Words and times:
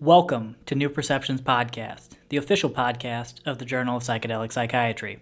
Welcome 0.00 0.56
to 0.66 0.74
New 0.74 0.90
Perceptions 0.90 1.40
Podcast, 1.40 2.18
the 2.28 2.36
official 2.36 2.68
podcast 2.68 3.36
of 3.46 3.56
the 3.56 3.64
Journal 3.64 3.96
of 3.96 4.02
Psychedelic 4.02 4.52
Psychiatry. 4.52 5.20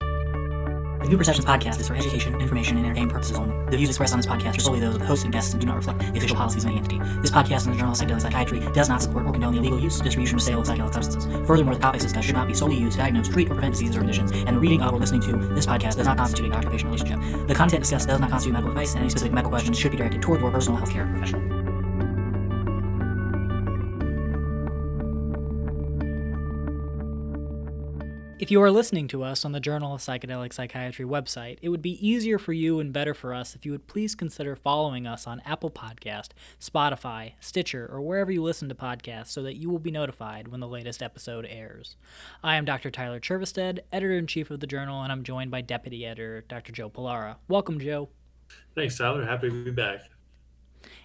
The 0.00 1.10
New 1.10 1.18
Perceptions 1.18 1.44
Podcast 1.44 1.78
is 1.78 1.88
for 1.88 1.94
education, 1.94 2.40
information, 2.40 2.78
and 2.78 2.86
entertainment 2.86 3.12
purposes 3.12 3.36
only. 3.36 3.70
The 3.70 3.76
views 3.76 3.90
expressed 3.90 4.14
on 4.14 4.18
this 4.18 4.26
podcast 4.26 4.56
are 4.56 4.60
solely 4.60 4.80
those 4.80 4.94
of 4.94 5.02
the 5.02 5.06
host 5.06 5.24
and 5.24 5.32
guests 5.32 5.52
and 5.52 5.60
do 5.60 5.66
not 5.66 5.76
reflect 5.76 5.98
the 5.98 6.16
official 6.16 6.38
policies 6.38 6.64
of 6.64 6.70
any 6.70 6.78
entity. 6.78 7.00
This 7.20 7.30
podcast 7.30 7.66
and 7.66 7.74
the 7.74 7.78
Journal 7.78 7.92
of 7.92 7.98
Psychedelic 7.98 8.22
Psychiatry 8.22 8.60
does 8.72 8.88
not 8.88 9.02
support 9.02 9.26
or 9.26 9.32
condone 9.32 9.52
the 9.52 9.58
illegal 9.58 9.78
use, 9.78 10.00
distribution, 10.00 10.36
or 10.36 10.40
sale 10.40 10.60
of 10.60 10.66
psychedelic 10.66 10.94
substances. 10.94 11.46
Furthermore, 11.46 11.74
the 11.74 11.80
topics 11.82 12.04
discussed 12.04 12.24
should 12.24 12.34
not 12.34 12.48
be 12.48 12.54
solely 12.54 12.78
used 12.78 12.92
to 12.92 13.02
diagnose, 13.02 13.28
treat, 13.28 13.50
or 13.50 13.54
prevent 13.54 13.74
diseases 13.74 13.94
or 13.94 13.98
conditions, 13.98 14.32
and 14.32 14.56
the 14.56 14.58
reading 14.58 14.80
of 14.80 14.94
or 14.94 14.98
listening 14.98 15.20
to 15.20 15.36
this 15.54 15.66
podcast 15.66 15.96
does 15.96 16.06
not 16.06 16.16
constitute 16.16 16.46
a 16.46 16.48
doctor-patient 16.48 16.90
relationship. 16.90 17.46
The 17.46 17.54
content 17.54 17.82
discussed 17.82 18.08
does 18.08 18.20
not 18.20 18.30
constitute 18.30 18.54
medical 18.54 18.70
advice, 18.70 18.92
and 18.92 19.00
any 19.00 19.10
specific 19.10 19.34
medical 19.34 19.50
questions 19.50 19.78
should 19.78 19.90
be 19.90 19.98
directed 19.98 20.22
toward 20.22 20.40
your 20.40 20.50
personal 20.50 20.80
healthcare 20.80 21.10
professional. 21.10 21.53
If 28.40 28.50
you 28.50 28.60
are 28.62 28.70
listening 28.70 29.06
to 29.08 29.22
us 29.22 29.44
on 29.44 29.52
the 29.52 29.60
Journal 29.60 29.94
of 29.94 30.00
Psychedelic 30.00 30.52
Psychiatry 30.52 31.04
website, 31.04 31.58
it 31.62 31.68
would 31.68 31.80
be 31.80 32.04
easier 32.04 32.36
for 32.36 32.52
you 32.52 32.80
and 32.80 32.92
better 32.92 33.14
for 33.14 33.32
us 33.32 33.54
if 33.54 33.64
you 33.64 33.70
would 33.70 33.86
please 33.86 34.16
consider 34.16 34.56
following 34.56 35.06
us 35.06 35.24
on 35.28 35.40
Apple 35.46 35.70
Podcast, 35.70 36.30
Spotify, 36.60 37.34
Stitcher, 37.38 37.88
or 37.90 38.00
wherever 38.02 38.32
you 38.32 38.42
listen 38.42 38.68
to 38.68 38.74
podcasts 38.74 39.28
so 39.28 39.40
that 39.44 39.54
you 39.54 39.70
will 39.70 39.78
be 39.78 39.92
notified 39.92 40.48
when 40.48 40.58
the 40.58 40.66
latest 40.66 41.00
episode 41.00 41.46
airs. 41.48 41.94
I 42.42 42.56
am 42.56 42.64
Dr. 42.64 42.90
Tyler 42.90 43.20
Chervestead, 43.20 43.78
editor-in-chief 43.92 44.50
of 44.50 44.58
the 44.58 44.66
journal, 44.66 45.00
and 45.02 45.12
I'm 45.12 45.22
joined 45.22 45.52
by 45.52 45.60
deputy 45.60 46.04
editor 46.04 46.44
Dr. 46.48 46.72
Joe 46.72 46.90
Pilara. 46.90 47.36
Welcome, 47.46 47.78
Joe. 47.78 48.08
Thanks, 48.74 48.98
Tyler. 48.98 49.24
Happy 49.24 49.48
to 49.48 49.64
be 49.64 49.70
back. 49.70 50.00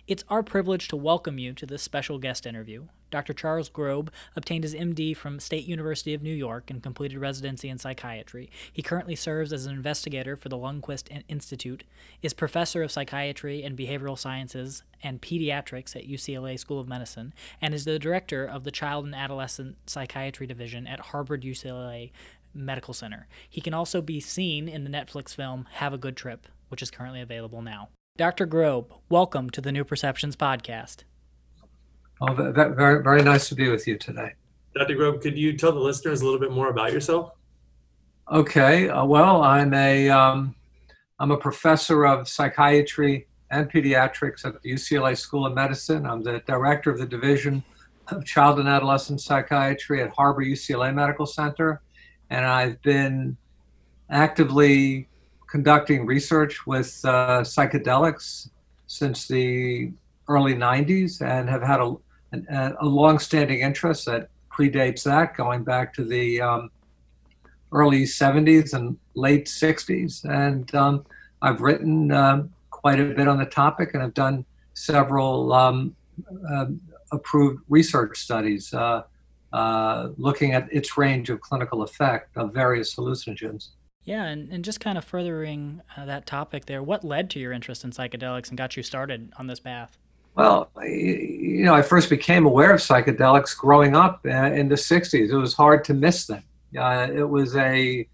It's 0.09 0.23
our 0.27 0.41
privilege 0.41 0.88
to 0.88 0.95
welcome 0.95 1.38
you 1.38 1.54
to 1.54 1.68
this 1.68 1.84
special 1.84 2.18
guest 2.18 2.48
interview. 2.48 2.88
Dr. 3.12 3.31
Charles 3.31 3.70
Grob 3.70 4.12
obtained 4.35 4.63
his 4.63 4.73
MD 4.73 5.16
from 5.16 5.40
State 5.40 5.68
University 5.68 6.16
of 6.16 6.23
New 6.23 6.34
York 6.34 6.72
and 6.72 6.82
completed 6.82 7.20
residency 7.20 7.70
in 7.70 7.77
psychiatry. 7.77 8.49
He 8.74 8.82
currently 8.82 9.16
serves 9.16 9.54
as 9.54 9.68
an 9.68 9.76
investigator 9.76 10.35
for 10.35 10.49
the 10.49 10.57
Lundquist 10.57 11.12
Institute, 11.27 11.84
is 12.24 12.34
professor 12.34 12.82
of 12.82 12.91
psychiatry 12.91 13.62
and 13.62 13.77
behavioral 13.77 14.18
sciences 14.18 14.82
and 15.04 15.21
pediatrics 15.21 15.96
at 15.96 16.10
UCLA 16.10 16.57
School 16.57 16.79
of 16.79 16.88
Medicine, 16.88 17.32
and 17.62 17.76
is 17.76 17.85
the 17.85 17.99
director 17.99 18.44
of 18.44 18.63
the 18.63 18.71
Child 18.71 19.05
and 19.05 19.13
Adolescent 19.13 19.77
Psychiatry 19.85 20.48
Division 20.48 20.88
at 20.88 20.99
Harbor 20.99 21.38
UCLA 21.38 22.10
Medical 22.55 22.96
Center. 22.96 23.27
He 23.48 23.62
can 23.62 23.76
also 23.76 24.01
be 24.01 24.20
seen 24.20 24.68
in 24.68 24.85
the 24.85 24.90
Netflix 24.90 25.35
film 25.35 25.68
Have 25.73 25.94
a 25.94 25.99
Good 25.99 26.18
Trip, 26.18 26.48
which 26.70 26.82
is 26.82 26.90
currently 26.90 27.21
available 27.21 27.62
now. 27.62 27.90
Dr. 28.18 28.46
Grob, 28.46 28.93
welcome 29.10 29.49
to 29.52 29.62
the 29.62 29.71
New 29.71 29.84
Perceptions 29.84 30.35
podcast. 30.35 31.04
Oh, 32.21 32.34
that, 32.34 32.55
that, 32.55 32.76
very, 32.76 33.01
very 33.01 33.21
nice 33.21 33.48
to 33.49 33.55
be 33.55 33.70
with 33.70 33.88
you 33.88 33.98
today. 33.98 34.34
Dr. 34.76 34.96
Grob, 34.96 35.21
could 35.21 35.38
you 35.38 35.57
tell 35.57 35.71
the 35.71 35.79
listeners 35.79 36.21
a 36.21 36.26
little 36.26 36.40
bit 36.40 36.51
more 36.51 36.70
about 36.70 36.91
yourself? 36.91 37.32
Okay. 38.32 38.90
Uh, 38.90 39.05
well, 39.05 39.41
I'm 39.41 39.74
a 39.74 40.10
am 40.10 40.55
um, 41.20 41.32
a 41.32 41.38
professor 41.38 42.05
of 42.05 42.27
psychiatry 42.27 43.27
and 43.51 43.71
pediatrics 43.71 44.46
at 44.46 44.62
the 44.62 44.71
UCLA 44.71 45.18
School 45.18 45.46
of 45.46 45.54
Medicine. 45.54 46.05
I'm 46.05 46.21
the 46.21 46.41
director 46.46 46.91
of 46.91 46.99
the 46.99 47.05
Division 47.05 47.63
of 48.10 48.26
Child 48.26 48.60
and 48.60 48.70
Adolescent 48.70 49.21
Psychiatry 49.21 50.04
at 50.04 50.12
Harbor 50.12 50.44
UCLA 50.44 50.94
Medical 50.94 51.26
Center, 51.26 51.82
and 52.29 52.46
I've 52.46 52.82
been 52.82 53.38
actively 54.10 55.07
conducting 55.49 56.05
research 56.05 56.67
with 56.67 57.01
uh, 57.05 57.41
psychedelics 57.41 58.49
since 58.87 59.27
the 59.27 59.91
early 60.27 60.53
90s 60.53 61.21
and 61.21 61.49
have 61.49 61.63
had 61.63 61.79
a, 61.79 61.95
a, 62.33 62.73
a 62.81 62.85
long-standing 62.85 63.59
interest 63.61 64.05
that 64.05 64.29
predates 64.51 65.03
that, 65.03 65.35
going 65.35 65.63
back 65.63 65.94
to 65.94 66.03
the 66.03 66.39
um, 66.41 66.69
early 67.72 68.03
70s 68.03 68.73
and 68.73 68.97
late 69.16 69.45
60s. 69.45 70.23
And 70.25 70.73
um, 70.75 71.05
I've 71.41 71.61
written 71.61 72.11
uh, 72.11 72.43
quite 72.69 72.99
a 72.99 73.05
bit 73.05 73.27
on 73.27 73.38
the 73.38 73.45
topic 73.45 73.93
and 73.93 74.03
I've 74.03 74.13
done 74.13 74.45
several 74.73 75.51
um, 75.53 75.95
uh, 76.51 76.65
approved 77.11 77.63
research 77.69 78.19
studies 78.19 78.73
uh, 78.73 79.03
uh, 79.51 80.09
looking 80.17 80.53
at 80.53 80.71
its 80.71 80.97
range 80.97 81.29
of 81.29 81.41
clinical 81.41 81.81
effect 81.81 82.38
of 82.38 82.53
various 82.53 82.95
hallucinogens. 82.95 83.69
Yeah, 84.09 84.25
and, 84.25 84.51
and 84.51 84.65
just 84.65 84.79
kind 84.79 84.97
of 84.97 85.05
furthering 85.05 85.83
uh, 85.95 86.03
that 86.05 86.25
topic 86.25 86.65
there, 86.65 86.81
what 86.81 87.03
led 87.03 87.29
to 87.29 87.39
your 87.39 87.53
interest 87.53 87.83
in 87.83 87.91
psychedelics 87.91 88.49
and 88.49 88.57
got 88.57 88.75
you 88.75 88.81
started 88.81 89.31
on 89.37 89.45
this 89.45 89.59
path? 89.59 89.99
Well, 90.33 90.71
you 90.81 91.63
know, 91.63 91.75
I 91.75 91.83
first 91.83 92.09
became 92.09 92.47
aware 92.47 92.73
of 92.73 92.79
psychedelics 92.79 93.55
growing 93.55 93.95
up 93.95 94.21
uh, 94.25 94.29
in 94.31 94.67
the 94.67 94.73
60s. 94.73 95.29
It 95.29 95.37
was 95.37 95.53
hard 95.53 95.83
to 95.85 95.93
miss 95.93 96.25
them. 96.25 96.41
Uh, 96.75 97.07
it 97.13 97.29
was 97.29 97.55
a 97.55 98.07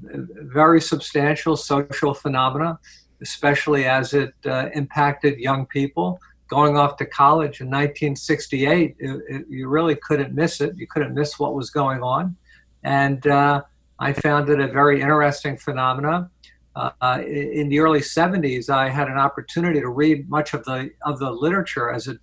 very 0.00 0.80
substantial 0.80 1.58
social 1.58 2.14
phenomena, 2.14 2.78
especially 3.20 3.84
as 3.84 4.14
it 4.14 4.32
uh, 4.46 4.70
impacted 4.72 5.38
young 5.38 5.66
people. 5.66 6.18
Going 6.48 6.78
off 6.78 6.96
to 6.96 7.04
college 7.04 7.60
in 7.60 7.66
1968, 7.66 8.96
it, 8.98 9.22
it, 9.28 9.44
you 9.50 9.68
really 9.68 9.96
couldn't 9.96 10.34
miss 10.34 10.62
it. 10.62 10.74
You 10.74 10.86
couldn't 10.86 11.12
miss 11.12 11.38
what 11.38 11.54
was 11.54 11.68
going 11.68 12.02
on. 12.02 12.34
And 12.82 13.26
uh, 13.26 13.62
I 13.98 14.12
found 14.12 14.48
it 14.50 14.60
a 14.60 14.68
very 14.68 15.00
interesting 15.00 15.56
phenomenon. 15.56 16.30
Uh, 16.76 17.20
in 17.24 17.68
the 17.68 17.78
early 17.78 18.00
70s, 18.00 18.68
I 18.68 18.88
had 18.88 19.06
an 19.06 19.16
opportunity 19.16 19.80
to 19.80 19.88
read 19.88 20.28
much 20.28 20.54
of 20.54 20.64
the 20.64 20.90
of 21.02 21.20
the 21.20 21.30
literature 21.30 21.92
as 21.92 22.08
it 22.08 22.18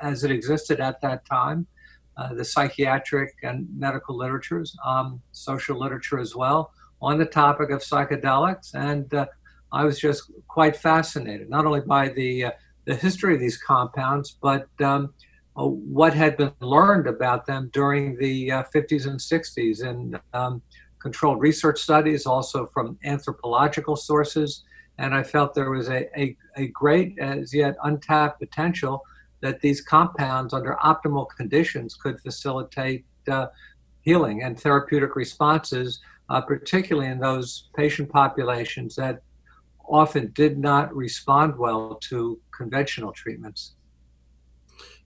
as 0.00 0.24
it 0.24 0.30
existed 0.30 0.80
at 0.80 1.00
that 1.02 1.26
time, 1.26 1.66
uh, 2.16 2.32
the 2.34 2.44
psychiatric 2.44 3.34
and 3.42 3.66
medical 3.76 4.16
literatures, 4.16 4.76
um, 4.84 5.20
social 5.32 5.78
literature 5.78 6.18
as 6.18 6.34
well, 6.34 6.72
on 7.00 7.18
the 7.18 7.26
topic 7.26 7.70
of 7.70 7.80
psychedelics, 7.80 8.74
and 8.74 9.12
uh, 9.12 9.26
I 9.72 9.84
was 9.84 9.98
just 9.98 10.30
quite 10.48 10.76
fascinated 10.76 11.48
not 11.50 11.66
only 11.66 11.80
by 11.80 12.08
the 12.08 12.46
uh, 12.46 12.50
the 12.84 12.94
history 12.94 13.34
of 13.34 13.40
these 13.40 13.58
compounds, 13.58 14.36
but 14.42 14.66
um, 14.80 15.14
uh, 15.56 15.66
what 15.66 16.14
had 16.14 16.36
been 16.36 16.52
learned 16.60 17.06
about 17.06 17.46
them 17.46 17.70
during 17.72 18.16
the 18.16 18.48
50s 18.48 19.06
uh, 19.06 19.10
and 19.10 19.20
60s, 19.20 19.86
and 19.86 20.20
um, 20.34 20.62
controlled 21.02 21.40
research 21.40 21.80
studies, 21.80 22.26
also 22.26 22.66
from 22.66 22.98
anthropological 23.04 23.96
sources. 23.96 24.62
And 24.98 25.14
I 25.14 25.22
felt 25.22 25.54
there 25.54 25.70
was 25.70 25.88
a, 25.88 26.02
a, 26.18 26.36
a 26.56 26.68
great, 26.68 27.18
as 27.18 27.52
yet 27.52 27.74
untapped 27.82 28.38
potential 28.38 29.02
that 29.40 29.60
these 29.60 29.80
compounds, 29.80 30.54
under 30.54 30.78
optimal 30.84 31.26
conditions, 31.36 31.96
could 31.96 32.20
facilitate 32.20 33.04
uh, 33.28 33.46
healing 34.02 34.42
and 34.44 34.58
therapeutic 34.58 35.16
responses, 35.16 36.00
uh, 36.28 36.40
particularly 36.40 37.08
in 37.08 37.18
those 37.18 37.68
patient 37.74 38.08
populations 38.08 38.94
that 38.94 39.22
often 39.88 40.30
did 40.34 40.58
not 40.58 40.94
respond 40.94 41.58
well 41.58 41.98
to 42.00 42.40
conventional 42.56 43.12
treatments. 43.12 43.74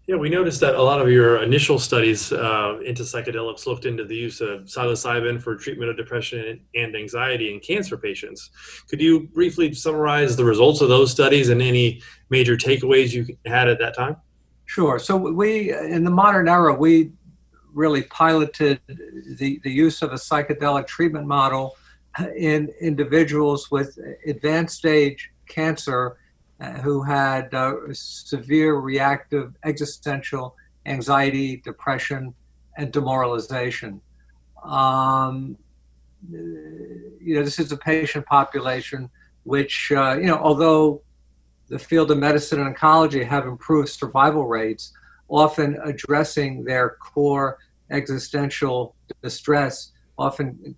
Yeah, 0.06 0.14
we 0.14 0.28
noticed 0.28 0.60
that 0.60 0.76
a 0.76 0.82
lot 0.82 1.00
of 1.00 1.10
your 1.10 1.42
initial 1.42 1.80
studies 1.80 2.32
uh, 2.32 2.78
into 2.84 3.02
psychedelics 3.02 3.66
looked 3.66 3.86
into 3.86 4.04
the 4.04 4.14
use 4.14 4.40
of 4.40 4.60
psilocybin 4.66 5.42
for 5.42 5.56
treatment 5.56 5.90
of 5.90 5.96
depression 5.96 6.60
and 6.76 6.94
anxiety 6.94 7.52
in 7.52 7.58
cancer 7.58 7.96
patients. 7.96 8.50
Could 8.88 9.00
you 9.00 9.26
briefly 9.34 9.74
summarize 9.74 10.36
the 10.36 10.44
results 10.44 10.80
of 10.80 10.88
those 10.88 11.10
studies 11.10 11.48
and 11.48 11.60
any 11.60 12.02
major 12.30 12.56
takeaways 12.56 13.12
you 13.12 13.26
had 13.46 13.68
at 13.68 13.80
that 13.80 13.96
time? 13.96 14.16
Sure. 14.66 15.00
So 15.00 15.16
we, 15.16 15.72
in 15.72 16.04
the 16.04 16.10
modern 16.10 16.48
era, 16.48 16.72
we 16.72 17.10
really 17.72 18.02
piloted 18.02 18.80
the, 18.86 19.60
the 19.64 19.70
use 19.70 20.02
of 20.02 20.12
a 20.12 20.16
psychedelic 20.16 20.86
treatment 20.86 21.26
model 21.26 21.76
in 22.36 22.72
individuals 22.80 23.72
with 23.72 23.98
advanced 24.24 24.76
stage 24.76 25.32
cancer 25.48 26.16
who 26.82 27.02
had 27.02 27.52
uh, 27.52 27.74
severe 27.92 28.76
reactive 28.76 29.54
existential 29.64 30.56
anxiety, 30.86 31.58
depression, 31.58 32.34
and 32.78 32.92
demoralization. 32.92 34.00
Um, 34.62 35.56
you 36.30 37.34
know, 37.34 37.42
this 37.42 37.58
is 37.58 37.72
a 37.72 37.76
patient 37.76 38.26
population 38.26 39.10
which, 39.44 39.92
uh, 39.92 40.16
you 40.18 40.26
know, 40.26 40.38
although 40.38 41.02
the 41.68 41.78
field 41.78 42.10
of 42.10 42.18
medicine 42.18 42.60
and 42.60 42.74
oncology 42.74 43.24
have 43.26 43.46
improved 43.46 43.88
survival 43.88 44.46
rates, 44.46 44.92
often 45.28 45.78
addressing 45.84 46.64
their 46.64 46.96
core 47.00 47.58
existential 47.90 48.94
distress 49.22 49.92
often 50.18 50.74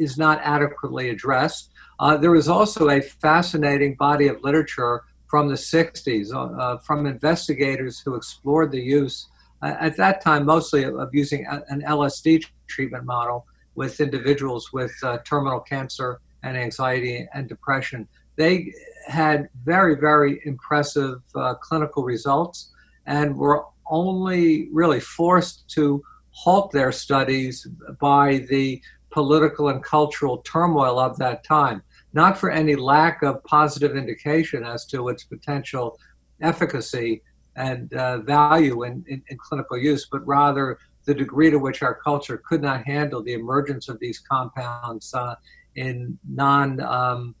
is 0.00 0.16
not 0.16 0.40
adequately 0.42 1.10
addressed. 1.10 1.70
Uh, 2.00 2.16
there 2.16 2.30
was 2.30 2.48
also 2.48 2.88
a 2.88 3.00
fascinating 3.00 3.94
body 3.94 4.26
of 4.26 4.42
literature 4.42 5.02
from 5.28 5.48
the 5.48 5.54
60s 5.54 6.34
uh, 6.34 6.60
uh, 6.60 6.78
from 6.78 7.06
investigators 7.06 8.00
who 8.00 8.14
explored 8.14 8.72
the 8.72 8.80
use, 8.80 9.28
uh, 9.62 9.74
at 9.78 9.96
that 9.96 10.20
time 10.20 10.44
mostly 10.44 10.84
of 10.84 11.08
using 11.12 11.46
an 11.46 11.82
LSD 11.82 12.44
treatment 12.66 13.04
model 13.04 13.46
with 13.76 14.00
individuals 14.00 14.72
with 14.72 14.92
uh, 15.04 15.18
terminal 15.18 15.60
cancer 15.60 16.20
and 16.42 16.56
anxiety 16.56 17.28
and 17.34 17.48
depression. 17.48 18.08
They 18.36 18.72
had 19.06 19.48
very, 19.64 19.94
very 19.94 20.40
impressive 20.44 21.20
clinical 21.60 22.02
results 22.04 22.72
and 23.06 23.36
were 23.36 23.64
only 23.90 24.68
really 24.72 25.00
forced 25.00 25.68
to 25.70 26.02
halt 26.30 26.70
their 26.72 26.92
studies 26.92 27.66
by 28.00 28.46
the 28.48 28.80
political 29.10 29.68
and 29.68 29.82
cultural 29.82 30.38
turmoil 30.38 30.98
of 30.98 31.18
that 31.18 31.44
time, 31.44 31.82
not 32.12 32.38
for 32.38 32.50
any 32.50 32.74
lack 32.74 33.22
of 33.22 33.42
positive 33.44 33.96
indication 33.96 34.64
as 34.64 34.86
to 34.86 35.08
its 35.08 35.24
potential 35.24 35.98
efficacy 36.40 37.22
and 37.56 37.92
uh, 37.94 38.18
value 38.18 38.84
in, 38.84 39.04
in, 39.08 39.22
in, 39.28 39.36
clinical 39.36 39.76
use, 39.76 40.06
but 40.10 40.26
rather 40.26 40.78
the 41.04 41.14
degree 41.14 41.50
to 41.50 41.58
which 41.58 41.82
our 41.82 41.94
culture 41.94 42.40
could 42.48 42.62
not 42.62 42.84
handle 42.84 43.22
the 43.22 43.32
emergence 43.32 43.88
of 43.88 43.98
these 43.98 44.18
compounds 44.20 45.12
uh, 45.14 45.34
in 45.74 46.18
non 46.28 46.80
um, 46.80 47.34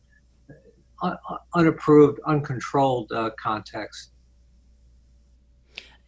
unapproved, 1.54 2.20
uncontrolled 2.26 3.10
uh, 3.12 3.30
contexts. 3.42 4.09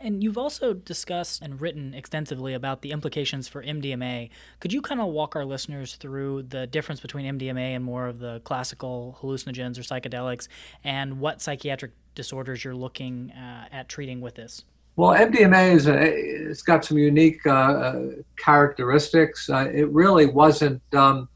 And 0.02 0.22
you've 0.22 0.36
also 0.36 0.74
discussed 0.74 1.42
and 1.42 1.60
written 1.60 1.94
extensively 1.94 2.54
about 2.54 2.82
the 2.82 2.90
implications 2.90 3.46
for 3.46 3.62
MDMA. 3.62 4.30
Could 4.58 4.72
you 4.72 4.82
kind 4.82 5.00
of 5.00 5.06
walk 5.08 5.36
our 5.36 5.44
listeners 5.44 5.94
through 5.94 6.42
the 6.42 6.66
difference 6.66 7.00
between 7.00 7.38
MDMA 7.38 7.76
and 7.76 7.84
more 7.84 8.08
of 8.08 8.18
the 8.18 8.40
classical 8.40 9.16
hallucinogens 9.22 9.78
or 9.78 9.82
psychedelics 9.82 10.48
and 10.82 11.20
what 11.20 11.40
psychiatric 11.40 11.92
disorders 12.16 12.64
you're 12.64 12.74
looking 12.74 13.30
uh, 13.30 13.68
at 13.70 13.88
treating 13.88 14.20
with 14.20 14.34
this? 14.34 14.64
Well, 14.96 15.10
MDMA 15.10 15.72
is 15.72 15.86
a, 15.86 16.02
it's 16.02 16.62
got 16.62 16.84
some 16.84 16.98
unique 16.98 17.46
uh, 17.46 17.50
uh, 17.50 18.06
characteristics. 18.36 19.48
Uh, 19.48 19.70
it 19.72 19.88
really 19.90 20.26
wasn't 20.26 20.82
um, 20.94 21.28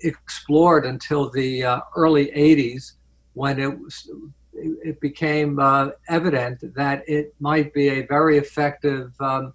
explored 0.00 0.86
until 0.86 1.28
the 1.28 1.62
uh, 1.62 1.80
early 1.94 2.28
80s 2.28 2.92
when 3.34 3.60
it 3.60 3.78
was 3.78 4.10
it 4.54 5.00
became 5.00 5.58
uh, 5.58 5.90
evident 6.08 6.74
that 6.74 7.08
it 7.08 7.34
might 7.40 7.72
be 7.72 7.88
a 7.88 8.06
very 8.06 8.38
effective 8.38 9.12
um, 9.20 9.54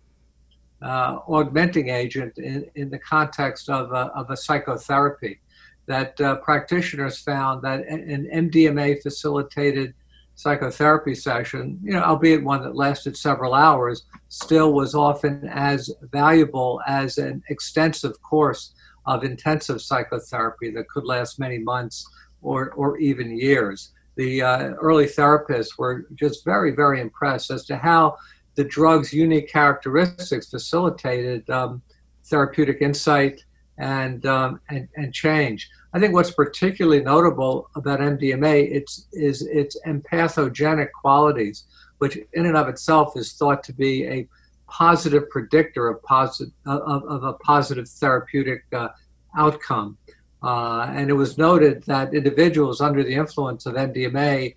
uh, 0.81 1.19
augmenting 1.27 1.89
agent 1.89 2.37
in, 2.37 2.69
in 2.75 2.89
the 2.89 2.99
context 2.99 3.69
of 3.69 3.91
a, 3.91 4.11
of 4.15 4.29
a 4.29 4.37
psychotherapy. 4.37 5.39
That 5.85 6.19
uh, 6.19 6.35
practitioners 6.37 7.19
found 7.19 7.61
that 7.61 7.87
an 7.87 8.27
MDMA 8.33 9.01
facilitated 9.01 9.93
psychotherapy 10.35 11.15
session, 11.15 11.79
you 11.81 11.93
know, 11.93 12.03
albeit 12.03 12.43
one 12.43 12.61
that 12.63 12.75
lasted 12.75 13.15
several 13.15 13.53
hours, 13.53 14.03
still 14.27 14.73
was 14.73 14.93
often 14.93 15.47
as 15.47 15.89
valuable 16.11 16.81
as 16.85 17.17
an 17.17 17.41
extensive 17.49 18.21
course 18.21 18.73
of 19.05 19.23
intensive 19.23 19.81
psychotherapy 19.81 20.69
that 20.71 20.89
could 20.89 21.05
last 21.05 21.39
many 21.39 21.57
months 21.57 22.05
or, 22.41 22.71
or 22.71 22.97
even 22.97 23.37
years 23.37 23.93
the 24.17 24.41
uh, 24.41 24.59
early 24.81 25.05
therapists 25.05 25.77
were 25.77 26.05
just 26.15 26.43
very, 26.43 26.71
very 26.71 26.99
impressed 26.99 27.51
as 27.51 27.65
to 27.65 27.77
how 27.77 28.17
the 28.55 28.63
drug's 28.63 29.13
unique 29.13 29.49
characteristics 29.49 30.49
facilitated 30.49 31.47
um, 31.49 31.81
therapeutic 32.25 32.81
insight 32.81 33.43
and, 33.77 34.25
um, 34.25 34.59
and, 34.69 34.87
and 34.95 35.13
change. 35.13 35.69
I 35.93 35.99
think 35.99 36.13
what's 36.13 36.31
particularly 36.31 37.03
notable 37.03 37.69
about 37.75 37.99
MDMA 37.99 38.71
it's, 38.71 39.07
is 39.13 39.43
its 39.43 39.79
empathogenic 39.85 40.89
qualities, 40.99 41.65
which 41.99 42.17
in 42.33 42.47
and 42.47 42.57
of 42.57 42.67
itself 42.67 43.15
is 43.15 43.33
thought 43.33 43.63
to 43.65 43.73
be 43.73 44.05
a 44.05 44.27
positive 44.67 45.29
predictor 45.29 45.87
of, 45.87 46.01
positive, 46.03 46.53
of, 46.65 47.03
of 47.03 47.23
a 47.23 47.33
positive 47.33 47.87
therapeutic 47.87 48.63
uh, 48.73 48.89
outcome. 49.37 49.97
Uh, 50.43 50.91
and 50.93 51.09
it 51.09 51.13
was 51.13 51.37
noted 51.37 51.83
that 51.83 52.13
individuals 52.13 52.79
under 52.81 53.03
the 53.03 53.13
influence 53.13 53.65
of 53.65 53.75
MDMA, 53.75 54.55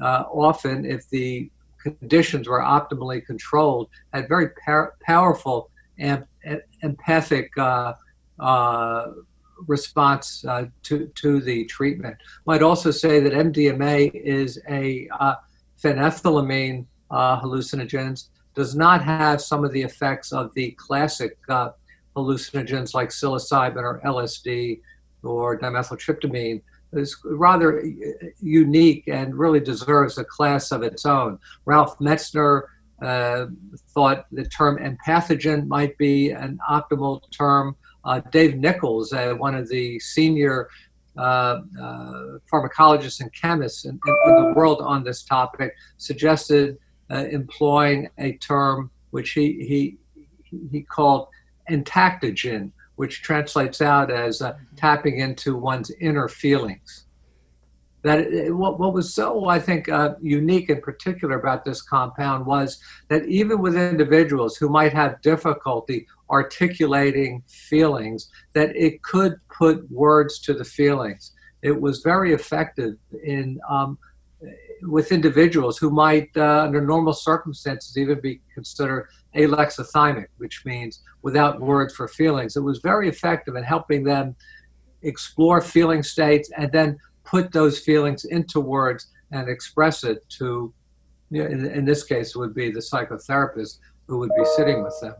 uh, 0.00 0.24
often, 0.32 0.84
if 0.84 1.08
the 1.10 1.50
conditions 1.78 2.48
were 2.48 2.60
optimally 2.60 3.24
controlled, 3.24 3.88
had 4.12 4.28
very 4.28 4.50
par- 4.64 4.94
powerful 5.00 5.70
em- 5.98 6.26
empathic 6.82 7.50
uh, 7.58 7.94
uh 8.38 9.12
response 9.66 10.44
uh, 10.44 10.66
to, 10.84 11.08
to 11.16 11.40
the 11.40 11.64
treatment. 11.64 12.16
Might 12.46 12.62
also 12.62 12.92
say 12.92 13.18
that 13.18 13.32
MDMA 13.32 14.14
is 14.14 14.60
a 14.68 15.08
uh, 15.18 15.34
phenethylamine 15.82 16.86
hallucinogens, 17.10 18.28
does 18.54 18.76
not 18.76 19.02
have 19.02 19.40
some 19.40 19.64
of 19.64 19.72
the 19.72 19.82
effects 19.82 20.30
of 20.32 20.54
the 20.54 20.70
classic 20.72 21.36
hallucinogens 22.16 22.94
like 22.94 23.08
psilocybin 23.08 23.82
or 23.82 24.00
LSD 24.04 24.80
or 25.22 25.58
dimethyltryptamine 25.58 26.62
is 26.92 27.16
rather 27.24 27.84
unique 28.40 29.04
and 29.08 29.34
really 29.34 29.60
deserves 29.60 30.18
a 30.18 30.24
class 30.24 30.70
of 30.72 30.82
its 30.82 31.04
own. 31.04 31.38
Ralph 31.64 31.98
Metzner 31.98 32.62
uh, 33.02 33.46
thought 33.94 34.26
the 34.32 34.44
term 34.44 34.78
empathogen 34.78 35.66
might 35.66 35.96
be 35.98 36.30
an 36.30 36.58
optimal 36.68 37.20
term. 37.30 37.76
Uh, 38.04 38.20
Dave 38.32 38.56
Nichols, 38.56 39.12
uh, 39.12 39.34
one 39.34 39.54
of 39.54 39.68
the 39.68 39.98
senior 40.00 40.68
uh, 41.16 41.60
uh, 41.80 42.38
pharmacologists 42.50 43.20
and 43.20 43.32
chemists 43.32 43.84
in, 43.84 43.98
in, 44.26 44.34
the 44.36 44.52
world 44.56 44.80
on 44.80 45.04
this 45.04 45.22
topic, 45.22 45.74
suggested 45.96 46.78
uh, 47.10 47.24
employing 47.30 48.08
a 48.18 48.32
term 48.34 48.90
which 49.10 49.30
he, 49.30 49.98
he, 50.50 50.58
he 50.70 50.82
called 50.82 51.28
entactogen, 51.70 52.70
which 52.98 53.22
translates 53.22 53.80
out 53.80 54.10
as 54.10 54.42
uh, 54.42 54.54
tapping 54.74 55.20
into 55.20 55.56
one's 55.56 55.92
inner 56.00 56.26
feelings. 56.26 57.06
That 58.02 58.26
what, 58.52 58.80
what 58.80 58.92
was 58.92 59.14
so, 59.14 59.46
I 59.46 59.60
think, 59.60 59.88
uh, 59.88 60.14
unique 60.20 60.68
in 60.68 60.80
particular 60.80 61.38
about 61.38 61.64
this 61.64 61.80
compound 61.80 62.44
was 62.44 62.80
that 63.08 63.24
even 63.26 63.60
with 63.60 63.76
individuals 63.76 64.56
who 64.56 64.68
might 64.68 64.92
have 64.92 65.22
difficulty 65.22 66.08
articulating 66.28 67.44
feelings, 67.46 68.30
that 68.54 68.74
it 68.74 69.02
could 69.04 69.36
put 69.48 69.88
words 69.92 70.40
to 70.40 70.52
the 70.52 70.64
feelings. 70.64 71.32
It 71.62 71.80
was 71.80 72.00
very 72.00 72.32
effective 72.32 72.94
in 73.24 73.60
um, 73.70 73.96
with 74.82 75.12
individuals 75.12 75.78
who 75.78 75.90
might, 75.90 76.28
uh, 76.36 76.62
under 76.62 76.80
normal 76.80 77.12
circumstances, 77.12 77.96
even 77.96 78.20
be 78.20 78.40
considered 78.52 79.08
alexithymic, 79.34 80.26
which 80.38 80.62
means 80.64 81.02
without 81.22 81.60
words 81.60 81.94
for 81.94 82.08
feelings. 82.08 82.56
It 82.56 82.60
was 82.60 82.78
very 82.78 83.08
effective 83.08 83.56
in 83.56 83.64
helping 83.64 84.04
them 84.04 84.34
explore 85.02 85.60
feeling 85.60 86.02
states 86.02 86.50
and 86.56 86.70
then 86.72 86.98
put 87.24 87.52
those 87.52 87.78
feelings 87.78 88.24
into 88.24 88.60
words 88.60 89.08
and 89.30 89.48
express 89.48 90.04
it 90.04 90.28
to, 90.38 90.72
you 91.30 91.42
know, 91.42 91.50
in, 91.50 91.66
in 91.66 91.84
this 91.84 92.04
case, 92.04 92.34
it 92.34 92.38
would 92.38 92.54
be 92.54 92.70
the 92.70 92.80
psychotherapist 92.80 93.78
who 94.06 94.18
would 94.18 94.30
be 94.36 94.44
sitting 94.56 94.82
with 94.82 94.98
them 95.00 95.14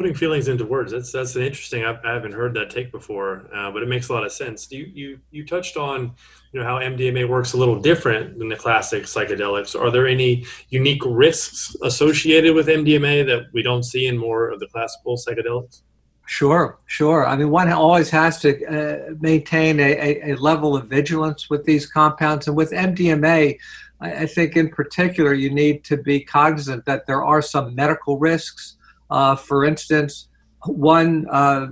putting 0.00 0.14
feelings 0.14 0.48
into 0.48 0.64
words 0.64 0.92
that's 0.92 1.12
that's 1.12 1.36
an 1.36 1.42
interesting 1.42 1.84
I've, 1.84 2.02
i 2.06 2.14
have 2.14 2.22
not 2.22 2.32
heard 2.32 2.54
that 2.54 2.70
take 2.70 2.90
before 2.90 3.44
uh, 3.54 3.70
but 3.70 3.82
it 3.82 3.88
makes 3.90 4.08
a 4.08 4.14
lot 4.14 4.24
of 4.24 4.32
sense 4.32 4.72
you 4.72 4.90
you 4.94 5.20
you 5.30 5.44
touched 5.44 5.76
on 5.76 6.14
you 6.52 6.58
know 6.58 6.64
how 6.64 6.78
mdma 6.78 7.28
works 7.28 7.52
a 7.52 7.58
little 7.58 7.78
different 7.78 8.38
than 8.38 8.48
the 8.48 8.56
classic 8.56 9.02
psychedelics 9.02 9.78
are 9.78 9.90
there 9.90 10.06
any 10.06 10.46
unique 10.70 11.02
risks 11.04 11.76
associated 11.82 12.54
with 12.54 12.68
mdma 12.68 13.26
that 13.26 13.42
we 13.52 13.62
don't 13.62 13.82
see 13.82 14.06
in 14.06 14.16
more 14.16 14.48
of 14.48 14.58
the 14.58 14.66
classical 14.68 15.18
psychedelics 15.18 15.82
Sure, 16.26 16.78
sure. 16.86 17.26
I 17.26 17.34
mean, 17.36 17.50
one 17.50 17.68
always 17.72 18.08
has 18.10 18.40
to 18.42 18.50
uh, 18.64 19.14
maintain 19.18 19.80
a, 19.80 20.30
a, 20.30 20.36
level 20.36 20.76
of 20.76 20.86
vigilance 20.86 21.50
with 21.50 21.64
these 21.64 21.86
compounds. 21.90 22.46
And 22.46 22.56
with 22.56 22.70
MDMA, 22.70 23.58
I, 24.00 24.26
think 24.26 24.56
in 24.56 24.68
particular, 24.68 25.34
you 25.34 25.50
need 25.50 25.82
to 25.86 25.96
be 25.96 26.20
cognizant 26.20 26.84
that 26.84 27.04
there 27.08 27.24
are 27.24 27.42
some 27.42 27.74
medical 27.74 28.16
risks 28.16 28.76
uh, 29.10 29.36
for 29.36 29.64
instance, 29.64 30.28
one, 30.66 31.26
uh, 31.30 31.68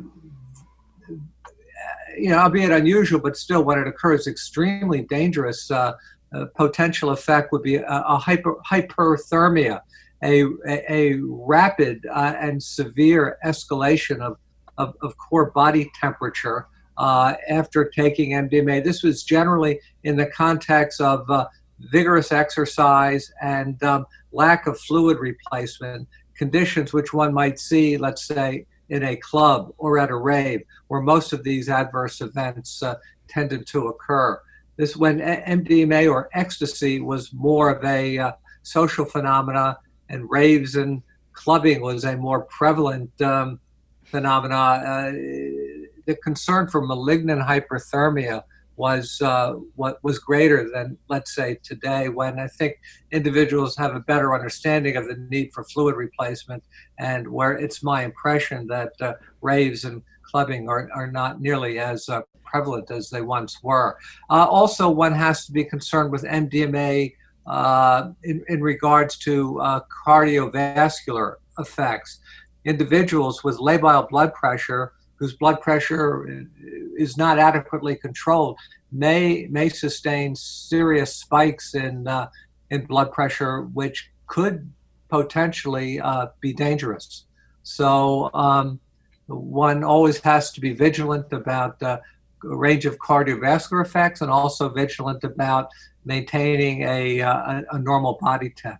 you 2.17 2.31
know, 2.31 2.39
albeit 2.39 2.73
unusual, 2.73 3.21
but 3.21 3.37
still 3.37 3.63
when 3.63 3.79
it 3.79 3.87
occurs, 3.87 4.27
extremely 4.27 5.03
dangerous 5.03 5.71
uh, 5.71 5.93
uh 6.35 6.45
potential 6.57 7.11
effect 7.11 7.53
would 7.53 7.63
be 7.63 7.77
a, 7.77 7.85
a 7.87 8.19
hyper, 8.19 8.57
hyperthermia, 8.71 9.81
a, 10.23 10.43
a, 10.67 10.93
a 10.93 11.21
rapid 11.23 12.05
uh, 12.13 12.35
and 12.39 12.63
severe 12.63 13.39
escalation 13.45 14.21
of, 14.21 14.37
of, 14.79 14.95
of, 15.01 15.17
core 15.17 15.51
body 15.53 15.91
temperature 15.99 16.67
uh, 16.99 17.35
after 17.49 17.89
taking 17.89 18.33
MDMA. 18.33 18.83
This 18.83 19.03
was 19.03 19.23
generally 19.23 19.81
in 20.03 20.17
the 20.17 20.27
context 20.27 21.01
of 21.01 21.27
vigorous 21.79 22.33
exercise 22.33 23.33
and 23.41 23.83
um, 23.83 24.07
lack 24.33 24.67
of 24.67 24.79
fluid 24.81 25.19
replacement 25.19 26.09
conditions 26.39 26.93
which 26.93 27.13
one 27.13 27.35
might 27.35 27.59
see, 27.59 27.99
let's 27.99 28.25
say, 28.25 28.65
in 28.89 29.03
a 29.03 29.17
club 29.17 29.73
or 29.77 29.99
at 29.99 30.11
a 30.11 30.17
rave, 30.17 30.63
where 30.87 31.03
most 31.03 31.33
of 31.33 31.45
these 31.45 31.69
adverse 31.69 32.21
events 32.21 32.83
uh, 32.83 32.95
tended 33.27 33.67
to 33.67 33.89
occur. 33.89 34.41
This 34.77 34.97
when 34.97 35.19
MDMA 35.19 36.11
or 36.11 36.31
ecstasy 36.33 37.01
was 37.01 37.33
more 37.33 37.69
of 37.69 37.85
a 37.85 38.19
uh, 38.19 38.33
social 38.63 39.05
phenomena, 39.05 39.79
and 40.09 40.31
raves 40.31 40.77
and 40.77 41.03
clubbing 41.33 41.83
was 41.83 42.05
a 42.05 42.17
more 42.17 42.43
prevalent 42.43 43.11
um, 43.21 43.61
phenomena. 44.05 44.55
Uh, 44.55 45.11
the 46.07 46.17
concern 46.23 46.69
for 46.69 46.81
malignant 46.81 47.43
hyperthermia 47.43 48.43
was 48.79 49.21
uh, 49.21 49.55
what 49.75 50.03
was 50.03 50.19
greater 50.19 50.71
than 50.73 50.97
let's 51.09 51.35
say 51.35 51.59
today 51.63 52.09
when 52.09 52.39
I 52.39 52.47
think 52.47 52.77
individuals 53.11 53.77
have 53.77 53.95
a 53.95 54.01
better 54.01 54.35
understanding 54.35 54.97
of 54.97 55.07
the 55.09 55.17
need 55.31 55.53
for 55.53 55.65
fluid 55.65 55.97
replacement 55.97 56.63
and 56.99 57.29
where 57.29 57.53
it's 57.53 57.83
my 57.83 58.05
impression 58.05 58.67
that 58.69 58.93
uh, 59.01 59.15
raves 59.43 59.85
and 59.85 60.03
clubbing 60.23 60.69
are, 60.69 60.89
are 60.95 61.11
not 61.11 61.41
nearly 61.41 61.79
as 61.79 62.09
uh, 62.09 62.23
prevalent 62.45 62.91
as 62.91 63.11
they 63.11 63.21
once 63.21 63.63
were. 63.63 63.97
Uh, 64.31 64.47
also, 64.47 64.89
one 64.89 65.13
has 65.13 65.45
to 65.47 65.53
be 65.53 65.65
concerned 65.65 66.11
with 66.11 66.23
MDMA 66.23 67.13
uh, 67.47 68.11
in, 68.25 68.45
in 68.49 68.63
regards 68.63 69.19
to 69.19 69.61
uh, 69.61 69.81
cardiovascular 70.07 71.37
effects. 71.59 72.21
Individuals 72.65 73.43
with 73.43 73.57
labile 73.59 74.09
blood 74.09 74.35
pressure 74.35 74.93
whose 75.19 75.35
blood 75.35 75.61
pressure 75.61 76.47
is 76.97 77.17
not 77.17 77.39
adequately 77.39 77.97
controlled 77.97 78.57
may 78.91 79.47
may 79.51 79.69
sustain 79.69 80.35
serious 80.35 81.15
spikes 81.15 81.75
in 81.75 82.07
uh, 82.07 82.29
in 82.71 82.85
blood 82.87 83.13
pressure, 83.13 83.63
which 83.63 84.11
could 84.27 84.71
potentially 85.09 86.01
uh, 86.01 86.27
be 86.41 86.53
dangerous. 86.53 87.25
So 87.63 88.31
um, 88.35 88.81
one 89.27 89.85
always 89.85 90.19
has 90.21 90.51
to 90.53 90.61
be 90.61 90.73
vigilant 90.73 91.33
about 91.33 91.83
uh, 91.83 91.99
range 92.43 92.87
of 92.87 92.99
cardiovascular 92.99 93.85
effects 93.85 94.21
and 94.21 94.31
also 94.31 94.69
vigilant 94.69 95.25
about 95.25 95.71
maintaining 96.05 96.83
a, 96.83 97.21
uh, 97.21 97.33
a, 97.33 97.65
a 97.73 97.79
normal 97.79 98.19
body 98.21 98.51
temp. 98.51 98.79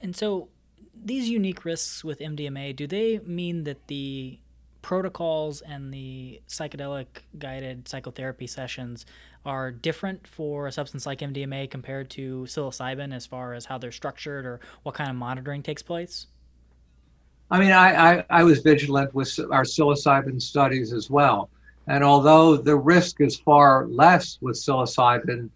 And 0.00 0.14
so 0.14 0.48
these 0.94 1.28
unique 1.28 1.64
risks 1.64 2.04
with 2.04 2.18
MDMA, 2.18 2.76
do 2.76 2.86
they 2.86 3.20
mean 3.20 3.64
that 3.64 3.86
the 3.86 4.38
protocols 4.84 5.62
and 5.62 5.92
the 5.92 6.42
psychedelic 6.46 7.06
guided 7.38 7.88
psychotherapy 7.88 8.46
sessions 8.46 9.06
are 9.46 9.70
different 9.70 10.28
for 10.28 10.66
a 10.66 10.72
substance 10.72 11.06
like 11.06 11.20
MDMA 11.20 11.70
compared 11.70 12.10
to 12.10 12.42
psilocybin 12.42 13.14
as 13.14 13.24
far 13.24 13.54
as 13.54 13.64
how 13.64 13.78
they're 13.78 13.90
structured 13.90 14.44
or 14.44 14.60
what 14.82 14.94
kind 14.94 15.08
of 15.08 15.16
monitoring 15.16 15.62
takes 15.62 15.80
place? 15.80 16.26
I 17.50 17.58
mean, 17.58 17.72
I, 17.72 18.18
I, 18.18 18.24
I 18.28 18.44
was 18.44 18.60
vigilant 18.60 19.14
with 19.14 19.38
our 19.50 19.62
psilocybin 19.62 20.40
studies 20.40 20.92
as 20.92 21.08
well. 21.08 21.48
And 21.86 22.04
although 22.04 22.58
the 22.58 22.76
risk 22.76 23.22
is 23.22 23.36
far 23.38 23.86
less 23.86 24.36
with 24.42 24.56
psilocybin 24.56 25.48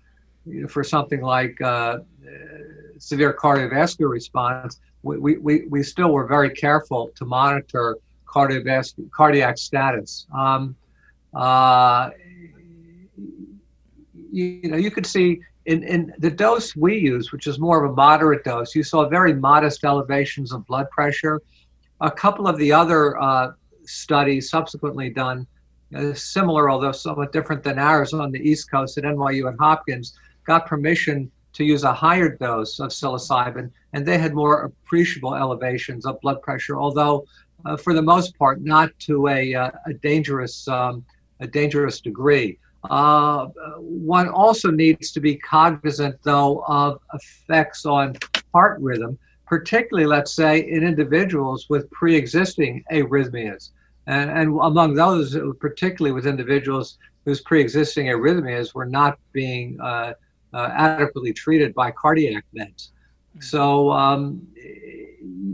you 0.47 0.62
know, 0.62 0.68
for 0.68 0.82
something 0.82 1.20
like 1.20 1.61
uh, 1.61 1.99
severe 2.99 3.35
cardiovascular 3.35 4.08
response, 4.08 4.80
we, 5.02 5.37
we, 5.37 5.66
we 5.66 5.82
still 5.82 6.12
were 6.12 6.26
very 6.26 6.50
careful 6.50 7.11
to 7.16 7.26
monitor 7.26 7.99
cardiovascular 8.28 9.11
cardiac 9.11 9.58
status. 9.58 10.26
Um, 10.37 10.76
uh, 11.35 12.11
you, 13.16 14.61
you, 14.62 14.70
know, 14.70 14.76
you 14.76 14.90
could 14.90 15.06
see 15.06 15.40
in, 15.66 15.82
in 15.82 16.14
the 16.18 16.30
dose 16.30 16.75
we 16.75 16.97
use, 16.97 17.30
which 17.30 17.47
is 17.47 17.58
more 17.58 17.85
of 17.85 17.92
a 17.92 17.94
moderate 17.94 18.42
dose, 18.42 18.75
you 18.75 18.82
saw 18.82 19.06
very 19.06 19.35
modest 19.35 19.85
elevations 19.85 20.52
of 20.52 20.66
blood 20.66 20.88
pressure. 20.90 21.42
A 22.00 22.11
couple 22.11 22.47
of 22.47 22.56
the 22.56 22.73
other 22.73 23.20
uh, 23.20 23.52
studies 23.85 24.49
subsequently 24.49 25.11
done, 25.11 25.47
uh, 25.94 26.14
similar 26.14 26.70
although 26.70 26.92
somewhat 26.92 27.32
different 27.32 27.62
than 27.62 27.78
ours 27.78 28.14
on 28.14 28.32
the 28.32 28.38
East 28.38 28.70
Coast 28.70 28.97
at 28.97 29.04
NYU 29.04 29.49
and 29.49 29.58
Hopkins, 29.58 30.14
got 30.47 30.66
permission 30.66 31.30
to 31.52 31.64
use 31.64 31.85
a 31.85 31.92
higher 31.92 32.35
dose 32.37 32.78
of 32.78 32.90
psilocybin, 32.90 33.70
and 33.92 34.06
they 34.06 34.16
had 34.16 34.32
more 34.32 34.62
appreciable 34.62 35.35
elevations 35.35 36.06
of 36.06 36.18
blood 36.20 36.40
pressure, 36.40 36.78
although 36.78 37.26
uh, 37.64 37.76
for 37.76 37.94
the 37.94 38.02
most 38.02 38.36
part, 38.38 38.60
not 38.62 38.90
to 39.00 39.28
a, 39.28 39.54
uh, 39.54 39.70
a 39.86 39.94
dangerous 39.94 40.66
um, 40.68 41.04
a 41.40 41.46
dangerous 41.46 42.00
degree. 42.00 42.58
Uh, 42.90 43.46
one 43.80 44.28
also 44.28 44.70
needs 44.70 45.12
to 45.12 45.20
be 45.20 45.36
cognizant, 45.36 46.16
though, 46.22 46.64
of 46.66 47.00
effects 47.14 47.84
on 47.86 48.16
heart 48.52 48.80
rhythm, 48.80 49.18
particularly, 49.46 50.06
let's 50.06 50.32
say, 50.32 50.60
in 50.60 50.82
individuals 50.84 51.66
with 51.68 51.90
pre-existing 51.90 52.84
arrhythmias, 52.92 53.70
and, 54.06 54.30
and 54.30 54.58
among 54.62 54.94
those, 54.94 55.36
particularly 55.60 56.12
with 56.12 56.26
individuals 56.26 56.98
whose 57.24 57.40
pre-existing 57.42 58.06
arrhythmias 58.06 58.74
were 58.74 58.86
not 58.86 59.18
being 59.32 59.78
uh, 59.80 60.12
uh, 60.54 60.70
adequately 60.72 61.32
treated 61.32 61.74
by 61.74 61.90
cardiac 61.90 62.44
meds. 62.56 62.90
Hmm. 63.34 63.40
So 63.40 63.90
um, 63.92 64.46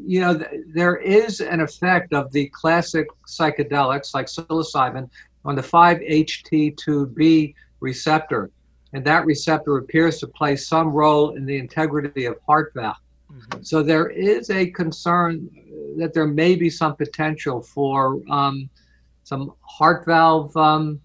you 0.06 0.20
know, 0.20 0.42
there 0.68 0.96
is 0.96 1.40
an 1.40 1.60
effect 1.60 2.12
of 2.12 2.30
the 2.32 2.48
classic 2.48 3.06
psychedelics 3.26 4.14
like 4.14 4.26
psilocybin 4.26 5.08
on 5.44 5.56
the 5.56 5.62
5-HT2B 5.62 7.54
receptor. 7.80 8.50
And 8.92 9.04
that 9.04 9.26
receptor 9.26 9.78
appears 9.78 10.18
to 10.20 10.26
play 10.26 10.56
some 10.56 10.88
role 10.88 11.36
in 11.36 11.44
the 11.44 11.58
integrity 11.58 12.26
of 12.26 12.36
heart 12.46 12.72
valve. 12.74 12.96
Mm-hmm. 13.32 13.62
So 13.62 13.82
there 13.82 14.08
is 14.08 14.50
a 14.50 14.70
concern 14.70 15.50
that 15.96 16.14
there 16.14 16.26
may 16.26 16.54
be 16.54 16.70
some 16.70 16.94
potential 16.96 17.62
for 17.62 18.20
um, 18.30 18.70
some 19.24 19.52
heart 19.62 20.04
valve 20.06 20.56
um, 20.56 21.00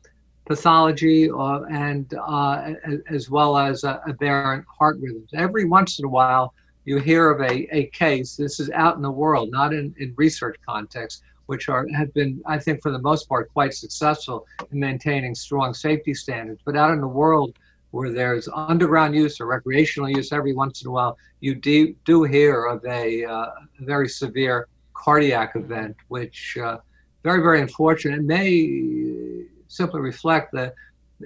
pathology 0.46 1.30
uh, 1.30 1.62
and 1.72 2.14
uh, 2.16 2.74
as 3.10 3.30
well 3.30 3.58
as 3.58 3.84
aberrant 3.84 4.66
heart 4.68 4.98
rhythms. 5.00 5.30
Every 5.34 5.66
once 5.66 6.00
in 6.00 6.06
a 6.06 6.10
while, 6.10 6.54
you 6.90 6.98
hear 6.98 7.30
of 7.30 7.40
a, 7.40 7.68
a 7.72 7.86
case, 7.92 8.36
this 8.36 8.60
is 8.60 8.72
out 8.72 8.96
in 8.96 9.04
the 9.04 9.12
world, 9.12 9.52
not 9.52 9.74
in, 9.74 9.94
in 10.00 10.12
research 10.18 10.56
context, 10.68 11.22
which 11.46 11.70
are 11.70 11.88
have 11.96 12.12
been, 12.16 12.42
I 12.48 12.58
think, 12.58 12.82
for 12.82 12.92
the 12.92 12.98
most 13.10 13.30
part, 13.30 13.54
quite 13.54 13.76
successful 13.76 14.48
in 14.72 14.80
maintaining 14.80 15.36
strong 15.36 15.76
safety 15.76 16.16
standards. 16.16 16.62
But 16.66 16.76
out 16.76 16.92
in 16.92 17.00
the 17.00 17.08
world, 17.08 17.54
where 17.92 18.12
there's 18.12 18.50
underground 18.56 19.14
use 19.14 19.40
or 19.40 19.46
recreational 19.46 20.10
use, 20.10 20.32
every 20.32 20.54
once 20.54 20.82
in 20.82 20.88
a 20.88 20.92
while, 20.92 21.16
you 21.42 21.54
do, 21.54 21.94
do 22.06 22.24
hear 22.24 22.66
of 22.66 22.84
a, 22.86 23.24
uh, 23.24 23.50
very 23.82 24.10
severe 24.10 24.68
cardiac 24.96 25.56
event, 25.56 25.96
which 26.08 26.58
uh, 26.58 26.78
very, 27.24 27.44
very 27.44 27.62
unfortunate. 27.62 28.18
It 28.18 28.26
may 28.26 29.46
simply 29.68 30.02
reflect 30.02 30.54
the 30.54 30.74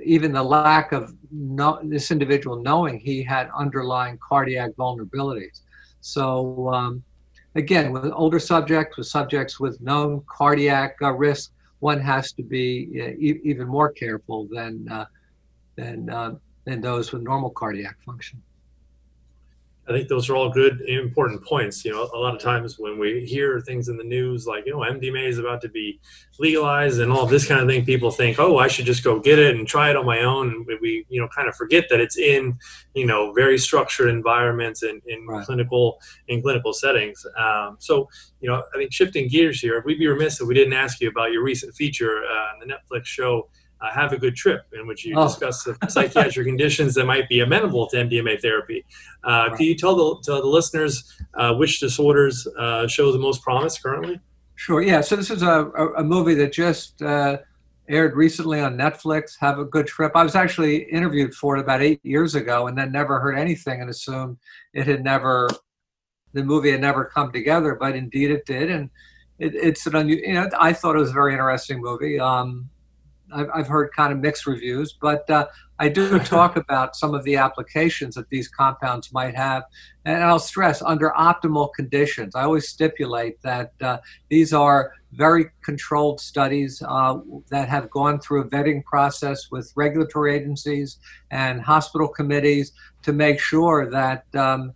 even 0.03 0.31
the 0.31 0.43
lack 0.43 0.91
of 0.91 1.13
no, 1.31 1.79
this 1.83 2.11
individual 2.11 2.61
knowing 2.61 2.99
he 2.99 3.23
had 3.23 3.49
underlying 3.55 4.17
cardiac 4.27 4.71
vulnerabilities. 4.71 5.61
So 6.01 6.69
um, 6.73 7.03
again, 7.55 7.91
with 7.91 8.11
older 8.13 8.39
subjects, 8.39 8.97
with 8.97 9.07
subjects 9.07 9.59
with 9.59 9.79
known 9.81 10.23
cardiac 10.27 10.95
uh, 11.01 11.11
risk, 11.11 11.51
one 11.79 11.99
has 11.99 12.31
to 12.33 12.43
be 12.43 12.89
uh, 13.01 13.09
e- 13.19 13.41
even 13.43 13.67
more 13.67 13.91
careful 13.91 14.47
than 14.51 14.87
uh, 14.89 15.05
than 15.75 16.09
uh, 16.09 16.35
than 16.65 16.81
those 16.81 17.11
with 17.11 17.21
normal 17.23 17.49
cardiac 17.49 17.97
function. 18.05 18.41
I 19.87 19.91
think 19.91 20.07
those 20.07 20.29
are 20.29 20.35
all 20.35 20.49
good, 20.49 20.81
important 20.81 21.43
points. 21.43 21.83
You 21.83 21.91
know, 21.91 22.09
a 22.13 22.17
lot 22.17 22.33
of 22.33 22.41
times 22.41 22.79
when 22.79 22.97
we 22.97 23.25
hear 23.25 23.59
things 23.59 23.89
in 23.89 23.97
the 23.97 24.03
news 24.03 24.47
like, 24.47 24.65
you 24.65 24.71
know, 24.71 24.79
MDMA 24.79 25.27
is 25.27 25.39
about 25.39 25.61
to 25.61 25.69
be 25.69 25.99
legalized 26.39 27.01
and 27.01 27.11
all 27.11 27.25
this 27.25 27.45
kind 27.45 27.59
of 27.59 27.67
thing, 27.67 27.83
people 27.83 28.09
think, 28.09 28.39
oh, 28.39 28.57
I 28.57 28.67
should 28.67 28.85
just 28.85 29.03
go 29.03 29.19
get 29.19 29.39
it 29.39 29.55
and 29.55 29.67
try 29.67 29.89
it 29.89 29.97
on 29.97 30.05
my 30.05 30.21
own. 30.21 30.49
And 30.49 30.79
we, 30.81 31.05
you 31.09 31.19
know, 31.19 31.27
kind 31.27 31.49
of 31.49 31.55
forget 31.55 31.85
that 31.89 31.99
it's 31.99 32.17
in, 32.17 32.57
you 32.93 33.05
know, 33.05 33.33
very 33.33 33.57
structured 33.57 34.09
environments 34.09 34.83
and 34.83 35.01
in 35.05 35.27
right. 35.27 35.45
clinical 35.45 35.99
in 36.29 36.41
clinical 36.41 36.71
settings. 36.71 37.25
Um, 37.37 37.75
so, 37.79 38.07
you 38.39 38.49
know, 38.49 38.63
I 38.73 38.77
think 38.77 38.93
shifting 38.93 39.27
gears 39.27 39.59
here, 39.59 39.83
we'd 39.85 39.99
be 39.99 40.07
remiss 40.07 40.39
if 40.39 40.47
we 40.47 40.53
didn't 40.53 40.73
ask 40.73 41.01
you 41.01 41.09
about 41.09 41.33
your 41.33 41.43
recent 41.43 41.75
feature 41.75 42.23
uh, 42.23 42.53
on 42.53 42.59
the 42.59 42.73
Netflix 42.73 43.05
show 43.05 43.49
uh, 43.83 43.91
have 43.91 44.13
a 44.13 44.17
good 44.17 44.35
trip 44.35 44.65
in 44.79 44.87
which 44.87 45.05
you 45.05 45.13
oh. 45.17 45.27
discuss 45.27 45.63
the 45.63 45.77
psychiatric 45.89 46.47
conditions 46.47 46.95
that 46.95 47.05
might 47.05 47.27
be 47.27 47.41
amenable 47.41 47.87
to 47.87 47.97
MDMA 47.97 48.41
therapy. 48.41 48.85
Uh, 49.23 49.47
right. 49.49 49.57
Can 49.57 49.65
you 49.65 49.75
tell 49.75 49.95
the, 49.95 50.21
tell 50.23 50.41
the 50.41 50.47
listeners 50.47 51.13
uh, 51.33 51.53
which 51.55 51.79
disorders 51.79 52.47
uh, 52.57 52.87
show 52.87 53.11
the 53.11 53.19
most 53.19 53.41
promise 53.41 53.77
currently? 53.77 54.19
Sure. 54.55 54.81
Yeah. 54.81 55.01
So 55.01 55.15
this 55.15 55.29
is 55.29 55.41
a, 55.41 55.65
a 55.97 56.03
movie 56.03 56.35
that 56.35 56.53
just 56.53 57.01
uh, 57.01 57.39
aired 57.89 58.15
recently 58.15 58.61
on 58.61 58.77
Netflix. 58.77 59.33
Have 59.39 59.59
a 59.59 59.65
good 59.65 59.87
trip. 59.87 60.13
I 60.15 60.23
was 60.23 60.35
actually 60.35 60.83
interviewed 60.83 61.33
for 61.33 61.57
it 61.57 61.61
about 61.61 61.81
eight 61.81 61.99
years 62.03 62.35
ago, 62.35 62.67
and 62.67 62.77
then 62.77 62.91
never 62.91 63.19
heard 63.19 63.37
anything, 63.37 63.81
and 63.81 63.89
assumed 63.89 64.37
it 64.73 64.87
had 64.87 65.03
never, 65.03 65.49
the 66.33 66.43
movie 66.43 66.71
had 66.71 66.81
never 66.81 67.05
come 67.05 67.31
together. 67.31 67.75
But 67.75 67.95
indeed, 67.95 68.31
it 68.31 68.45
did, 68.45 68.69
and 68.69 68.89
it, 69.39 69.55
it's 69.55 69.85
an 69.87 69.95
unusual. 69.95 70.27
You 70.27 70.33
know, 70.35 70.49
I 70.57 70.71
thought 70.71 70.95
it 70.95 70.99
was 70.99 71.09
a 71.09 71.13
very 71.13 71.33
interesting 71.33 71.81
movie. 71.81 72.19
Um, 72.19 72.69
I've, 73.33 73.49
I've 73.53 73.67
heard 73.67 73.89
kind 73.95 74.13
of 74.13 74.19
mixed 74.19 74.45
reviews, 74.45 74.93
but 74.93 75.29
uh, 75.29 75.47
I 75.79 75.89
do 75.89 76.19
talk 76.35 76.55
about 76.55 76.95
some 76.95 77.13
of 77.13 77.23
the 77.23 77.35
applications 77.35 78.15
that 78.15 78.29
these 78.29 78.47
compounds 78.47 79.11
might 79.11 79.35
have. 79.35 79.63
And 80.05 80.23
I'll 80.23 80.39
stress 80.39 80.81
under 80.81 81.11
optimal 81.17 81.73
conditions. 81.73 82.35
I 82.35 82.43
always 82.43 82.67
stipulate 82.67 83.41
that 83.41 83.73
uh, 83.81 83.97
these 84.29 84.53
are 84.53 84.93
very 85.13 85.45
controlled 85.63 86.19
studies 86.19 86.81
uh, 86.87 87.19
that 87.49 87.69
have 87.69 87.89
gone 87.89 88.19
through 88.19 88.41
a 88.41 88.45
vetting 88.45 88.83
process 88.83 89.51
with 89.51 89.71
regulatory 89.75 90.35
agencies 90.35 90.97
and 91.31 91.61
hospital 91.61 92.07
committees 92.07 92.71
to 93.03 93.13
make 93.13 93.39
sure 93.39 93.89
that 93.89 94.25
um, 94.35 94.73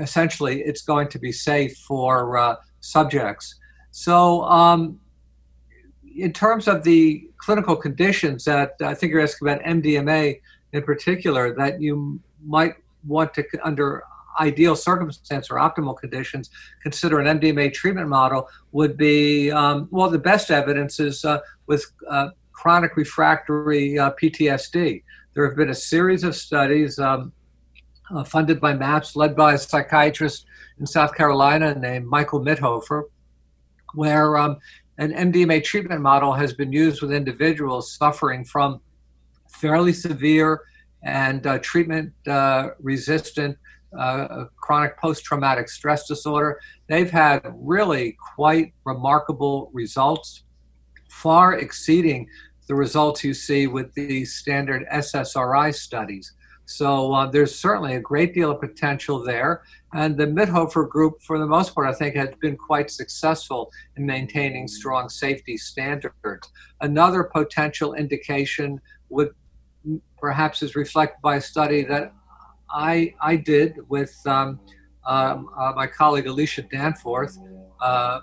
essentially 0.00 0.62
it's 0.62 0.82
going 0.82 1.08
to 1.08 1.18
be 1.18 1.32
safe 1.32 1.76
for 1.78 2.36
uh, 2.36 2.56
subjects. 2.80 3.56
So, 3.90 4.42
um, 4.44 5.00
in 6.16 6.32
terms 6.32 6.66
of 6.68 6.82
the 6.82 7.28
clinical 7.38 7.76
conditions 7.76 8.44
that 8.44 8.74
I 8.80 8.94
think 8.94 9.12
you're 9.12 9.22
asking 9.22 9.48
about 9.48 9.62
MDMA 9.64 10.40
in 10.72 10.82
particular 10.82 11.54
that 11.54 11.80
you 11.80 12.20
might 12.44 12.74
want 13.06 13.34
to, 13.34 13.44
under 13.62 14.02
ideal 14.40 14.76
circumstance 14.76 15.50
or 15.50 15.56
optimal 15.56 15.96
conditions, 15.96 16.50
consider 16.82 17.20
an 17.20 17.38
MDMA 17.38 17.72
treatment 17.72 18.08
model 18.08 18.48
would 18.72 18.96
be 18.96 19.50
um, 19.50 19.88
well, 19.90 20.10
the 20.10 20.18
best 20.18 20.50
evidence 20.50 21.00
is 21.00 21.24
uh, 21.24 21.38
with 21.66 21.84
uh, 22.08 22.30
chronic 22.52 22.96
refractory 22.96 23.98
uh, 23.98 24.12
PTSD. 24.20 25.02
There 25.34 25.46
have 25.46 25.56
been 25.56 25.70
a 25.70 25.74
series 25.74 26.24
of 26.24 26.34
studies 26.34 26.98
um, 26.98 27.32
uh, 28.14 28.24
funded 28.24 28.60
by 28.60 28.72
MAPS, 28.74 29.16
led 29.16 29.36
by 29.36 29.54
a 29.54 29.58
psychiatrist 29.58 30.46
in 30.78 30.86
South 30.86 31.14
Carolina 31.14 31.74
named 31.74 32.06
Michael 32.06 32.40
Mithoefer, 32.40 33.04
where 33.94 34.36
um, 34.36 34.58
an 34.98 35.12
MDMA 35.12 35.62
treatment 35.62 36.00
model 36.00 36.32
has 36.32 36.52
been 36.52 36.72
used 36.72 37.02
with 37.02 37.12
individuals 37.12 37.92
suffering 37.92 38.44
from 38.44 38.80
fairly 39.50 39.92
severe 39.92 40.62
and 41.02 41.46
uh, 41.46 41.58
treatment 41.58 42.12
uh, 42.26 42.70
resistant 42.80 43.56
uh, 43.98 44.44
chronic 44.56 44.98
post 44.98 45.24
traumatic 45.24 45.68
stress 45.68 46.06
disorder. 46.06 46.60
They've 46.88 47.10
had 47.10 47.42
really 47.54 48.16
quite 48.34 48.72
remarkable 48.84 49.70
results, 49.72 50.44
far 51.08 51.54
exceeding 51.58 52.28
the 52.68 52.74
results 52.74 53.22
you 53.22 53.32
see 53.32 53.66
with 53.66 53.94
the 53.94 54.24
standard 54.24 54.86
SSRI 54.92 55.74
studies. 55.74 56.32
So 56.66 57.14
uh, 57.14 57.26
there's 57.26 57.54
certainly 57.54 57.94
a 57.94 58.00
great 58.00 58.34
deal 58.34 58.50
of 58.50 58.60
potential 58.60 59.22
there. 59.22 59.62
And 59.96 60.14
the 60.14 60.26
Mithoefer 60.26 60.86
group, 60.90 61.22
for 61.22 61.38
the 61.38 61.46
most 61.46 61.74
part, 61.74 61.86
I 61.88 61.92
think 61.94 62.16
has 62.16 62.28
been 62.42 62.54
quite 62.54 62.90
successful 62.90 63.72
in 63.96 64.04
maintaining 64.04 64.68
strong 64.68 65.08
safety 65.08 65.56
standards. 65.56 66.50
Another 66.82 67.24
potential 67.24 67.94
indication 67.94 68.78
would 69.08 69.30
perhaps 70.18 70.62
is 70.62 70.76
reflected 70.76 71.22
by 71.22 71.36
a 71.36 71.40
study 71.40 71.82
that 71.84 72.12
I, 72.70 73.14
I 73.22 73.36
did 73.36 73.78
with 73.88 74.14
um, 74.26 74.60
um, 75.06 75.48
uh, 75.58 75.72
my 75.74 75.86
colleague 75.86 76.26
Alicia 76.26 76.62
Danforth 76.62 77.38
uh, 77.80 78.20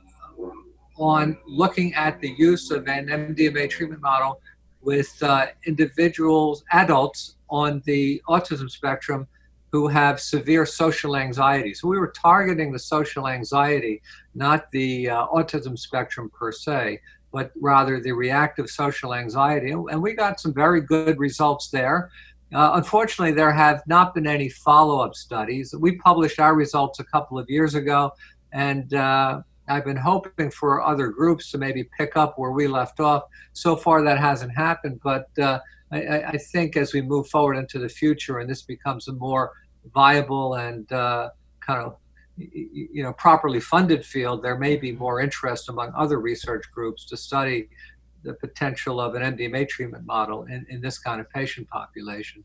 on 0.97 1.37
looking 1.47 1.95
at 1.95 2.21
the 2.21 2.35
use 2.37 2.69
of 2.69 2.87
an 2.87 3.07
MDMA 3.07 3.67
treatment 3.67 4.01
model 4.01 4.39
with 4.81 5.11
uh, 5.23 5.47
individuals, 5.65 6.63
adults 6.71 7.37
on 7.49 7.81
the 7.85 8.21
autism 8.29 8.69
spectrum 8.69 9.27
who 9.73 9.87
have 9.87 10.19
severe 10.19 10.67
social 10.67 11.17
anxiety. 11.17 11.73
So 11.73 11.87
we 11.87 11.97
were 11.97 12.13
targeting 12.15 12.71
the 12.71 12.77
social 12.77 13.27
anxiety, 13.27 14.03
not 14.35 14.69
the 14.69 15.09
uh, 15.09 15.25
autism 15.29 15.77
spectrum 15.79 16.29
per 16.29 16.51
se, 16.51 16.99
but 17.31 17.51
rather 17.59 17.99
the 17.99 18.11
reactive 18.11 18.69
social 18.69 19.15
anxiety. 19.15 19.71
And 19.71 19.99
we 19.99 20.13
got 20.13 20.39
some 20.39 20.53
very 20.53 20.79
good 20.79 21.17
results 21.17 21.69
there. 21.69 22.11
Uh, 22.53 22.73
unfortunately, 22.75 23.33
there 23.33 23.51
have 23.51 23.81
not 23.87 24.13
been 24.13 24.27
any 24.27 24.47
follow 24.47 24.99
up 24.99 25.15
studies. 25.15 25.73
We 25.79 25.95
published 25.95 26.39
our 26.39 26.53
results 26.53 26.99
a 26.99 27.05
couple 27.05 27.39
of 27.39 27.49
years 27.49 27.73
ago, 27.73 28.11
and 28.51 28.93
uh, 28.93 29.41
I've 29.67 29.85
been 29.85 29.97
hoping 29.97 30.51
for 30.51 30.83
other 30.83 31.07
groups 31.07 31.49
to 31.49 31.57
maybe 31.57 31.89
pick 31.97 32.15
up 32.15 32.37
where 32.37 32.51
we 32.51 32.67
left 32.67 32.99
off. 32.99 33.23
So 33.53 33.75
far, 33.75 34.03
that 34.03 34.19
hasn't 34.19 34.55
happened, 34.55 34.99
but 35.03 35.29
uh, 35.41 35.61
I, 35.91 36.23
I, 36.23 36.37
think 36.37 36.75
as 36.75 36.93
we 36.93 37.01
move 37.01 37.27
forward 37.27 37.55
into 37.55 37.77
the 37.77 37.89
future 37.89 38.39
and 38.39 38.49
this 38.49 38.63
becomes 38.63 39.07
a 39.07 39.13
more 39.13 39.51
viable 39.93 40.55
and 40.55 40.91
uh, 40.91 41.29
kind 41.59 41.81
of 41.81 41.97
you 42.37 43.03
know 43.03 43.13
properly 43.13 43.59
funded 43.59 44.05
field, 44.05 44.43
there 44.43 44.57
may 44.57 44.75
be 44.75 44.91
more 44.91 45.19
interest 45.19 45.69
among 45.69 45.91
other 45.95 46.19
research 46.19 46.63
groups 46.73 47.05
to 47.05 47.17
study 47.17 47.69
the 48.23 48.33
potential 48.33 48.99
of 48.99 49.15
an 49.15 49.21
MDMA 49.35 49.67
treatment 49.67 50.05
model 50.05 50.43
in, 50.43 50.65
in 50.69 50.81
this 50.81 50.97
kind 50.97 51.19
of 51.19 51.29
patient 51.29 51.69
population. 51.69 52.43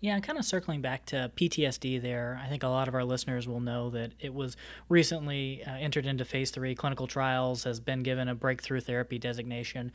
Yeah, 0.00 0.14
and 0.14 0.22
kind 0.22 0.38
of 0.38 0.44
circling 0.44 0.80
back 0.80 1.06
to 1.06 1.32
PTSD 1.34 2.00
there, 2.00 2.40
I 2.42 2.48
think 2.48 2.62
a 2.62 2.68
lot 2.68 2.86
of 2.86 2.94
our 2.94 3.02
listeners 3.02 3.48
will 3.48 3.58
know 3.58 3.90
that 3.90 4.12
it 4.20 4.32
was 4.32 4.56
recently 4.88 5.64
uh, 5.66 5.72
entered 5.72 6.06
into 6.06 6.24
phase 6.24 6.52
three 6.52 6.76
clinical 6.76 7.08
trials, 7.08 7.64
has 7.64 7.80
been 7.80 8.04
given 8.04 8.28
a 8.28 8.34
breakthrough 8.36 8.80
therapy 8.80 9.18
designation. 9.18 9.90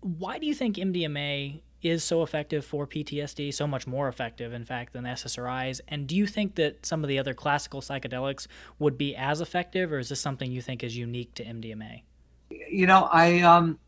Why 0.00 0.38
do 0.38 0.46
you 0.46 0.54
think 0.54 0.76
MDMA 0.76 1.60
is 1.88 2.04
so 2.04 2.22
effective 2.22 2.64
for 2.64 2.86
PTSD, 2.86 3.52
so 3.52 3.66
much 3.66 3.86
more 3.86 4.08
effective, 4.08 4.52
in 4.52 4.64
fact, 4.64 4.92
than 4.92 5.04
SSRIs? 5.04 5.80
And 5.88 6.06
do 6.06 6.16
you 6.16 6.26
think 6.26 6.54
that 6.56 6.84
some 6.84 7.02
of 7.02 7.08
the 7.08 7.18
other 7.18 7.34
classical 7.34 7.80
psychedelics 7.80 8.46
would 8.78 8.96
be 8.96 9.14
as 9.16 9.40
effective, 9.40 9.92
or 9.92 9.98
is 9.98 10.08
this 10.08 10.20
something 10.20 10.50
you 10.50 10.62
think 10.62 10.82
is 10.82 10.96
unique 10.96 11.34
to 11.34 11.44
MDMA? 11.44 12.02
You 12.50 12.86
know, 12.86 13.08
I 13.12 13.40
um, 13.40 13.78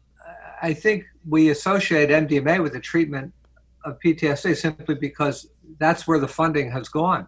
I 0.63 0.75
think 0.75 1.05
we 1.29 1.51
associate 1.51 2.11
MDMA 2.11 2.63
with 2.63 2.73
the 2.73 2.81
treatment 2.81 3.33
of 3.85 3.99
PTSD 4.05 4.57
simply 4.57 4.95
because 4.95 5.49
that's 5.79 6.07
where 6.07 6.19
the 6.19 6.29
funding 6.29 6.71
has 6.71 6.89
gone. 6.89 7.27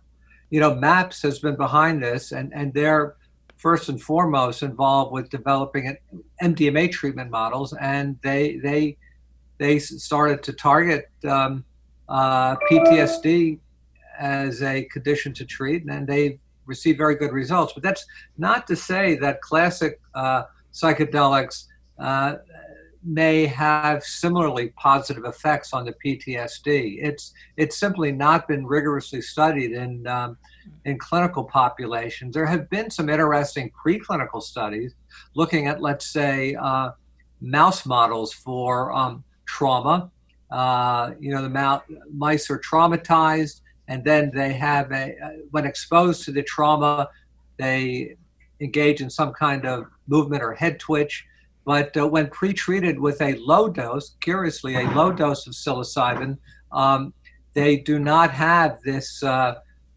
You 0.50 0.60
know, 0.60 0.74
MAPS 0.74 1.22
has 1.22 1.38
been 1.38 1.56
behind 1.56 2.02
this, 2.02 2.32
and 2.32 2.52
and 2.54 2.74
they're 2.74 3.16
first 3.56 3.90
and 3.90 4.00
foremost 4.00 4.62
involved 4.62 5.12
with 5.12 5.28
developing 5.28 5.96
MDMA 6.42 6.90
treatment 6.90 7.30
models, 7.30 7.72
and 7.74 8.18
they 8.22 8.56
they 8.56 8.96
they 9.60 9.78
started 9.78 10.42
to 10.42 10.54
target 10.54 11.10
um, 11.28 11.64
uh, 12.08 12.56
PTSD 12.70 13.58
as 14.18 14.62
a 14.62 14.84
condition 14.84 15.34
to 15.34 15.44
treat, 15.44 15.84
and 15.84 16.08
they 16.08 16.40
received 16.64 16.96
very 16.96 17.14
good 17.14 17.32
results. 17.32 17.74
But 17.74 17.82
that's 17.82 18.06
not 18.38 18.66
to 18.68 18.74
say 18.74 19.16
that 19.16 19.42
classic 19.42 20.00
uh, 20.14 20.44
psychedelics 20.72 21.66
uh, 21.98 22.36
may 23.04 23.44
have 23.44 24.02
similarly 24.02 24.70
positive 24.76 25.24
effects 25.26 25.74
on 25.74 25.84
the 25.84 25.94
PTSD. 26.04 26.98
It's 27.02 27.34
it's 27.58 27.78
simply 27.78 28.12
not 28.12 28.48
been 28.48 28.66
rigorously 28.66 29.20
studied 29.20 29.72
in 29.72 30.06
um, 30.06 30.38
in 30.86 30.98
clinical 30.98 31.44
populations. 31.44 32.32
There 32.32 32.46
have 32.46 32.70
been 32.70 32.90
some 32.90 33.10
interesting 33.10 33.70
preclinical 33.84 34.42
studies 34.42 34.94
looking 35.34 35.66
at, 35.66 35.82
let's 35.82 36.06
say, 36.10 36.54
uh, 36.54 36.92
mouse 37.42 37.84
models 37.84 38.32
for 38.32 38.92
um, 38.92 39.22
trauma. 39.56 40.10
Uh, 40.50 41.12
you 41.20 41.30
know, 41.32 41.42
the 41.42 41.82
mice 42.12 42.50
are 42.50 42.58
traumatized, 42.58 43.60
and 43.88 44.04
then 44.04 44.30
they 44.34 44.52
have 44.52 44.90
a 44.92 45.04
when 45.50 45.64
exposed 45.64 46.24
to 46.24 46.32
the 46.32 46.42
trauma, 46.42 47.08
they 47.56 48.16
engage 48.60 49.00
in 49.00 49.08
some 49.08 49.32
kind 49.32 49.64
of 49.66 49.86
movement 50.06 50.42
or 50.42 50.52
head 50.54 50.78
twitch 50.78 51.26
but 51.64 51.96
uh, 51.96 52.06
when 52.06 52.28
pre-treated 52.28 52.98
with 52.98 53.20
a 53.20 53.34
low 53.34 53.68
dose, 53.68 54.16
curiously, 54.20 54.74
a 54.76 54.90
low 54.90 55.12
dose 55.12 55.46
of 55.46 55.52
psilocybin, 55.52 56.38
um, 56.72 57.12
they 57.52 57.76
do 57.76 57.98
not 57.98 58.30
have 58.30 58.80
this 58.82 59.22
uh, 59.22 59.54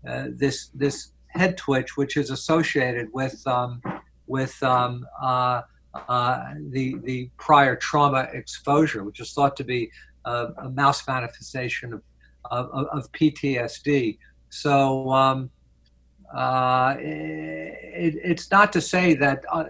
uh, 0.08 0.28
this 0.30 0.68
this 0.74 1.13
head 1.30 1.58
twitch, 1.58 1.96
which 1.96 2.18
is 2.18 2.30
associated 2.30 3.08
with 3.13 3.42
um, 3.48 3.82
with 4.28 4.62
um, 4.62 5.06
uh, 5.22 5.26
uh, 5.26 5.62
the 5.94 6.96
the 7.04 7.30
prior 7.38 7.76
trauma 7.76 8.28
exposure, 8.34 9.04
which 9.04 9.20
is 9.20 9.34
thought 9.34 9.56
to 9.58 9.64
be 9.64 9.92
a, 10.26 10.48
a 10.58 10.70
mouse 10.70 11.08
manifestation 11.08 11.94
of, 11.94 12.02
of, 12.52 12.88
of 12.88 13.12
PTSD. 13.12 14.18
So. 14.50 15.12
Um, 15.12 15.50
uh, 16.34 16.96
it, 16.98 18.16
it's 18.24 18.50
not 18.50 18.74
to 18.74 18.82
say 18.82 19.14
that, 19.14 19.44
uh, 19.52 19.66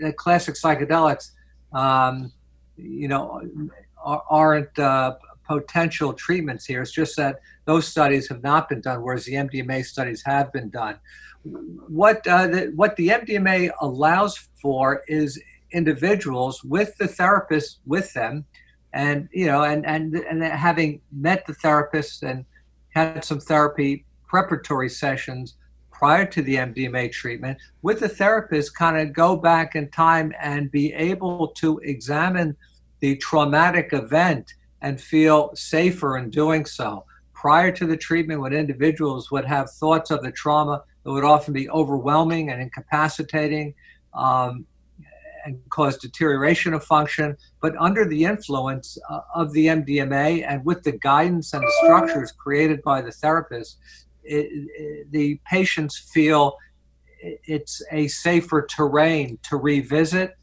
that 0.00 0.16
classic 0.16 0.56
psychedelics, 0.56 1.30
um, 1.72 2.32
you 2.76 3.06
know, 3.06 3.40
aren't 4.04 4.76
uh, 4.78 5.14
potential 5.46 6.12
treatments 6.12 6.64
here. 6.64 6.82
It's 6.82 6.90
just 6.90 7.16
that 7.16 7.40
those 7.64 7.86
studies 7.86 8.28
have 8.28 8.42
not 8.42 8.68
been 8.68 8.80
done, 8.80 9.02
whereas 9.02 9.24
the 9.24 9.34
MDMA 9.34 9.84
studies 9.84 10.22
have 10.24 10.52
been 10.52 10.70
done. 10.70 10.98
What 11.42 12.26
uh, 12.26 12.46
the, 12.48 12.72
what 12.74 12.96
the 12.96 13.08
MDMA 13.08 13.70
allows 13.80 14.36
for 14.60 15.02
is 15.08 15.40
individuals 15.72 16.62
with 16.64 16.96
the 16.98 17.08
therapist 17.08 17.80
with 17.86 18.12
them, 18.12 18.44
and 18.92 19.28
you 19.32 19.46
know, 19.46 19.62
and 19.62 19.86
and 19.86 20.14
and 20.14 20.42
having 20.42 21.00
met 21.12 21.46
the 21.46 21.54
therapist 21.54 22.22
and 22.22 22.44
had 22.90 23.24
some 23.24 23.40
therapy 23.40 24.04
preparatory 24.26 24.88
sessions 24.88 25.56
prior 25.90 26.24
to 26.24 26.40
the 26.40 26.56
MDMA 26.56 27.12
treatment 27.12 27.58
with 27.82 28.00
the 28.00 28.08
therapist 28.08 28.74
kind 28.74 28.96
of 28.96 29.12
go 29.12 29.36
back 29.36 29.74
in 29.74 29.90
time 29.90 30.32
and 30.40 30.70
be 30.70 30.94
able 30.94 31.48
to 31.48 31.78
examine 31.84 32.56
the 33.00 33.16
traumatic 33.16 33.92
event 33.92 34.54
and 34.82 35.00
feel 35.00 35.50
safer 35.54 36.16
in 36.16 36.30
doing 36.30 36.64
so. 36.64 37.04
Prior 37.34 37.70
to 37.72 37.86
the 37.86 37.96
treatment, 37.96 38.40
when 38.40 38.52
individuals 38.52 39.30
would 39.30 39.44
have 39.44 39.70
thoughts 39.70 40.10
of 40.10 40.22
the 40.22 40.32
trauma 40.32 40.82
that 41.04 41.10
would 41.10 41.24
often 41.24 41.52
be 41.52 41.68
overwhelming 41.70 42.50
and 42.50 42.62
incapacitating 42.62 43.74
um, 44.14 44.66
and 45.44 45.58
cause 45.70 45.96
deterioration 45.96 46.74
of 46.74 46.84
function, 46.84 47.36
but 47.60 47.74
under 47.78 48.04
the 48.04 48.24
influence 48.24 48.98
uh, 49.08 49.20
of 49.34 49.52
the 49.52 49.66
MDMA 49.66 50.44
and 50.46 50.64
with 50.64 50.82
the 50.82 50.92
guidance 50.92 51.52
and 51.52 51.62
the 51.62 51.72
structures 51.82 52.32
created 52.32 52.82
by 52.82 53.00
the 53.00 53.12
therapist, 53.12 53.78
it, 54.22 54.48
it, 54.52 55.10
the 55.10 55.40
patients 55.50 55.98
feel 56.12 56.56
it's 57.22 57.82
a 57.92 58.08
safer 58.08 58.66
terrain 58.66 59.38
to 59.42 59.56
revisit 59.56 60.36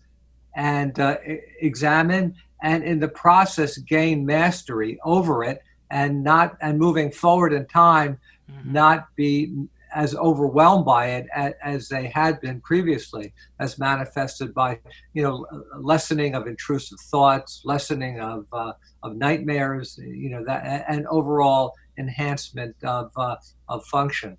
and 0.55 0.99
uh, 0.99 1.17
examine 1.61 2.35
and 2.61 2.83
in 2.83 2.99
the 2.99 3.07
process 3.07 3.77
gain 3.77 4.25
mastery 4.25 4.99
over 5.03 5.43
it 5.43 5.61
and 5.91 6.23
not 6.23 6.57
and 6.61 6.77
moving 6.77 7.11
forward 7.11 7.53
in 7.53 7.65
time 7.67 8.19
mm-hmm. 8.51 8.73
not 8.73 9.07
be 9.15 9.67
as 9.93 10.15
overwhelmed 10.15 10.85
by 10.85 11.07
it 11.07 11.27
as, 11.63 11.87
they 11.89 12.07
had 12.07 12.39
been 12.41 12.59
previously 12.61 13.33
as 13.59 13.79
manifested 13.79 14.53
by 14.53 14.79
you 15.13 15.23
know 15.23 15.45
lessening 15.79 16.35
of 16.35 16.47
intrusive 16.47 16.99
thoughts 16.99 17.61
lessening 17.63 18.19
of 18.19 18.45
uh, 18.51 18.73
of 19.03 19.15
nightmares 19.15 19.99
you 20.03 20.29
know 20.29 20.43
that 20.43 20.85
and 20.89 21.07
overall 21.07 21.73
enhancement 21.97 22.75
of 22.83 23.11
uh, 23.15 23.35
of 23.69 23.85
function 23.85 24.37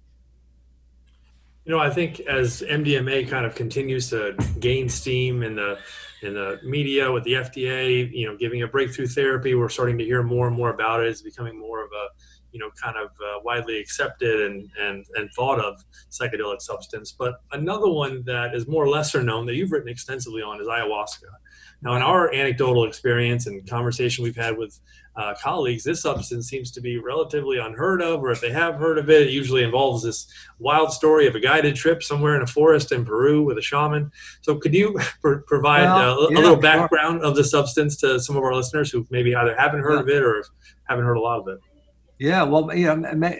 you 1.64 1.72
know 1.72 1.78
i 1.78 1.88
think 1.88 2.20
as 2.20 2.62
mdma 2.62 3.26
kind 3.28 3.46
of 3.46 3.54
continues 3.54 4.10
to 4.10 4.34
gain 4.60 4.88
steam 4.88 5.42
in 5.42 5.54
the 5.54 5.78
in 6.22 6.34
the 6.34 6.60
media 6.64 7.10
with 7.10 7.24
the 7.24 7.34
FDA, 7.34 8.10
you 8.12 8.26
know, 8.26 8.36
giving 8.36 8.62
a 8.62 8.66
breakthrough 8.66 9.06
therapy. 9.06 9.54
We're 9.54 9.68
starting 9.68 9.98
to 9.98 10.04
hear 10.04 10.22
more 10.22 10.48
and 10.48 10.56
more 10.56 10.70
about 10.70 11.00
it. 11.00 11.08
It's 11.08 11.22
becoming 11.22 11.58
more 11.58 11.84
of 11.84 11.90
a, 11.92 12.08
you 12.52 12.58
know, 12.58 12.70
kind 12.82 12.96
of 12.96 13.08
uh, 13.10 13.40
widely 13.44 13.78
accepted 13.78 14.50
and, 14.50 14.70
and, 14.80 15.04
and 15.14 15.30
thought 15.32 15.60
of 15.60 15.84
psychedelic 16.10 16.62
substance. 16.62 17.12
But 17.12 17.40
another 17.52 17.88
one 17.88 18.22
that 18.24 18.54
is 18.54 18.66
more 18.66 18.88
lesser 18.88 19.22
known 19.22 19.46
that 19.46 19.54
you've 19.54 19.72
written 19.72 19.88
extensively 19.88 20.42
on 20.42 20.60
is 20.60 20.66
ayahuasca. 20.66 21.28
Now, 21.80 21.94
in 21.94 22.02
our 22.02 22.32
anecdotal 22.34 22.84
experience 22.84 23.46
and 23.46 23.68
conversation 23.68 24.24
we've 24.24 24.34
had 24.34 24.58
with 24.58 24.80
uh, 25.14 25.34
colleagues, 25.40 25.84
this 25.84 26.02
substance 26.02 26.48
seems 26.48 26.72
to 26.72 26.80
be 26.80 26.98
relatively 26.98 27.58
unheard 27.58 28.02
of, 28.02 28.20
or 28.20 28.32
if 28.32 28.40
they 28.40 28.50
have 28.50 28.76
heard 28.76 28.98
of 28.98 29.08
it, 29.10 29.28
it 29.28 29.30
usually 29.30 29.62
involves 29.62 30.02
this 30.02 30.26
wild 30.58 30.92
story 30.92 31.28
of 31.28 31.36
a 31.36 31.40
guided 31.40 31.76
trip 31.76 32.02
somewhere 32.02 32.34
in 32.34 32.42
a 32.42 32.46
forest 32.46 32.90
in 32.90 33.04
Peru 33.04 33.44
with 33.44 33.58
a 33.58 33.62
shaman. 33.62 34.10
So, 34.42 34.56
could 34.56 34.74
you 34.74 34.98
provide 35.20 35.84
well, 35.84 36.24
uh, 36.24 36.28
yeah, 36.30 36.38
a 36.38 36.40
little 36.40 36.56
background 36.56 37.20
sure. 37.20 37.28
of 37.28 37.36
the 37.36 37.44
substance 37.44 37.96
to 37.98 38.18
some 38.18 38.36
of 38.36 38.42
our 38.42 38.54
listeners 38.54 38.90
who 38.90 39.06
maybe 39.10 39.34
either 39.34 39.56
haven't 39.56 39.80
heard 39.80 39.94
yeah. 39.94 40.00
of 40.00 40.08
it 40.08 40.22
or 40.22 40.44
haven't 40.88 41.04
heard 41.04 41.16
a 41.16 41.20
lot 41.20 41.40
of 41.40 41.48
it? 41.48 41.60
Yeah, 42.18 42.42
well, 42.42 42.74
you 42.74 42.86
know, 42.86 43.32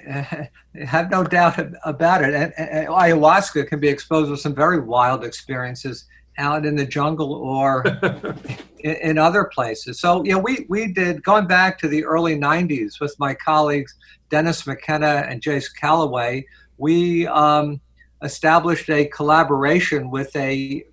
have 0.86 1.10
no 1.10 1.24
doubt 1.24 1.58
about 1.84 2.22
it. 2.22 2.34
And, 2.34 2.52
and 2.56 2.88
ayahuasca 2.88 3.66
can 3.68 3.80
be 3.80 3.88
exposed 3.88 4.30
with 4.30 4.40
some 4.40 4.54
very 4.54 4.80
wild 4.80 5.24
experiences 5.24 6.04
out 6.38 6.64
in 6.64 6.76
the 6.76 6.86
jungle 6.86 7.32
or 7.32 7.84
in, 8.78 8.94
in, 8.94 9.18
other 9.18 9.50
places. 9.52 10.00
So, 10.00 10.24
you 10.24 10.32
know, 10.32 10.38
we, 10.38 10.66
we 10.68 10.92
did, 10.92 11.24
going 11.24 11.48
back 11.48 11.78
to 11.80 11.88
the 11.88 12.04
early 12.04 12.38
90s 12.38 13.00
with 13.00 13.16
my 13.18 13.34
colleagues 13.34 13.96
Dennis 14.30 14.66
McKenna 14.66 15.26
and 15.28 15.42
J.C. 15.42 15.68
Callaway, 15.80 16.46
we 16.76 17.26
um, 17.26 17.80
established 18.22 18.88
a 18.88 19.06
collaboration 19.06 20.10
with 20.10 20.34
a, 20.36 20.84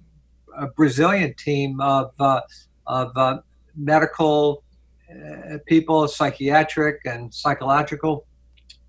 a 0.58 0.68
Brazilian 0.68 1.36
team 1.36 1.80
of, 1.80 2.12
uh, 2.20 2.42
of 2.88 3.16
uh, 3.16 3.40
medical 3.76 4.64
uh, 5.10 5.58
people, 5.66 6.08
psychiatric 6.08 7.02
and 7.06 7.34
psychological 7.34 8.26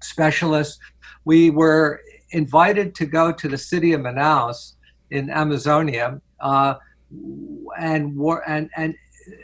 specialists. 0.01 0.79
We 1.25 1.51
were 1.51 2.01
invited 2.31 2.95
to 2.97 3.07
go 3.07 3.33
to 3.33 3.49
the 3.49 3.59
city 3.59 3.93
of 3.93 4.01
Manaus 4.01 4.75
in 5.11 5.31
Amazonia 5.31 6.21
uh, 6.41 6.75
and 7.79 8.19
and 8.47 8.71
and 8.77 8.95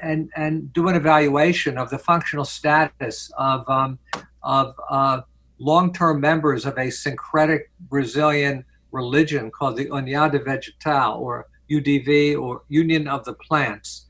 and 0.03 0.31
and 0.37 0.73
do 0.73 0.89
an 0.89 0.95
evaluation 0.97 1.79
of 1.79 1.91
the 1.91 1.99
functional 1.99 2.45
status 2.45 3.31
of 3.37 3.69
um, 3.69 3.99
of 4.43 4.75
uh, 4.91 5.21
long-term 5.59 6.21
members 6.21 6.67
of 6.67 6.77
a 6.79 6.91
syncretic 6.91 7.71
Brazilian 7.81 8.65
religion 8.91 9.51
called 9.51 9.77
the 9.77 9.87
União 9.87 10.31
do 10.31 10.39
Vegetal 10.39 11.19
or 11.21 11.47
UDV 11.71 12.39
or 12.41 12.63
Union 12.69 13.09
of 13.09 13.25
the 13.25 13.35
Plants, 13.35 14.07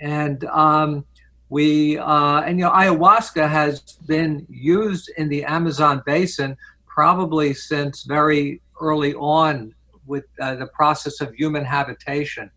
and 0.00 0.44
um, 0.44 1.04
we 1.50 1.98
uh, 1.98 2.40
and 2.42 2.58
you 2.58 2.64
know 2.64 2.70
ayahuasca 2.70 3.48
has 3.48 3.80
been 4.06 4.46
used 4.50 5.10
in 5.16 5.28
the 5.28 5.44
Amazon 5.44 6.02
basin 6.04 6.56
probably 6.86 7.54
since 7.54 8.02
very 8.02 8.60
early 8.80 9.14
on 9.14 9.74
with 10.06 10.24
uh, 10.40 10.54
the 10.56 10.66
process 10.66 11.20
of 11.20 11.34
human 11.34 11.64
habitation. 11.64 12.50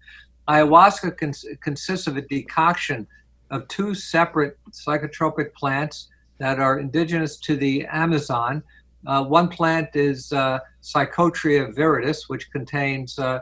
Ayahuasca 0.47 1.17
cons- 1.17 1.45
consists 1.62 2.08
of 2.08 2.17
a 2.17 2.21
decoction 2.21 3.08
of 3.51 3.67
two 3.67 3.93
separate 3.93 4.58
psychotropic 4.71 5.54
plants 5.54 6.10
that 6.39 6.60
are 6.60 6.80
indigenous 6.80 7.38
to 7.38 7.56
the 7.56 7.86
Amazon. 7.86 8.63
Uh, 9.06 9.23
one 9.23 9.47
plant 9.47 9.89
is 9.93 10.32
uh, 10.34 10.60
Psychotria 10.82 11.73
viridis, 11.73 12.23
which 12.27 12.49
contains 12.51 13.19
uh, 13.19 13.39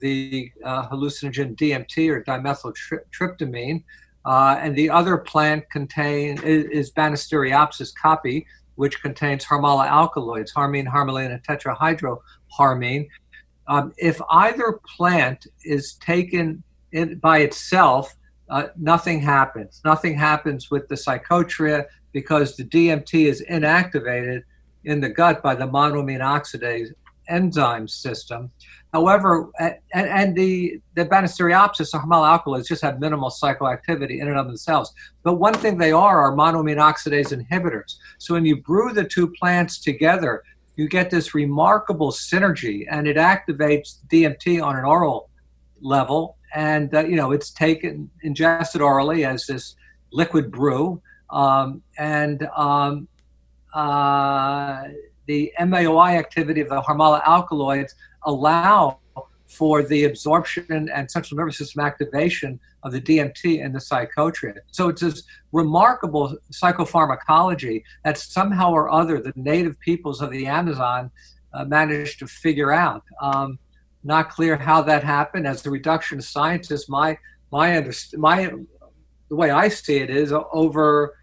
the 0.00 0.52
uh, 0.64 0.88
hallucinogen 0.88 1.56
DMT 1.56 2.10
or 2.10 2.22
dimethyltryptamine, 2.22 3.82
uh, 4.26 4.58
and 4.60 4.74
the 4.74 4.90
other 4.90 5.16
plant 5.16 5.64
contain 5.70 6.42
is, 6.42 6.64
is 6.64 6.92
Banisteriopsis 6.92 7.92
caapi, 8.02 8.44
which 8.74 9.00
contains 9.00 9.44
harmala 9.44 9.86
alkaloids, 9.86 10.50
harmine, 10.50 10.84
harmaline, 10.84 11.30
and 11.30 11.42
tetrahydroharmine. 11.44 13.08
Um, 13.68 13.92
if 13.96 14.20
either 14.30 14.80
plant 14.96 15.46
is 15.64 15.94
taken 15.94 16.62
in, 16.92 17.18
by 17.18 17.38
itself, 17.38 18.14
uh, 18.50 18.68
nothing 18.76 19.20
happens. 19.20 19.80
Nothing 19.84 20.16
happens 20.16 20.70
with 20.70 20.88
the 20.88 20.96
psychotria 20.96 21.86
because 22.12 22.56
the 22.56 22.64
DMT 22.64 23.26
is 23.26 23.44
inactivated 23.48 24.42
in 24.84 25.00
the 25.00 25.08
gut 25.08 25.42
by 25.42 25.54
the 25.54 25.66
monoamine 25.66 26.20
oxidase 26.20 26.88
enzyme 27.28 27.88
system. 27.88 28.50
However, 28.92 29.50
and, 29.58 29.76
and 29.92 30.34
the, 30.34 30.80
the 30.94 31.04
Banisteriopsis 31.04 31.92
or 31.92 32.00
harmala 32.00 32.28
alkaloids 32.28 32.68
just 32.68 32.82
have 32.82 32.98
minimal 32.98 33.30
psychoactivity 33.30 34.20
in 34.20 34.28
and 34.28 34.38
of 34.38 34.46
themselves. 34.46 34.92
But 35.22 35.34
one 35.34 35.54
thing 35.54 35.76
they 35.76 35.92
are 35.92 36.22
are 36.24 36.34
monoamine 36.34 36.78
oxidase 36.78 37.36
inhibitors. 37.36 37.96
So 38.18 38.34
when 38.34 38.46
you 38.46 38.62
brew 38.62 38.92
the 38.92 39.04
two 39.04 39.28
plants 39.28 39.80
together, 39.80 40.42
you 40.76 40.88
get 40.88 41.10
this 41.10 41.34
remarkable 41.34 42.10
synergy 42.10 42.86
and 42.90 43.06
it 43.06 43.16
activates 43.16 43.98
DMT 44.08 44.62
on 44.62 44.76
an 44.76 44.84
oral 44.84 45.30
level. 45.80 46.36
And, 46.54 46.94
uh, 46.94 47.04
you 47.04 47.16
know, 47.16 47.32
it's 47.32 47.50
taken, 47.50 48.10
ingested 48.22 48.80
orally 48.80 49.24
as 49.24 49.46
this 49.46 49.74
liquid 50.12 50.50
brew. 50.50 51.02
Um, 51.30 51.82
and 51.98 52.48
um, 52.56 53.08
uh, 53.74 54.84
the 55.26 55.52
MAOI 55.60 56.18
activity 56.18 56.60
of 56.60 56.68
the 56.68 56.80
harmala 56.80 57.22
alkaloids 57.26 57.94
allow 58.24 58.98
for 59.46 59.82
the 59.82 60.04
absorption 60.04 60.88
and 60.92 61.10
central 61.10 61.38
nervous 61.38 61.58
system 61.58 61.84
activation 61.84 62.58
of 62.82 62.92
the 62.92 63.00
DMT 63.00 63.64
and 63.64 63.74
the 63.74 63.78
psychotria. 63.78 64.54
So 64.70 64.88
it's 64.88 65.00
this 65.00 65.22
remarkable 65.52 66.36
psychopharmacology 66.52 67.82
that 68.04 68.18
somehow 68.18 68.72
or 68.72 68.90
other 68.90 69.20
the 69.20 69.32
native 69.36 69.78
peoples 69.80 70.20
of 70.20 70.30
the 70.30 70.46
Amazon 70.46 71.10
uh, 71.52 71.64
managed 71.64 72.18
to 72.18 72.26
figure 72.26 72.72
out. 72.72 73.02
Um, 73.20 73.58
not 74.04 74.30
clear 74.30 74.56
how 74.56 74.82
that 74.82 75.02
happened. 75.02 75.46
As 75.46 75.64
a 75.66 75.70
reduction 75.70 76.20
scientist, 76.20 76.88
my 76.88 77.18
my 77.50 77.70
underst- 77.70 78.16
my 78.16 78.52
the 79.28 79.36
way 79.36 79.50
I 79.50 79.68
see 79.68 79.96
it 79.96 80.10
is 80.10 80.32
over 80.52 81.16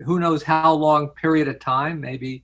who 0.00 0.18
knows 0.18 0.42
how 0.42 0.72
long 0.72 1.08
period 1.10 1.48
of 1.48 1.60
time, 1.60 2.00
maybe 2.00 2.42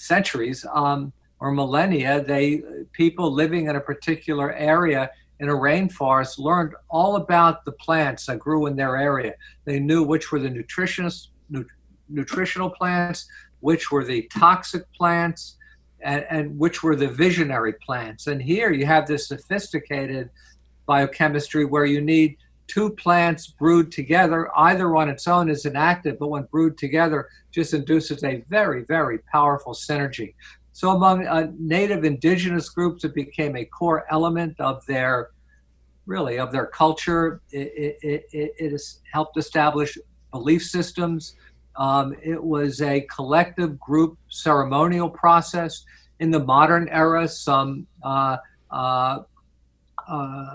centuries. 0.00 0.64
Um, 0.72 1.12
or 1.40 1.50
millennia, 1.50 2.22
they 2.22 2.62
people 2.92 3.32
living 3.32 3.66
in 3.68 3.76
a 3.76 3.80
particular 3.80 4.52
area 4.52 5.10
in 5.40 5.48
a 5.48 5.54
rainforest 5.54 6.38
learned 6.38 6.74
all 6.90 7.16
about 7.16 7.64
the 7.64 7.72
plants 7.72 8.26
that 8.26 8.38
grew 8.38 8.66
in 8.66 8.76
their 8.76 8.96
area. 8.96 9.34
They 9.64 9.80
knew 9.80 10.02
which 10.02 10.30
were 10.30 10.38
the 10.38 10.50
nutritious, 10.50 11.30
nu- 11.48 11.64
nutritional 12.10 12.68
plants, 12.68 13.26
which 13.60 13.90
were 13.90 14.04
the 14.04 14.30
toxic 14.30 14.84
plants, 14.92 15.56
and, 16.02 16.26
and 16.28 16.58
which 16.58 16.82
were 16.82 16.94
the 16.94 17.08
visionary 17.08 17.72
plants. 17.72 18.26
And 18.26 18.40
here 18.40 18.70
you 18.70 18.84
have 18.84 19.06
this 19.06 19.28
sophisticated 19.28 20.28
biochemistry 20.84 21.64
where 21.64 21.86
you 21.86 22.02
need 22.02 22.36
two 22.70 22.90
plants 22.90 23.48
brewed 23.48 23.90
together. 23.90 24.40
Either 24.56 24.96
on 24.96 25.08
its 25.08 25.26
own 25.26 25.50
is 25.50 25.66
inactive, 25.66 26.18
but 26.20 26.28
when 26.28 26.44
brewed 26.44 26.76
together, 26.78 27.28
just 27.50 27.74
induces 27.74 28.22
a 28.22 28.44
very, 28.48 28.82
very 28.84 29.18
powerful 29.34 29.74
synergy. 29.74 30.34
So 30.72 30.90
among 30.90 31.26
uh, 31.26 31.48
native 31.58 32.04
indigenous 32.04 32.68
groups, 32.68 33.04
it 33.04 33.14
became 33.14 33.56
a 33.56 33.64
core 33.64 34.04
element 34.10 34.54
of 34.60 34.86
their, 34.86 35.30
really, 36.06 36.38
of 36.38 36.52
their 36.52 36.66
culture. 36.66 37.40
It, 37.50 37.98
it, 38.02 38.24
it, 38.32 38.52
it 38.62 38.70
has 38.70 39.00
helped 39.12 39.36
establish 39.36 39.98
belief 40.30 40.62
systems. 40.62 41.34
Um, 41.76 42.14
it 42.22 42.42
was 42.42 42.82
a 42.82 43.00
collective 43.16 43.80
group 43.80 44.16
ceremonial 44.28 45.10
process. 45.10 45.84
In 46.20 46.30
the 46.30 46.44
modern 46.54 46.88
era, 46.88 47.26
some 47.26 47.86
uh, 48.04 48.36
uh, 48.70 49.20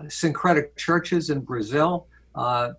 syncretic 0.09 0.75
churches 0.75 1.29
in 1.29 1.41
Brazil, 1.41 2.07
uh, 2.35 2.71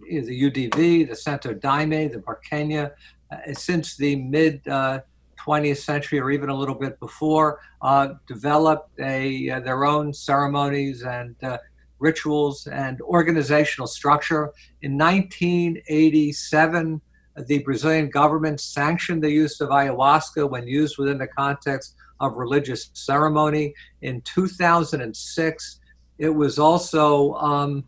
the 0.00 0.50
UDV, 0.50 1.08
the 1.08 1.16
Santo 1.16 1.54
Daime, 1.54 2.10
the 2.10 2.18
Barquinha, 2.18 2.90
uh, 3.30 3.36
since 3.52 3.96
the 3.96 4.16
mid 4.16 4.64
20th 4.64 5.78
century 5.78 6.18
or 6.18 6.30
even 6.30 6.50
a 6.50 6.54
little 6.54 6.74
bit 6.74 6.98
before, 7.00 7.60
uh, 7.82 8.14
developed 8.26 8.90
a, 9.00 9.50
uh, 9.50 9.60
their 9.60 9.84
own 9.84 10.12
ceremonies 10.12 11.02
and 11.02 11.36
uh, 11.42 11.58
rituals, 11.98 12.66
and 12.66 13.00
organizational 13.02 13.86
structure. 13.86 14.52
In 14.82 14.98
1987, 14.98 17.00
the 17.46 17.58
Brazilian 17.58 18.10
government 18.10 18.60
sanctioned 18.60 19.22
the 19.22 19.30
use 19.30 19.60
of 19.60 19.68
ayahuasca 19.68 20.50
when 20.50 20.66
used 20.66 20.98
within 20.98 21.18
the 21.18 21.28
context 21.28 21.94
of 22.18 22.36
religious 22.36 22.90
ceremony. 22.94 23.72
In 24.02 24.20
2006, 24.22 25.79
it 26.20 26.28
was 26.28 26.58
also, 26.58 27.32
um, 27.34 27.82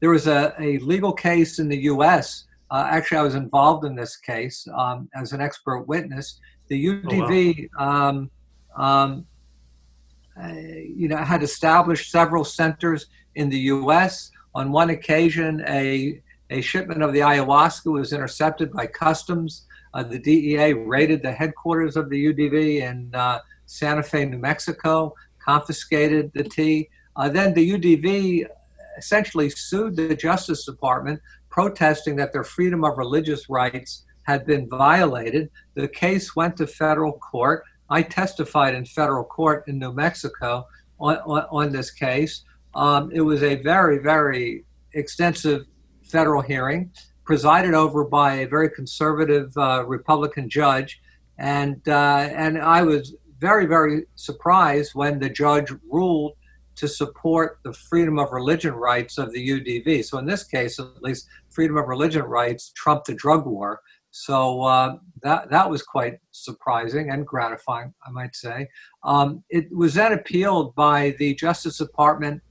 there 0.00 0.10
was 0.10 0.26
a, 0.26 0.52
a, 0.58 0.78
legal 0.78 1.12
case 1.12 1.60
in 1.60 1.68
the 1.68 1.82
US. 1.92 2.44
Uh, 2.70 2.86
actually, 2.90 3.18
I 3.18 3.22
was 3.22 3.36
involved 3.36 3.84
in 3.84 3.94
this 3.94 4.16
case 4.16 4.66
um, 4.76 5.08
as 5.14 5.32
an 5.32 5.40
expert 5.40 5.82
witness. 5.86 6.40
The 6.66 6.86
UDV, 6.86 7.68
oh, 7.78 7.84
wow. 7.84 8.08
um, 8.08 8.30
um 8.76 9.26
uh, 10.42 10.54
you 10.54 11.08
know, 11.08 11.18
had 11.18 11.42
established 11.42 12.10
several 12.10 12.42
centers 12.42 13.06
in 13.34 13.50
the 13.50 13.58
U.S. 13.58 14.30
On 14.54 14.72
one 14.72 14.90
occasion, 14.90 15.62
a 15.68 16.20
a 16.50 16.60
shipment 16.60 17.02
of 17.02 17.12
the 17.12 17.20
ayahuasca 17.20 17.90
was 17.90 18.12
intercepted 18.12 18.72
by 18.72 18.86
customs. 18.86 19.66
Uh, 19.94 20.02
the 20.02 20.18
DEA 20.18 20.74
raided 20.74 21.22
the 21.22 21.32
headquarters 21.32 21.96
of 21.96 22.10
the 22.10 22.26
UDV 22.26 22.82
in 22.82 23.10
uh, 23.14 23.38
Santa 23.66 24.02
Fe, 24.02 24.26
New 24.26 24.38
Mexico, 24.38 25.14
confiscated 25.38 26.30
the 26.34 26.44
tea. 26.44 26.88
Uh, 27.16 27.28
then 27.28 27.54
the 27.54 27.72
UDV 27.72 28.46
essentially 28.96 29.50
sued 29.50 29.96
the 29.96 30.14
Justice 30.14 30.64
Department, 30.64 31.20
protesting 31.50 32.16
that 32.16 32.32
their 32.32 32.44
freedom 32.44 32.84
of 32.84 32.98
religious 32.98 33.48
rights 33.48 34.04
had 34.22 34.46
been 34.46 34.68
violated. 34.68 35.50
The 35.74 35.88
case 35.88 36.36
went 36.36 36.56
to 36.58 36.66
federal 36.66 37.12
court. 37.14 37.64
I 37.90 38.02
testified 38.02 38.74
in 38.74 38.84
federal 38.84 39.24
court 39.24 39.64
in 39.68 39.78
New 39.78 39.92
Mexico 39.92 40.66
on, 40.98 41.16
on, 41.18 41.46
on 41.50 41.72
this 41.72 41.90
case. 41.90 42.44
Um, 42.74 43.10
it 43.12 43.20
was 43.20 43.42
a 43.42 43.56
very, 43.62 43.98
very 43.98 44.64
extensive 44.94 45.66
federal 46.02 46.40
hearing 46.40 46.90
presided 47.24 47.74
over 47.74 48.04
by 48.04 48.34
a 48.34 48.46
very 48.46 48.68
conservative 48.68 49.56
uh, 49.56 49.84
Republican 49.86 50.48
judge. 50.48 51.00
And, 51.38 51.80
uh, 51.88 52.28
and 52.34 52.58
I 52.58 52.82
was 52.82 53.14
very, 53.38 53.66
very 53.66 54.06
surprised 54.16 54.94
when 54.94 55.18
the 55.18 55.30
judge 55.30 55.72
ruled 55.90 56.32
to 56.76 56.88
support 56.88 57.58
the 57.64 57.72
freedom 57.72 58.18
of 58.18 58.32
religion 58.32 58.74
rights 58.74 59.18
of 59.18 59.32
the 59.32 59.48
UDV. 59.48 60.04
So, 60.04 60.18
in 60.18 60.26
this 60.26 60.44
case, 60.44 60.78
at 60.78 61.02
least, 61.02 61.28
freedom 61.50 61.76
of 61.76 61.88
religion 61.88 62.22
rights 62.22 62.72
trumped 62.74 63.06
the 63.06 63.14
drug 63.14 63.46
war. 63.46 63.80
So 64.12 64.62
uh, 64.62 64.96
that 65.22 65.50
that 65.50 65.68
was 65.68 65.82
quite 65.82 66.18
surprising 66.32 67.10
and 67.10 67.26
gratifying, 67.26 67.94
I 68.06 68.10
might 68.10 68.36
say. 68.36 68.68
Um, 69.04 69.42
it 69.48 69.74
was 69.74 69.94
then 69.94 70.12
appealed 70.12 70.74
by 70.74 71.16
the 71.18 71.34
Justice 71.34 71.78
Department. 71.78 72.42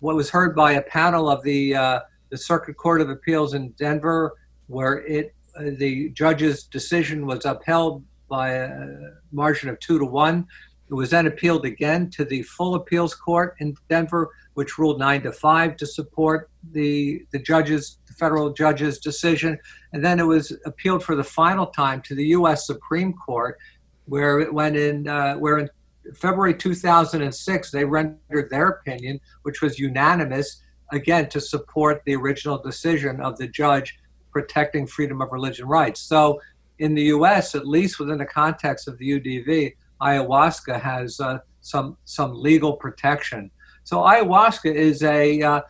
What 0.00 0.16
was 0.16 0.30
heard 0.30 0.56
by 0.56 0.72
a 0.72 0.82
panel 0.82 1.28
of 1.28 1.42
the 1.42 1.76
uh, 1.76 2.00
the 2.30 2.38
Circuit 2.38 2.78
Court 2.78 3.02
of 3.02 3.10
Appeals 3.10 3.52
in 3.52 3.70
Denver, 3.72 4.32
where 4.66 5.06
it 5.06 5.34
uh, 5.58 5.72
the 5.76 6.08
judge's 6.10 6.64
decision 6.64 7.26
was 7.26 7.44
upheld 7.44 8.02
by 8.28 8.52
a 8.52 8.96
margin 9.30 9.68
of 9.68 9.78
two 9.80 9.98
to 9.98 10.06
one. 10.06 10.46
It 10.94 10.96
was 10.96 11.10
then 11.10 11.26
appealed 11.26 11.64
again 11.64 12.08
to 12.10 12.24
the 12.24 12.42
full 12.44 12.76
appeals 12.76 13.16
court 13.16 13.56
in 13.58 13.76
Denver, 13.88 14.30
which 14.54 14.78
ruled 14.78 15.00
nine 15.00 15.22
to 15.22 15.32
five 15.32 15.76
to 15.78 15.86
support 15.86 16.50
the 16.70 17.26
the 17.32 17.40
judge's 17.40 17.98
the 18.06 18.12
federal 18.12 18.52
judge's 18.52 19.00
decision, 19.00 19.58
and 19.92 20.04
then 20.04 20.20
it 20.20 20.22
was 20.22 20.56
appealed 20.64 21.02
for 21.02 21.16
the 21.16 21.24
final 21.24 21.66
time 21.66 22.00
to 22.02 22.14
the 22.14 22.26
U.S. 22.26 22.64
Supreme 22.64 23.12
Court, 23.12 23.58
where 24.04 24.38
it 24.38 24.54
went 24.54 24.76
in 24.76 25.08
uh, 25.08 25.34
where 25.34 25.58
in 25.58 25.68
February 26.14 26.54
2006 26.54 27.72
they 27.72 27.84
rendered 27.84 28.48
their 28.48 28.68
opinion, 28.68 29.18
which 29.42 29.62
was 29.62 29.80
unanimous 29.80 30.62
again, 30.92 31.28
to 31.30 31.40
support 31.40 32.02
the 32.06 32.14
original 32.14 32.58
decision 32.58 33.20
of 33.20 33.36
the 33.36 33.48
judge 33.48 33.98
protecting 34.30 34.86
freedom 34.86 35.20
of 35.20 35.32
religion 35.32 35.66
rights. 35.66 36.00
So, 36.00 36.40
in 36.78 36.94
the 36.94 37.02
U.S., 37.18 37.56
at 37.56 37.66
least 37.66 37.98
within 37.98 38.18
the 38.18 38.26
context 38.26 38.86
of 38.86 38.96
the 38.98 39.18
UDV, 39.18 39.74
ayahuasca 40.00 40.80
has 40.80 41.20
uh, 41.20 41.38
some 41.60 41.96
some 42.04 42.34
legal 42.34 42.74
protection. 42.74 43.50
So, 43.84 43.98
ayahuasca 43.98 44.74
is 44.74 45.02
a 45.02 45.42
uh, 45.42 45.60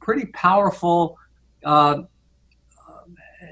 pretty 0.00 0.26
powerful 0.26 1.16
uh, 1.64 2.02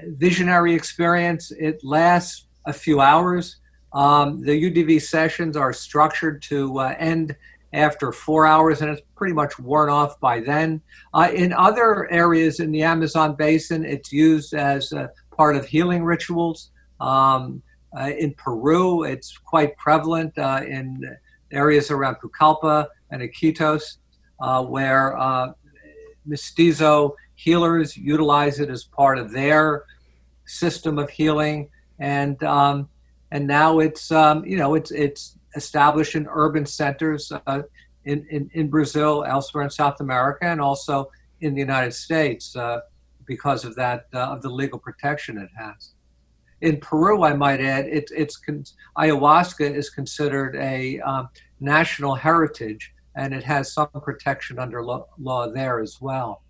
visionary 0.07 0.73
experience. 0.73 1.51
It 1.51 1.83
lasts 1.83 2.45
a 2.65 2.73
few 2.73 3.01
hours. 3.01 3.57
Um, 3.93 4.41
the 4.41 4.51
UDV 4.51 5.01
sessions 5.01 5.57
are 5.57 5.73
structured 5.73 6.41
to 6.43 6.79
uh, 6.79 6.95
end 6.97 7.35
after 7.73 8.11
four 8.11 8.45
hours, 8.45 8.81
and 8.81 8.91
it's 8.91 9.01
pretty 9.15 9.33
much 9.33 9.57
worn 9.59 9.89
off 9.89 10.19
by 10.19 10.39
then. 10.39 10.81
Uh, 11.13 11.29
in 11.33 11.53
other 11.53 12.11
areas 12.11 12.59
in 12.59 12.71
the 12.71 12.83
Amazon 12.83 13.35
basin, 13.35 13.85
it's 13.85 14.11
used 14.11 14.53
as 14.53 14.91
a 14.91 15.09
part 15.35 15.55
of 15.55 15.65
healing 15.65 16.03
rituals. 16.03 16.71
Um, 16.99 17.61
uh, 17.67 17.70
in 17.99 18.33
Peru, 18.35 19.03
it's 19.03 19.37
quite 19.37 19.77
prevalent 19.77 20.37
uh, 20.37 20.61
in 20.65 21.17
areas 21.51 21.91
around 21.91 22.15
Pucallpa 22.15 22.87
and 23.11 23.21
Iquitos, 23.21 23.97
uh, 24.39 24.63
where 24.63 25.17
uh, 25.17 25.53
mestizo 26.25 27.15
healers 27.35 27.97
utilize 27.97 28.59
it 28.59 28.69
as 28.69 28.83
part 28.83 29.17
of 29.17 29.31
their 29.31 29.85
system 30.45 30.97
of 30.97 31.09
healing. 31.09 31.69
And 31.99 32.41
um, 32.43 32.89
and 33.31 33.47
now 33.47 33.79
it's 33.79 34.11
um, 34.11 34.45
you 34.45 34.57
know 34.57 34.75
it's 34.75 34.91
it's 34.91 35.37
established 35.55 36.15
in 36.15 36.27
urban 36.29 36.65
centers 36.65 37.31
uh, 37.47 37.61
in, 38.05 38.25
in, 38.31 38.49
in, 38.53 38.69
Brazil, 38.69 39.25
elsewhere 39.27 39.63
in 39.63 39.69
South 39.69 39.99
America, 39.99 40.45
and 40.45 40.61
also 40.61 41.11
in 41.41 41.53
the 41.53 41.59
United 41.59 41.93
States 41.93 42.55
uh, 42.55 42.79
because 43.25 43.65
of 43.65 43.75
that 43.75 44.05
uh, 44.13 44.19
of 44.19 44.41
the 44.41 44.49
legal 44.49 44.79
protection 44.79 45.37
it 45.37 45.49
has. 45.55 45.93
In 46.61 46.79
Peru, 46.79 47.23
I 47.23 47.33
might 47.33 47.59
add, 47.59 47.85
it, 47.87 48.11
it's 48.15 48.39
ayahuasca 48.97 49.75
is 49.75 49.89
considered 49.89 50.55
a 50.55 50.99
um, 50.99 51.29
national 51.59 52.15
heritage, 52.15 52.93
and 53.15 53.33
it 53.33 53.43
has 53.43 53.73
some 53.73 53.89
protection 53.89 54.59
under 54.59 54.83
law, 54.83 55.07
law 55.19 55.49
there 55.49 55.79
as 55.79 55.99
well. 55.99 56.43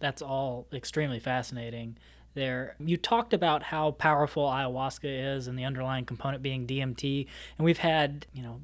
That's 0.00 0.20
all 0.20 0.66
extremely 0.72 1.20
fascinating 1.20 1.96
there. 2.34 2.76
You 2.78 2.96
talked 2.96 3.32
about 3.32 3.62
how 3.62 3.92
powerful 3.92 4.46
ayahuasca 4.48 5.36
is 5.36 5.46
and 5.46 5.58
the 5.58 5.64
underlying 5.64 6.04
component 6.04 6.42
being 6.42 6.66
DMT. 6.66 7.26
And 7.56 7.64
we've 7.64 7.78
had, 7.78 8.26
you 8.32 8.42
know, 8.42 8.60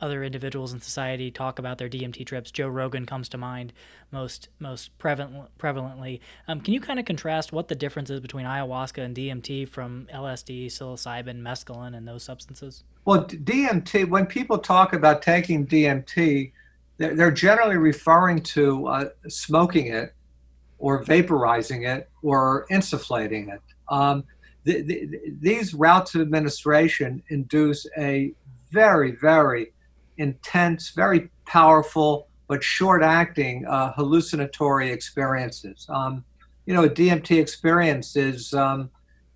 other 0.00 0.24
individuals 0.24 0.72
in 0.72 0.80
society 0.80 1.30
talk 1.30 1.58
about 1.58 1.78
their 1.78 1.88
DMT 1.88 2.26
trips. 2.26 2.50
Joe 2.50 2.68
Rogan 2.68 3.06
comes 3.06 3.28
to 3.30 3.38
mind 3.38 3.72
most 4.10 4.48
most 4.58 4.96
prevalent, 4.98 5.50
prevalently. 5.58 6.20
Um, 6.48 6.60
can 6.60 6.74
you 6.74 6.80
kind 6.80 6.98
of 6.98 7.04
contrast 7.04 7.52
what 7.52 7.68
the 7.68 7.74
difference 7.74 8.10
is 8.10 8.20
between 8.20 8.46
ayahuasca 8.46 9.02
and 9.02 9.16
DMT 9.16 9.68
from 9.68 10.08
LSD, 10.12 10.66
psilocybin, 10.66 11.40
mescaline, 11.42 11.96
and 11.96 12.06
those 12.06 12.22
substances? 12.22 12.84
Well, 13.04 13.24
DMT. 13.24 14.08
When 14.08 14.26
people 14.26 14.58
talk 14.58 14.92
about 14.92 15.22
taking 15.22 15.66
DMT, 15.66 16.52
they're, 16.98 17.14
they're 17.14 17.30
generally 17.30 17.76
referring 17.76 18.42
to 18.42 18.86
uh, 18.86 19.08
smoking 19.28 19.86
it 19.88 20.14
or 20.78 21.04
vaporizing 21.04 21.86
it 21.86 22.08
or 22.22 22.66
insufflating 22.70 23.54
it. 23.54 23.60
Um, 23.88 24.24
the, 24.64 24.82
the, 24.82 25.18
these 25.40 25.72
routes 25.72 26.14
of 26.14 26.20
administration 26.20 27.22
induce 27.28 27.86
a 27.96 28.32
very, 28.70 29.12
very 29.12 29.72
intense, 30.20 30.90
very 30.90 31.30
powerful, 31.46 32.28
but 32.48 32.62
short 32.62 33.02
acting 33.02 33.66
uh, 33.66 33.92
hallucinatory 33.92 34.90
experiences. 34.90 35.86
Um, 35.88 36.24
you 36.66 36.74
know, 36.74 36.84
a 36.84 36.90
DMT 36.90 37.40
experience 37.40 38.16
is. 38.16 38.52
Um, 38.54 38.90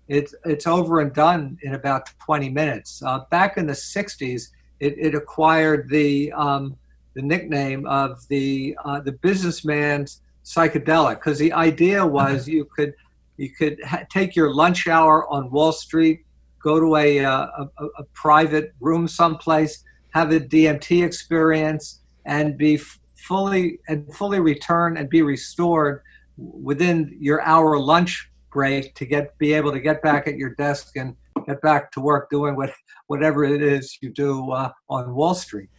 it's, 0.07 0.35
it's 0.45 0.67
over 0.67 0.99
and 0.99 1.11
done 1.15 1.57
in 1.63 1.73
about 1.73 2.11
20 2.23 2.49
minutes. 2.49 3.01
Uh, 3.03 3.21
back 3.31 3.57
in 3.57 3.65
the 3.65 3.73
60s, 3.73 4.49
it, 4.79 4.93
it 4.99 5.15
acquired 5.15 5.89
the, 5.89 6.31
um, 6.33 6.77
the 7.15 7.23
nickname 7.23 7.87
of 7.87 8.19
the, 8.27 8.77
uh, 8.85 8.99
the 8.99 9.13
businessman's 9.13 10.21
psychedelic 10.45 11.15
because 11.15 11.39
the 11.39 11.51
idea 11.53 12.05
was 12.05 12.47
you 12.47 12.65
could 12.65 12.93
you 13.37 13.49
could 13.49 13.83
ha- 13.83 14.03
take 14.09 14.35
your 14.35 14.53
lunch 14.53 14.87
hour 14.87 15.27
on 15.29 15.51
Wall 15.51 15.71
Street, 15.71 16.25
go 16.61 16.79
to 16.79 16.95
a, 16.95 17.19
uh, 17.19 17.47
a, 17.77 17.85
a, 17.97 18.03
private 18.13 18.73
room 18.79 19.07
someplace, 19.07 19.83
have 20.15 20.31
a 20.31 20.39
DMT 20.39 21.05
experience, 21.05 22.01
and 22.25 22.57
be 22.57 22.77
fully 23.15 23.79
and 23.87 24.11
fully 24.13 24.39
return 24.39 24.97
and 24.97 25.09
be 25.09 25.21
restored 25.21 26.01
within 26.37 27.15
your 27.19 27.41
hour 27.41 27.77
lunch 27.77 28.31
break 28.51 28.95
to 28.95 29.05
get 29.05 29.37
be 29.37 29.53
able 29.53 29.71
to 29.71 29.79
get 29.79 30.01
back 30.01 30.27
at 30.27 30.37
your 30.37 30.55
desk 30.55 30.95
and 30.95 31.15
get 31.45 31.61
back 31.61 31.91
to 31.91 31.99
work 32.01 32.29
doing 32.29 32.55
what 32.55 32.71
whatever 33.07 33.43
it 33.43 33.61
is 33.61 33.97
you 34.01 34.09
do 34.09 34.51
uh, 34.51 34.71
on 34.89 35.13
Wall 35.13 35.35
Street 35.35 35.69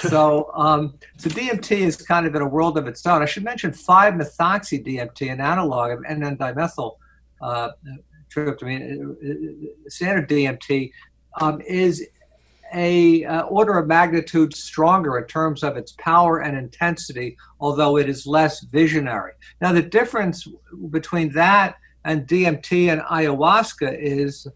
so, 0.00 0.50
um, 0.54 0.98
so 1.16 1.28
DMT 1.30 1.78
is 1.78 1.96
kind 1.96 2.26
of 2.26 2.34
in 2.34 2.42
a 2.42 2.48
world 2.48 2.78
of 2.78 2.86
its 2.86 3.04
own. 3.06 3.22
I 3.22 3.26
should 3.26 3.44
mention 3.44 3.70
5-methoxy 3.72 4.84
DMT, 4.86 5.32
an 5.32 5.40
analog 5.40 5.92
of 5.92 6.04
N-dimethyl 6.08 6.96
uh, 7.40 7.70
tryptamine, 8.34 9.10
uh, 9.10 9.88
standard 9.88 10.28
DMT, 10.28 10.90
um, 11.40 11.60
is 11.62 12.06
a 12.74 13.24
uh, 13.24 13.42
order 13.42 13.78
of 13.78 13.86
magnitude 13.86 14.54
stronger 14.54 15.18
in 15.18 15.26
terms 15.26 15.62
of 15.62 15.76
its 15.76 15.92
power 15.92 16.40
and 16.40 16.56
intensity, 16.56 17.36
although 17.60 17.96
it 17.98 18.08
is 18.08 18.26
less 18.26 18.60
visionary. 18.64 19.32
Now, 19.60 19.72
the 19.72 19.82
difference 19.82 20.48
between 20.90 21.32
that 21.32 21.76
and 22.04 22.26
DMT 22.26 22.92
and 22.92 23.02
ayahuasca 23.02 23.96
is 23.98 24.46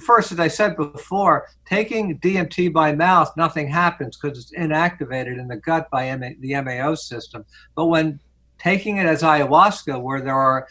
first, 0.00 0.32
as 0.32 0.38
I 0.38 0.48
said 0.48 0.76
before, 0.76 1.48
taking 1.66 2.18
DMT 2.18 2.72
by 2.72 2.94
mouth, 2.94 3.32
nothing 3.36 3.68
happens 3.68 4.16
because 4.16 4.38
it's 4.38 4.52
inactivated 4.52 5.38
in 5.38 5.48
the 5.48 5.56
gut 5.56 5.90
by 5.90 6.16
the 6.40 6.60
MAO 6.62 6.94
system. 6.94 7.44
But 7.74 7.86
when 7.86 8.20
taking 8.58 8.98
it 8.98 9.06
as 9.06 9.22
ayahuasca, 9.22 10.00
where 10.00 10.20
there 10.20 10.34
are 10.34 10.68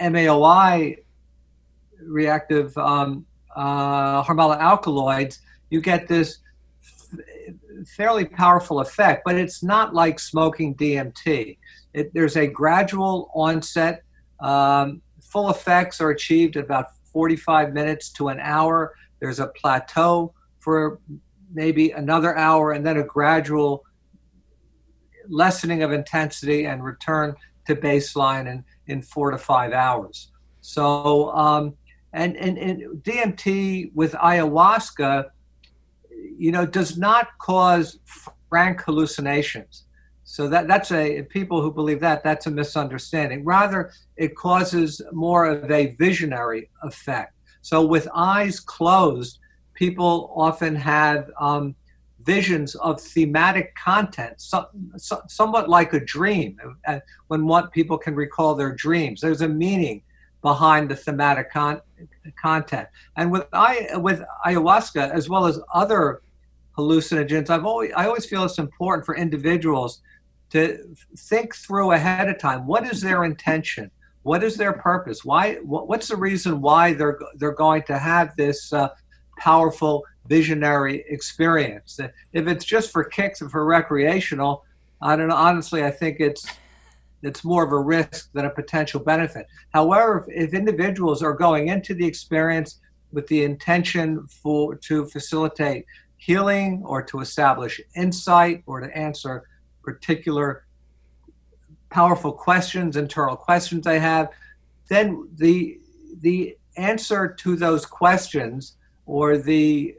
MAOI 0.00 0.98
reactive 2.02 2.76
um, 2.78 3.24
uh, 3.54 4.24
alkaloids, 4.28 5.40
you 5.70 5.80
get 5.80 6.08
this 6.08 6.38
fairly 7.96 8.24
powerful 8.24 8.80
effect, 8.80 9.22
but 9.24 9.36
it's 9.36 9.62
not 9.62 9.94
like 9.94 10.18
smoking 10.18 10.74
DMT. 10.74 11.58
It, 11.94 12.12
there's 12.14 12.36
a 12.36 12.46
gradual 12.46 13.30
onset. 13.34 14.02
Um, 14.40 15.02
full 15.22 15.50
effects 15.50 16.00
are 16.00 16.10
achieved 16.10 16.56
at 16.56 16.64
about 16.64 16.86
45 17.12 17.72
minutes 17.72 18.10
to 18.10 18.28
an 18.28 18.38
hour. 18.40 18.94
There's 19.20 19.40
a 19.40 19.48
plateau 19.48 20.34
for 20.58 21.00
maybe 21.52 21.92
another 21.92 22.36
hour, 22.36 22.72
and 22.72 22.84
then 22.84 22.98
a 22.98 23.04
gradual 23.04 23.84
lessening 25.28 25.82
of 25.82 25.92
intensity 25.92 26.66
and 26.66 26.84
return 26.84 27.34
to 27.66 27.74
baseline 27.74 28.46
in, 28.46 28.64
in 28.86 29.02
four 29.02 29.30
to 29.30 29.38
five 29.38 29.72
hours. 29.72 30.30
So, 30.60 31.30
um, 31.30 31.74
and, 32.12 32.36
and, 32.36 32.58
and 32.58 33.02
DMT 33.02 33.92
with 33.94 34.12
ayahuasca, 34.12 35.26
you 36.38 36.52
know, 36.52 36.66
does 36.66 36.96
not 36.98 37.28
cause 37.38 37.98
frank 38.48 38.82
hallucinations. 38.82 39.84
So 40.24 40.48
that 40.48 40.66
that's 40.66 40.90
a 40.90 41.22
people 41.22 41.62
who 41.62 41.72
believe 41.72 42.00
that 42.00 42.24
that's 42.24 42.46
a 42.46 42.50
misunderstanding. 42.50 43.44
Rather, 43.44 43.92
it 44.16 44.34
causes 44.34 45.00
more 45.12 45.46
of 45.46 45.70
a 45.70 45.94
visionary 45.96 46.68
effect. 46.82 47.32
So 47.62 47.84
with 47.84 48.08
eyes 48.14 48.58
closed, 48.58 49.38
people 49.74 50.32
often 50.36 50.74
have 50.74 51.30
um, 51.40 51.76
visions 52.26 52.74
of 52.76 53.00
thematic 53.00 53.74
content, 53.76 54.40
so, 54.40 54.66
so, 54.96 55.22
somewhat 55.28 55.68
like 55.68 55.92
a 55.92 56.00
dream. 56.00 56.58
Uh, 56.86 56.98
when 57.28 57.46
what 57.46 57.72
people 57.72 57.96
can 57.96 58.14
recall 58.14 58.54
their 58.56 58.74
dreams, 58.74 59.20
there's 59.20 59.42
a 59.42 59.48
meaning 59.48 60.02
behind 60.42 60.90
the 60.90 60.96
thematic 60.96 61.50
con- 61.52 61.80
content. 62.40 62.88
And 63.16 63.30
with 63.30 63.46
I 63.52 63.88
with 63.96 64.22
ayahuasca 64.44 65.10
as 65.10 65.28
well 65.28 65.46
as 65.46 65.60
other 65.74 66.22
hallucinogens, 66.76 67.50
I've 67.50 67.64
always 67.64 67.92
I 67.96 68.06
always 68.06 68.26
feel 68.26 68.44
it's 68.44 68.58
important 68.58 69.06
for 69.06 69.16
individuals 69.16 70.02
to 70.50 70.94
think 71.16 71.54
through 71.54 71.92
ahead 71.92 72.28
of 72.28 72.38
time. 72.38 72.66
What 72.66 72.86
is 72.90 73.00
their 73.00 73.24
intention? 73.24 73.90
What 74.22 74.42
is 74.42 74.56
their 74.56 74.72
purpose? 74.72 75.24
Why 75.24 75.54
what's 75.62 76.08
the 76.08 76.16
reason 76.16 76.60
why 76.60 76.92
they're 76.92 77.18
they're 77.36 77.52
going 77.52 77.82
to 77.84 77.98
have 77.98 78.34
this 78.36 78.72
uh, 78.72 78.88
powerful 79.38 80.04
visionary 80.26 81.04
experience? 81.08 81.98
If 82.32 82.46
it's 82.46 82.64
just 82.64 82.90
for 82.90 83.04
kicks 83.04 83.40
and 83.40 83.50
for 83.50 83.64
recreational 83.64 84.64
i 85.02 85.16
don't 85.16 85.28
know. 85.28 85.36
Honestly 85.36 85.84
i 85.84 85.90
think 85.90 86.20
it's 86.20 86.46
it's 87.26 87.44
more 87.44 87.64
of 87.64 87.72
a 87.72 87.78
risk 87.78 88.32
than 88.32 88.46
a 88.46 88.50
potential 88.50 89.00
benefit. 89.00 89.46
However 89.70 90.26
if, 90.28 90.48
if 90.48 90.54
individuals 90.54 91.22
are 91.22 91.32
going 91.32 91.68
into 91.68 91.94
the 91.94 92.06
experience 92.06 92.80
with 93.12 93.26
the 93.28 93.44
intention 93.44 94.26
for 94.26 94.74
to 94.76 95.06
facilitate 95.06 95.84
healing 96.16 96.82
or 96.84 97.02
to 97.02 97.20
establish 97.20 97.80
insight 97.94 98.62
or 98.66 98.80
to 98.80 98.96
answer 98.96 99.44
particular 99.82 100.64
powerful 101.90 102.32
questions, 102.32 102.96
internal 102.96 103.36
questions 103.36 103.84
they 103.84 103.98
have, 103.98 104.28
then 104.88 105.28
the 105.36 105.78
the 106.20 106.56
answer 106.76 107.28
to 107.28 107.56
those 107.56 107.84
questions 107.86 108.76
or 109.06 109.38
the 109.38 109.94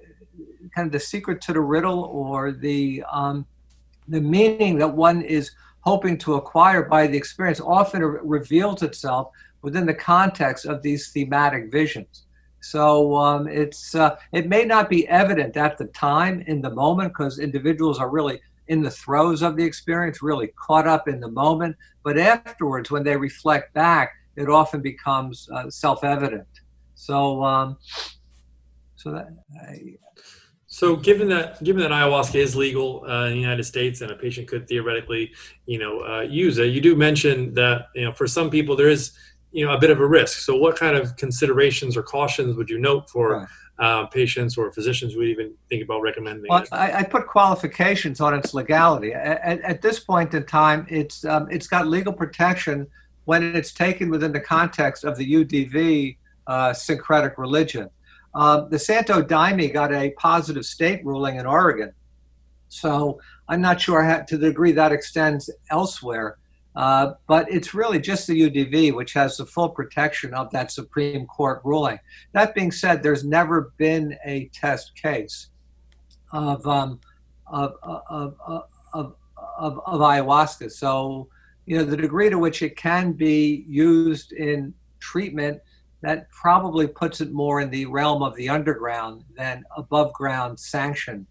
kind 0.76 0.86
of 0.86 0.92
the 0.92 1.00
secret 1.00 1.42
to 1.42 1.54
the 1.54 1.60
riddle 1.60 2.04
or 2.06 2.52
the 2.52 3.04
um, 3.12 3.46
the 4.08 4.22
meaning 4.22 4.78
that 4.78 4.88
one 4.88 5.22
is 5.22 5.52
hoping 5.92 6.18
to 6.18 6.36
acquire 6.42 6.84
by 6.84 7.08
the 7.08 7.18
experience 7.24 7.62
often 7.80 8.02
reveals 8.38 8.80
itself 8.90 9.26
within 9.62 9.86
the 9.86 10.00
context 10.16 10.66
of 10.66 10.82
these 10.82 11.04
thematic 11.14 11.64
visions. 11.72 12.14
So 12.60 13.16
um, 13.16 13.48
it's 13.48 13.96
uh, 13.96 14.18
it 14.40 14.46
may 14.56 14.64
not 14.74 14.90
be 14.90 15.08
evident 15.08 15.54
at 15.56 15.78
the 15.78 15.88
time 16.10 16.36
in 16.52 16.58
the 16.62 16.74
moment 16.84 17.10
because 17.12 17.40
individuals 17.40 17.98
are 18.00 18.10
really 18.18 18.38
in 18.68 18.80
the 18.82 18.92
throes 19.04 19.42
of 19.48 19.56
the 19.56 19.64
experience, 19.72 20.18
really 20.22 20.50
caught 20.66 20.88
up 20.96 21.08
in 21.08 21.18
the 21.26 21.32
moment. 21.44 21.74
But 22.04 22.16
afterwards, 22.18 22.92
when 22.92 23.04
they 23.08 23.16
reflect 23.30 23.74
back, 23.74 24.08
it 24.36 24.50
often 24.50 24.82
becomes 24.82 25.36
uh, 25.56 25.70
self-evident. 25.70 26.52
So, 26.96 27.44
um, 27.52 27.78
so 28.96 29.12
that. 29.16 29.28
I, 29.62 29.96
so, 30.78 30.96
given 30.96 31.28
that 31.30 31.64
given 31.64 31.82
that 31.82 31.90
ayahuasca 31.90 32.36
is 32.36 32.56
legal 32.56 33.04
uh, 33.10 33.26
in 33.26 33.34
the 33.34 33.40
United 33.40 33.64
States 33.64 34.02
and 34.02 34.12
a 34.12 34.16
patient 34.16 34.48
could 34.48 34.68
theoretically, 34.68 35.34
you 35.66 35.80
know, 35.80 36.02
uh, 36.02 36.22
use 36.22 36.60
it, 36.60 36.68
you 36.68 36.82
do 36.82 36.96
mention 36.96 37.52
that 37.56 37.88
you 37.96 38.06
know 38.06 38.12
for 38.12 38.28
some 38.28 38.52
people 38.52 38.76
there 38.76 38.88
is 38.88 39.14
you 39.52 39.66
know 39.66 39.74
a 39.74 39.80
bit 39.80 39.90
of 39.90 40.00
a 40.00 40.06
risk. 40.06 40.38
So, 40.38 40.56
what 40.56 40.76
kind 40.76 40.96
of 40.96 41.16
considerations 41.16 41.98
or 41.98 42.04
cautions 42.04 42.56
would 42.56 42.70
you 42.70 42.78
note 42.78 43.10
for? 43.10 43.40
Right 43.40 43.48
uh, 43.80 44.06
patients 44.08 44.58
or 44.58 44.72
physicians 44.72 45.16
would 45.16 45.28
even 45.28 45.54
think 45.70 45.84
about 45.84 46.02
recommending 46.02 46.48
well, 46.50 46.66
I, 46.72 46.92
I, 46.94 47.04
put 47.04 47.28
qualifications 47.28 48.20
on 48.20 48.34
its 48.34 48.56
legality. 48.56 49.14
At, 49.14 49.62
at 49.62 49.82
this 49.84 50.00
point 50.00 50.34
in 50.34 50.48
time, 50.48 50.88
it's 50.90 51.24
um, 51.26 51.48
it's 51.52 51.68
got 51.68 51.86
legal 51.86 52.12
protection 52.12 52.88
when 53.26 53.56
it's 53.56 53.72
taken 53.72 54.10
within 54.10 54.32
the 54.32 54.40
context 54.40 55.04
of 55.04 55.16
the 55.16 55.32
UDV 55.32 56.18
uh, 56.48 56.74
syncretic 56.74 57.38
religion. 57.38 57.88
Um, 58.34 58.70
the 58.70 58.80
Santo 58.80 59.22
Daime 59.22 59.74
got 59.74 59.94
a 59.94 60.12
positive 60.12 60.66
state 60.66 61.04
ruling 61.06 61.38
in 61.38 61.46
Oregon, 61.46 61.94
so 62.70 63.20
I'm 63.48 63.62
not 63.62 63.82
sure 63.82 64.04
how, 64.04 64.22
to 64.22 64.38
the 64.38 64.48
degree 64.48 64.72
that 64.74 64.92
extends 64.92 65.50
elsewhere. 65.72 66.38
Uh, 66.76 67.14
but 67.26 67.52
it's 67.52 67.74
really 67.74 68.00
just 68.00 68.28
the 68.28 68.40
UDV 68.40 68.94
which 68.94 69.14
has 69.14 69.38
the 69.38 69.46
full 69.48 69.70
protection 69.70 70.32
of 70.36 70.52
that 70.52 70.72
Supreme 70.72 71.26
Court 71.26 71.60
ruling. 71.64 71.98
That 72.34 72.54
being 72.54 72.72
said, 72.72 73.02
there's 73.02 73.24
never 73.24 73.74
been 73.78 74.16
a 74.24 74.48
test 74.54 74.96
case 74.96 75.50
of 76.32 76.68
um, 76.68 77.00
of, 77.48 77.74
of, 77.82 78.36
of, 78.46 79.16
of, 79.58 79.80
of 79.86 80.02
ayahuasca. 80.02 80.72
So, 80.72 81.28
you 81.66 81.78
know, 81.78 81.84
the 81.84 81.98
degree 81.98 82.30
to 82.30 82.38
which 82.38 82.62
it 82.62 82.76
can 82.76 83.14
be 83.14 83.66
used 83.68 84.34
in 84.34 84.74
treatment, 85.00 85.60
that 86.02 86.30
probably 86.30 86.88
puts 86.88 87.22
it 87.22 87.32
more 87.32 87.62
in 87.62 87.70
the 87.70 87.86
realm 87.86 88.22
of 88.22 88.36
the 88.36 88.50
underground 88.50 89.24
than 89.36 89.64
above 89.76 90.14
ground 90.14 90.60
sanction 90.60 91.26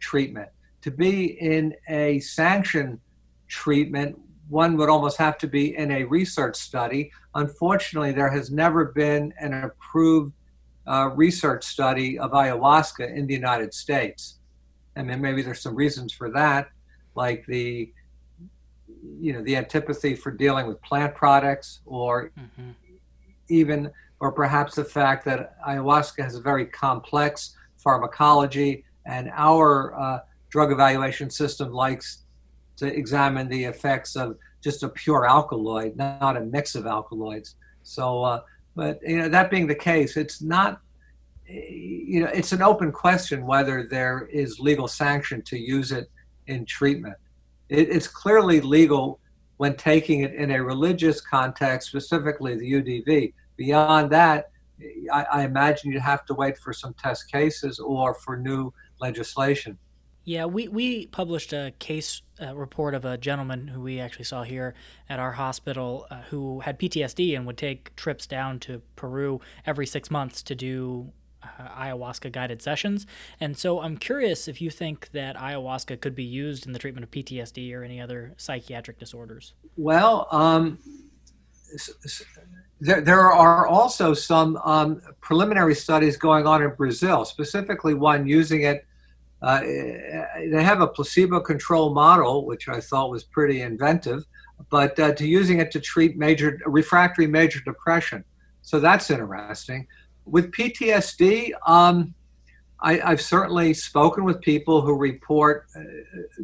treatment. 0.00 0.48
To 0.82 0.90
be 0.90 1.38
in 1.40 1.74
a 1.88 2.18
sanction 2.20 3.00
treatment 3.48 4.18
one 4.48 4.76
would 4.76 4.88
almost 4.88 5.18
have 5.18 5.38
to 5.38 5.46
be 5.46 5.76
in 5.76 5.90
a 5.92 6.04
research 6.04 6.56
study. 6.56 7.12
Unfortunately, 7.34 8.12
there 8.12 8.30
has 8.30 8.50
never 8.50 8.86
been 8.86 9.32
an 9.38 9.52
approved 9.52 10.32
uh, 10.86 11.10
research 11.14 11.64
study 11.64 12.18
of 12.18 12.30
ayahuasca 12.32 13.14
in 13.14 13.26
the 13.26 13.34
United 13.34 13.74
States. 13.74 14.38
I 14.96 15.02
mean, 15.02 15.20
maybe 15.20 15.42
there's 15.42 15.60
some 15.60 15.74
reasons 15.74 16.12
for 16.12 16.30
that, 16.30 16.70
like 17.14 17.44
the 17.46 17.92
you 19.20 19.32
know 19.32 19.42
the 19.42 19.56
antipathy 19.56 20.14
for 20.14 20.30
dealing 20.30 20.66
with 20.66 20.80
plant 20.82 21.14
products, 21.14 21.80
or 21.84 22.32
mm-hmm. 22.38 22.70
even 23.48 23.90
or 24.20 24.32
perhaps 24.32 24.74
the 24.74 24.84
fact 24.84 25.24
that 25.24 25.60
ayahuasca 25.62 26.22
has 26.22 26.34
a 26.34 26.40
very 26.40 26.66
complex 26.66 27.56
pharmacology, 27.76 28.84
and 29.06 29.30
our 29.34 29.98
uh, 29.98 30.20
drug 30.50 30.72
evaluation 30.72 31.30
system 31.30 31.72
likes 31.72 32.24
to 32.76 32.86
examine 32.86 33.48
the 33.48 33.64
effects 33.64 34.16
of 34.16 34.36
just 34.62 34.82
a 34.82 34.88
pure 34.88 35.26
alkaloid, 35.26 35.96
not 35.96 36.36
a 36.36 36.40
mix 36.40 36.74
of 36.74 36.86
alkaloids. 36.86 37.56
So, 37.82 38.22
uh, 38.22 38.40
but 38.74 38.98
you 39.06 39.18
know, 39.18 39.28
that 39.28 39.50
being 39.50 39.66
the 39.66 39.74
case, 39.74 40.16
it's 40.16 40.42
not. 40.42 40.80
You 41.50 42.20
know, 42.20 42.30
it's 42.34 42.52
an 42.52 42.60
open 42.60 42.92
question 42.92 43.46
whether 43.46 43.88
there 43.90 44.28
is 44.30 44.60
legal 44.60 44.86
sanction 44.86 45.40
to 45.42 45.56
use 45.56 45.92
it 45.92 46.10
in 46.46 46.66
treatment. 46.66 47.16
It, 47.70 47.88
it's 47.88 48.06
clearly 48.06 48.60
legal 48.60 49.18
when 49.56 49.74
taking 49.74 50.20
it 50.20 50.34
in 50.34 50.50
a 50.50 50.62
religious 50.62 51.22
context, 51.22 51.88
specifically 51.88 52.56
the 52.56 52.72
UDV. 52.72 53.32
Beyond 53.58 54.10
that, 54.12 54.52
I, 55.12 55.26
I 55.32 55.44
imagine 55.44 55.90
you'd 55.90 56.00
have 56.00 56.24
to 56.26 56.34
wait 56.34 56.56
for 56.56 56.72
some 56.72 56.94
test 56.94 57.30
cases 57.30 57.78
or 57.78 58.14
for 58.14 58.36
new 58.36 58.72
legislation. 59.00 59.76
Yeah, 60.24 60.44
we, 60.44 60.68
we 60.68 61.06
published 61.06 61.52
a 61.52 61.72
case 61.78 62.22
uh, 62.40 62.54
report 62.54 62.94
of 62.94 63.04
a 63.04 63.16
gentleman 63.16 63.66
who 63.66 63.80
we 63.80 63.98
actually 63.98 64.26
saw 64.26 64.42
here 64.42 64.74
at 65.08 65.18
our 65.18 65.32
hospital 65.32 66.06
uh, 66.10 66.20
who 66.30 66.60
had 66.60 66.78
PTSD 66.78 67.34
and 67.34 67.46
would 67.46 67.56
take 67.56 67.96
trips 67.96 68.26
down 68.26 68.60
to 68.60 68.82
Peru 68.94 69.40
every 69.66 69.86
six 69.86 70.10
months 70.10 70.42
to 70.42 70.54
do 70.54 71.12
uh, 71.42 71.68
ayahuasca 71.68 72.30
guided 72.30 72.60
sessions. 72.60 73.06
And 73.40 73.56
so 73.56 73.80
I'm 73.80 73.96
curious 73.96 74.48
if 74.48 74.60
you 74.60 74.70
think 74.70 75.10
that 75.12 75.36
ayahuasca 75.36 76.00
could 76.00 76.14
be 76.14 76.24
used 76.24 76.66
in 76.66 76.72
the 76.74 76.78
treatment 76.78 77.04
of 77.04 77.10
PTSD 77.10 77.74
or 77.74 77.82
any 77.82 78.00
other 78.00 78.34
psychiatric 78.36 78.98
disorders. 78.98 79.54
Well, 79.76 80.28
um, 80.30 80.78
there, 82.80 83.00
there 83.00 83.32
are 83.32 83.66
also 83.66 84.14
some 84.14 84.56
um, 84.64 85.00
preliminary 85.20 85.74
studies 85.74 86.16
going 86.16 86.46
on 86.46 86.62
in 86.62 86.70
Brazil, 86.70 87.24
specifically 87.24 87.94
one 87.94 88.26
using 88.26 88.62
it. 88.62 88.84
Uh, 89.42 89.60
they 89.60 90.62
have 90.62 90.80
a 90.80 90.86
placebo 90.86 91.40
control 91.40 91.92
model, 91.92 92.46
which 92.46 92.68
I 92.68 92.80
thought 92.80 93.10
was 93.10 93.24
pretty 93.24 93.62
inventive, 93.62 94.24
but 94.70 94.98
uh, 94.98 95.12
to 95.14 95.26
using 95.26 95.60
it 95.60 95.70
to 95.72 95.80
treat 95.80 96.16
major 96.16 96.58
refractory 96.66 97.26
major 97.26 97.60
depression. 97.60 98.24
So 98.62 98.80
that's 98.80 99.10
interesting. 99.10 99.86
With 100.24 100.50
PTSD, 100.52 101.52
um, 101.66 102.14
I, 102.80 102.96
have 102.98 103.20
certainly 103.20 103.74
spoken 103.74 104.24
with 104.24 104.40
people 104.40 104.80
who 104.80 104.94
report 104.94 105.66
uh, 105.74 105.80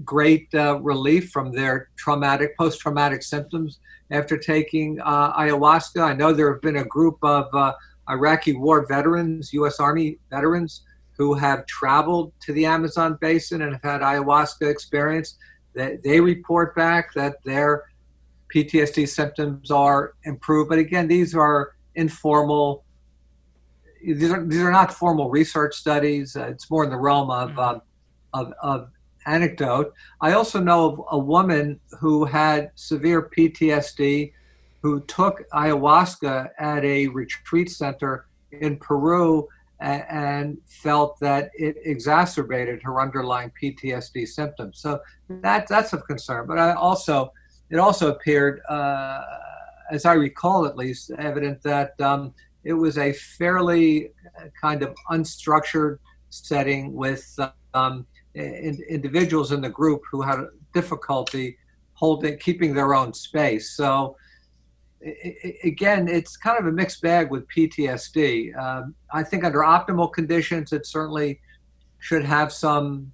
great 0.04 0.52
uh, 0.54 0.80
relief 0.80 1.30
from 1.30 1.52
their 1.52 1.90
traumatic, 1.96 2.56
post 2.56 2.80
traumatic 2.80 3.22
symptoms 3.22 3.78
after 4.10 4.36
taking 4.36 5.00
uh, 5.00 5.38
ayahuasca. 5.38 6.02
I 6.02 6.12
know 6.14 6.32
there 6.32 6.52
have 6.52 6.62
been 6.62 6.78
a 6.78 6.84
group 6.84 7.18
of 7.22 7.54
uh, 7.54 7.74
Iraqi 8.08 8.54
war 8.54 8.84
veterans, 8.86 9.52
U.S. 9.52 9.78
Army 9.78 10.18
veterans, 10.30 10.82
who 11.16 11.34
have 11.34 11.64
traveled 11.66 12.32
to 12.40 12.52
the 12.52 12.66
Amazon 12.66 13.16
basin 13.20 13.62
and 13.62 13.72
have 13.72 13.82
had 13.82 14.00
ayahuasca 14.00 14.68
experience. 14.68 15.36
That 15.74 16.02
they 16.02 16.20
report 16.20 16.74
back 16.74 17.14
that 17.14 17.42
their 17.44 17.84
PTSD 18.54 19.08
symptoms 19.08 19.70
are 19.70 20.14
improved. 20.24 20.68
But 20.68 20.78
again, 20.78 21.08
these 21.08 21.34
are 21.34 21.74
informal. 21.94 22.84
These 24.04 24.30
are 24.30 24.44
these 24.44 24.60
are 24.60 24.70
not 24.70 24.92
formal 24.92 25.30
research 25.30 25.74
studies. 25.74 26.36
Uh, 26.36 26.48
it's 26.48 26.70
more 26.70 26.84
in 26.84 26.90
the 26.90 26.96
realm 26.96 27.30
of, 27.30 27.50
mm-hmm. 27.50 27.80
of 28.34 28.52
of 28.62 28.90
anecdote. 29.26 29.92
I 30.20 30.32
also 30.32 30.60
know 30.60 30.92
of 30.92 31.00
a 31.12 31.18
woman 31.18 31.80
who 32.00 32.24
had 32.24 32.70
severe 32.74 33.30
PTSD 33.36 34.32
who 34.82 35.00
took 35.04 35.48
ayahuasca 35.50 36.50
at 36.58 36.84
a 36.84 37.08
retreat 37.08 37.70
center 37.70 38.26
in 38.52 38.76
Peru 38.76 39.48
and 39.80 40.58
felt 40.66 41.18
that 41.20 41.50
it 41.54 41.76
exacerbated 41.84 42.82
her 42.82 43.00
underlying 43.00 43.50
PTSD 43.60 44.28
symptoms. 44.28 44.78
So 44.78 45.00
that 45.28 45.66
that's 45.68 45.92
of 45.92 46.06
concern. 46.06 46.46
But 46.46 46.58
I 46.58 46.72
also 46.74 47.32
it 47.70 47.78
also 47.78 48.10
appeared, 48.12 48.60
uh, 48.68 49.22
as 49.90 50.04
I 50.04 50.14
recall 50.14 50.66
at 50.66 50.76
least, 50.76 51.10
evident 51.18 51.62
that 51.62 51.98
um, 52.00 52.34
it 52.64 52.72
was 52.72 52.98
a 52.98 53.12
fairly 53.12 54.10
kind 54.60 54.82
of 54.82 54.94
unstructured 55.10 55.98
setting 56.30 56.94
with 56.94 57.38
um, 57.74 58.06
in, 58.34 58.78
individuals 58.88 59.52
in 59.52 59.60
the 59.60 59.68
group 59.68 60.02
who 60.10 60.22
had 60.22 60.40
difficulty 60.72 61.56
holding 61.92 62.38
keeping 62.38 62.74
their 62.74 62.94
own 62.94 63.12
space. 63.12 63.76
So 63.76 64.16
again, 65.62 66.08
it's 66.08 66.36
kind 66.36 66.58
of 66.58 66.66
a 66.66 66.72
mixed 66.72 67.02
bag 67.02 67.30
with 67.30 67.46
PTSD. 67.48 68.56
Um, 68.58 68.94
I 69.12 69.22
think 69.22 69.44
under 69.44 69.60
optimal 69.60 70.12
conditions, 70.12 70.72
it 70.72 70.86
certainly 70.86 71.40
should 71.98 72.24
have 72.24 72.52
some 72.52 73.12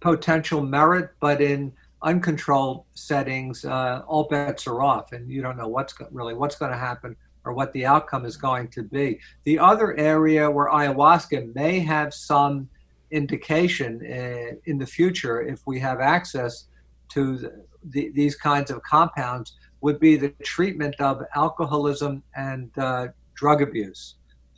potential 0.00 0.62
merit, 0.62 1.10
but 1.20 1.40
in 1.40 1.72
uncontrolled 2.02 2.84
settings, 2.94 3.64
uh, 3.64 4.02
all 4.06 4.24
bets 4.24 4.66
are 4.66 4.82
off, 4.82 5.12
and 5.12 5.30
you 5.30 5.42
don't 5.42 5.56
know 5.56 5.68
what's 5.68 5.94
really 6.10 6.34
what's 6.34 6.56
going 6.56 6.72
to 6.72 6.78
happen 6.78 7.14
or 7.44 7.52
what 7.52 7.72
the 7.72 7.84
outcome 7.84 8.24
is 8.24 8.36
going 8.36 8.68
to 8.68 8.82
be. 8.82 9.18
The 9.44 9.58
other 9.58 9.96
area 9.96 10.50
where 10.50 10.68
ayahuasca 10.68 11.54
may 11.54 11.80
have 11.80 12.14
some 12.14 12.68
indication 13.10 14.00
uh, 14.04 14.56
in 14.64 14.78
the 14.78 14.86
future, 14.86 15.42
if 15.42 15.60
we 15.66 15.78
have 15.80 16.00
access 16.00 16.66
to 17.10 17.36
the, 17.36 17.64
the, 17.90 18.10
these 18.14 18.36
kinds 18.36 18.70
of 18.70 18.82
compounds, 18.82 19.56
would 19.80 19.98
be 19.98 20.16
the 20.16 20.30
treatment 20.42 20.94
of 21.00 21.22
alcoholism 21.34 22.22
and 22.36 22.70
uh, 22.78 23.08
drug 23.34 23.60
abuse. 23.60 24.14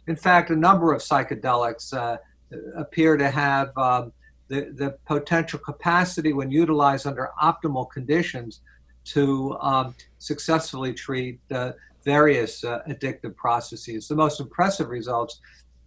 In 0.07 0.17
fact, 0.17 0.51
a 0.51 0.57
number 0.57 0.93
of 0.93 1.01
psychedelics 1.01 1.97
uh, 1.97 2.19
appear 2.77 3.17
to 3.17 3.31
have 3.31 3.77
um, 3.79 4.13
the, 4.49 4.73
the 4.77 4.99
potential 5.07 5.59
capacity, 5.59 6.33
when 6.33 6.51
utilized 6.51 7.07
under 7.07 7.31
optimal 7.43 7.91
conditions, 7.91 8.61
to 9.05 9.57
um, 9.61 9.95
successfully 10.19 10.93
treat 10.93 11.41
uh, 11.51 11.73
various 12.05 12.65
uh, 12.65 12.81
addictive 12.89 13.35
processes. 13.37 14.09
The 14.09 14.15
most 14.15 14.41
impressive 14.41 14.89
results, 14.89 15.41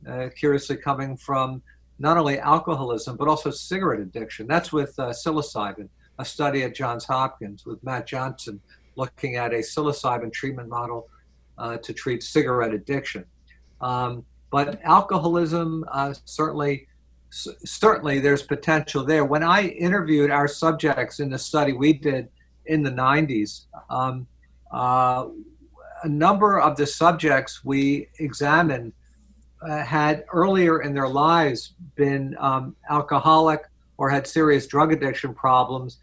uh, 0.08 0.30
curiously, 0.36 0.78
coming 0.78 1.18
from 1.18 1.62
not 2.00 2.18
only 2.18 2.40
alcoholism, 2.40 3.18
but 3.18 3.28
also 3.28 3.50
cigarette 3.50 4.00
addiction. 4.00 4.48
That's 4.48 4.72
with 4.72 4.98
uh, 5.00 5.10
psilocybin, 5.10 5.90
a 6.20 6.26
study 6.26 6.64
at 6.64 6.76
Johns 6.76 7.06
Hopkins 7.06 7.66
with 7.66 7.84
Matt 7.84 8.08
Johnson 8.08 8.60
looking 8.96 9.36
at 9.36 9.54
a 9.54 9.58
psilocybin 9.58 10.32
treatment 10.32 10.70
model 10.70 11.08
uh, 11.58 11.78
to 11.78 11.94
treat 11.94 12.24
cigarette 12.24 12.74
addiction. 12.74 13.26
Um, 13.82 14.26
but 14.52 14.80
alcoholism, 14.84 15.86
certainly, 16.26 16.88
certainly 17.30 18.20
there's 18.20 18.44
potential 18.44 19.04
there. 19.04 19.26
When 19.26 19.44
I 19.44 19.64
interviewed 19.64 20.32
our 20.32 20.48
subjects 20.48 21.20
in 21.20 21.30
the 21.30 21.38
study 21.38 21.74
we 21.74 21.94
did 21.94 22.30
in 22.68 22.84
the 22.84 22.92
90s, 22.92 23.66
um, 23.90 24.28
uh, 24.72 25.28
a 26.04 26.08
number 26.08 26.60
of 26.60 26.78
the 26.78 26.86
subjects 26.86 27.64
we 27.66 28.08
examined 28.20 28.94
uh, 29.62 29.84
had 29.84 30.26
earlier 30.32 30.82
in 30.82 30.94
their 30.94 31.08
lives 31.08 31.74
been 31.96 32.36
um, 32.40 32.76
alcoholic 32.90 33.64
or 33.98 34.10
had 34.10 34.28
serious 34.28 34.68
drug 34.68 34.94
addiction 34.94 35.34
problems. 35.34 35.98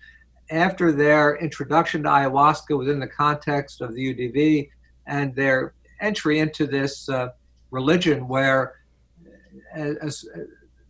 After 0.50 0.92
their 0.92 1.36
introduction 1.36 2.02
to 2.02 2.08
ayahuasca 2.08 2.76
within 2.76 2.98
the 2.98 3.06
context 3.06 3.80
of 3.80 3.94
the 3.94 4.14
UDV 4.14 4.68
and 5.06 5.34
their 5.34 5.74
entry 6.00 6.40
into 6.40 6.66
this 6.66 7.08
uh, 7.08 7.28
religion, 7.70 8.26
where 8.26 8.80
uh, 9.76 9.94
as, 10.02 10.24
uh, 10.34 10.40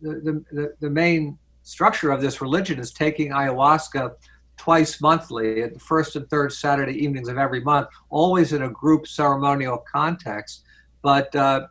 the, 0.01 0.43
the, 0.51 0.75
the 0.79 0.89
main 0.89 1.37
structure 1.63 2.11
of 2.11 2.21
this 2.21 2.41
religion 2.41 2.79
is 2.79 2.91
taking 2.91 3.31
ayahuasca 3.31 4.13
twice 4.57 5.01
monthly 5.01 5.63
at 5.63 5.73
the 5.73 5.79
first 5.79 6.15
and 6.15 6.29
third 6.29 6.51
Saturday 6.51 6.93
evenings 6.93 7.27
of 7.27 7.37
every 7.37 7.61
month, 7.61 7.87
always 8.09 8.53
in 8.53 8.63
a 8.63 8.69
group 8.69 9.07
ceremonial 9.07 9.83
context. 9.91 10.63
But 11.01 11.35
uh, 11.35 11.67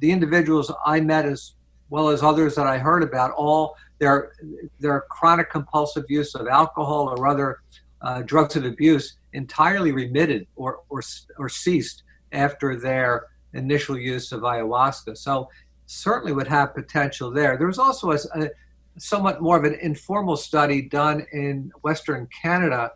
the 0.00 0.10
individuals 0.10 0.72
I 0.84 1.00
met, 1.00 1.26
as 1.26 1.52
well 1.90 2.08
as 2.08 2.22
others 2.22 2.54
that 2.56 2.66
I 2.66 2.78
heard 2.78 3.02
about, 3.02 3.30
all 3.32 3.76
their 3.98 4.32
their 4.80 5.04
chronic 5.10 5.50
compulsive 5.50 6.04
use 6.08 6.34
of 6.34 6.46
alcohol 6.48 7.08
or 7.08 7.26
other 7.26 7.60
uh, 8.02 8.22
drugs 8.22 8.56
of 8.56 8.64
abuse 8.64 9.16
entirely 9.32 9.92
remitted 9.92 10.46
or, 10.56 10.80
or 10.88 11.02
or 11.38 11.48
ceased 11.48 12.02
after 12.32 12.76
their 12.76 13.26
initial 13.52 13.96
use 13.96 14.32
of 14.32 14.40
ayahuasca. 14.40 15.16
So 15.16 15.48
certainly 15.86 16.32
would 16.32 16.48
have 16.48 16.74
potential 16.74 17.30
there. 17.30 17.56
There 17.56 17.66
was 17.66 17.78
also 17.78 18.10
a, 18.12 18.18
a 18.34 18.50
somewhat 18.98 19.42
more 19.42 19.56
of 19.56 19.64
an 19.64 19.74
informal 19.74 20.36
study 20.36 20.82
done 20.82 21.26
in 21.32 21.70
Western 21.82 22.28
Canada 22.42 22.92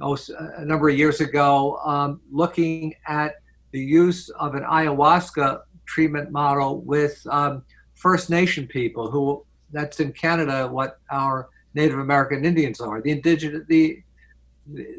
oh, 0.00 0.16
a 0.56 0.64
number 0.64 0.88
of 0.88 0.96
years 0.96 1.20
ago, 1.20 1.78
um, 1.84 2.20
looking 2.30 2.94
at 3.06 3.36
the 3.72 3.80
use 3.80 4.28
of 4.30 4.54
an 4.54 4.62
ayahuasca 4.64 5.62
treatment 5.86 6.30
model 6.30 6.80
with 6.82 7.24
um, 7.30 7.64
First 7.94 8.30
Nation 8.30 8.66
people 8.66 9.10
who 9.10 9.44
that's 9.72 10.00
in 10.00 10.12
Canada 10.12 10.68
what 10.68 10.98
our 11.10 11.48
Native 11.74 11.98
American 11.98 12.44
Indians 12.44 12.80
are 12.80 13.00
the 13.00 13.10
indigenous 13.10 13.62
the 13.68 14.02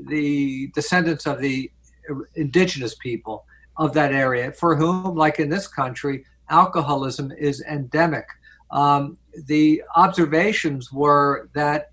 the 0.08 0.72
descendants 0.74 1.26
of 1.26 1.40
the 1.40 1.72
indigenous 2.36 2.96
people 2.96 3.46
of 3.78 3.94
that 3.94 4.12
area 4.12 4.52
for 4.52 4.76
whom 4.76 5.16
like 5.16 5.40
in 5.40 5.50
this 5.50 5.68
country 5.68 6.26
alcoholism 6.50 7.32
is 7.32 7.64
endemic 7.70 8.26
um, 8.74 9.18
the 9.48 9.82
observations 9.96 10.92
were 10.92 11.50
that 11.54 11.92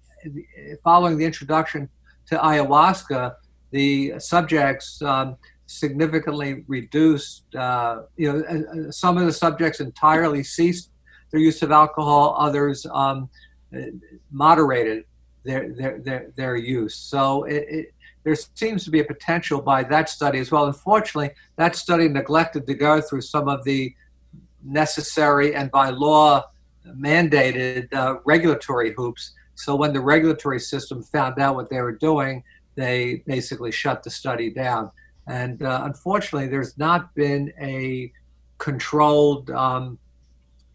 following 0.83 1.17
the 1.17 1.25
introduction 1.25 1.89
to 2.27 2.37
ayahuasca 2.37 3.35
the 3.71 4.15
subjects 4.19 5.01
um, 5.03 5.37
significantly 5.67 6.65
reduced. 6.67 7.55
Uh, 7.55 8.03
you 8.17 8.33
know, 8.33 8.91
some 8.91 9.17
of 9.17 9.25
the 9.25 9.33
subjects 9.33 9.79
entirely 9.79 10.43
ceased 10.43 10.91
their 11.31 11.41
use 11.41 11.63
of 11.63 11.71
alcohol. 11.71 12.35
Others 12.39 12.87
um, 12.93 13.29
moderated 14.33 15.05
their, 15.45 15.73
their 15.73 15.99
their 16.01 16.33
their 16.37 16.57
use. 16.57 16.97
So 16.97 17.45
it, 17.45 17.65
it, 17.69 17.95
there 18.25 18.35
seems 18.35 18.85
to 18.85 18.91
be 18.91 19.01
a 19.01 19.05
potential 19.05 19.63
by 19.63 19.85
that 19.85 20.09
study 20.09 20.41
as 20.41 20.51
well. 20.51 20.67
Unfortunately, 20.67 21.31
that 21.57 21.77
study 21.77 22.09
neglected 22.09 22.67
to 22.67 22.75
go 22.75 23.01
through 23.01 23.23
some 23.23 23.49
of 23.49 23.65
the 23.65 23.95
necessary 24.63 25.55
and 25.55 25.71
by 25.71 25.91
law 25.91 26.45
mandated 26.87 27.93
uh, 27.95 28.17
regulatory 28.25 28.93
hoops. 28.93 29.33
So 29.55 29.77
when 29.77 29.93
the 29.93 30.01
regulatory 30.01 30.61
system 30.61 31.03
found 31.03 31.39
out 31.39 31.55
what 31.55 31.69
they 31.71 31.81
were 31.81 31.97
doing, 31.97 32.43
they 32.75 33.23
basically 33.27 33.73
shut 33.73 34.03
the 34.03 34.11
study 34.11 34.51
down. 34.51 34.91
And 35.27 35.63
uh, 35.63 35.83
unfortunately, 35.85 36.49
there's 36.49 36.79
not 36.79 37.15
been 37.15 37.53
a 37.61 38.13
controlled 38.59 39.51
um, 39.51 39.99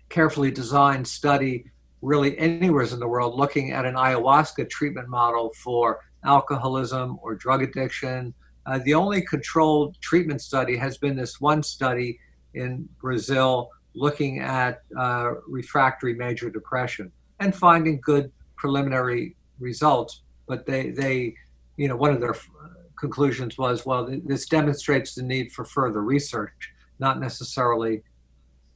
carefully 0.10 0.52
designed 0.52 1.08
study 1.08 1.66
really 2.02 2.38
anywhere 2.38 2.84
in 2.84 3.00
the 3.00 3.08
world 3.08 3.36
looking 3.36 3.72
at 3.72 3.86
an 3.86 3.96
ayahuasca 3.96 4.70
treatment 4.70 5.10
model 5.10 5.52
for 5.58 6.02
alcoholism 6.24 7.18
or 7.22 7.36
drug 7.36 7.64
addiction. 7.64 8.34
Uh, 8.66 8.80
the 8.86 8.94
only 8.94 9.22
controlled 9.22 10.00
treatment 10.02 10.42
study 10.42 10.76
has 10.78 10.98
been 10.98 11.16
this 11.16 11.42
one 11.42 11.64
study 11.64 12.20
in 12.54 12.88
Brazil 13.00 13.70
looking 13.96 14.40
at 14.40 14.84
uh, 14.98 15.32
refractory 15.48 16.14
major 16.14 16.50
depression 16.50 17.12
and 17.40 17.56
finding 17.56 18.00
good 18.02 18.32
preliminary 18.56 19.36
results. 19.60 20.22
But 20.48 20.66
they, 20.66 20.92
they, 20.92 21.36
you 21.78 21.88
know, 21.88 21.96
one 21.96 22.12
of 22.12 22.22
their 22.22 22.36
conclusions 23.00 23.58
was, 23.58 23.86
well, 23.86 24.08
this 24.26 24.46
demonstrates 24.46 25.16
the 25.16 25.24
need 25.24 25.52
for 25.52 25.66
further 25.66 26.02
research, 26.02 26.74
not 27.00 27.20
necessarily 27.20 28.04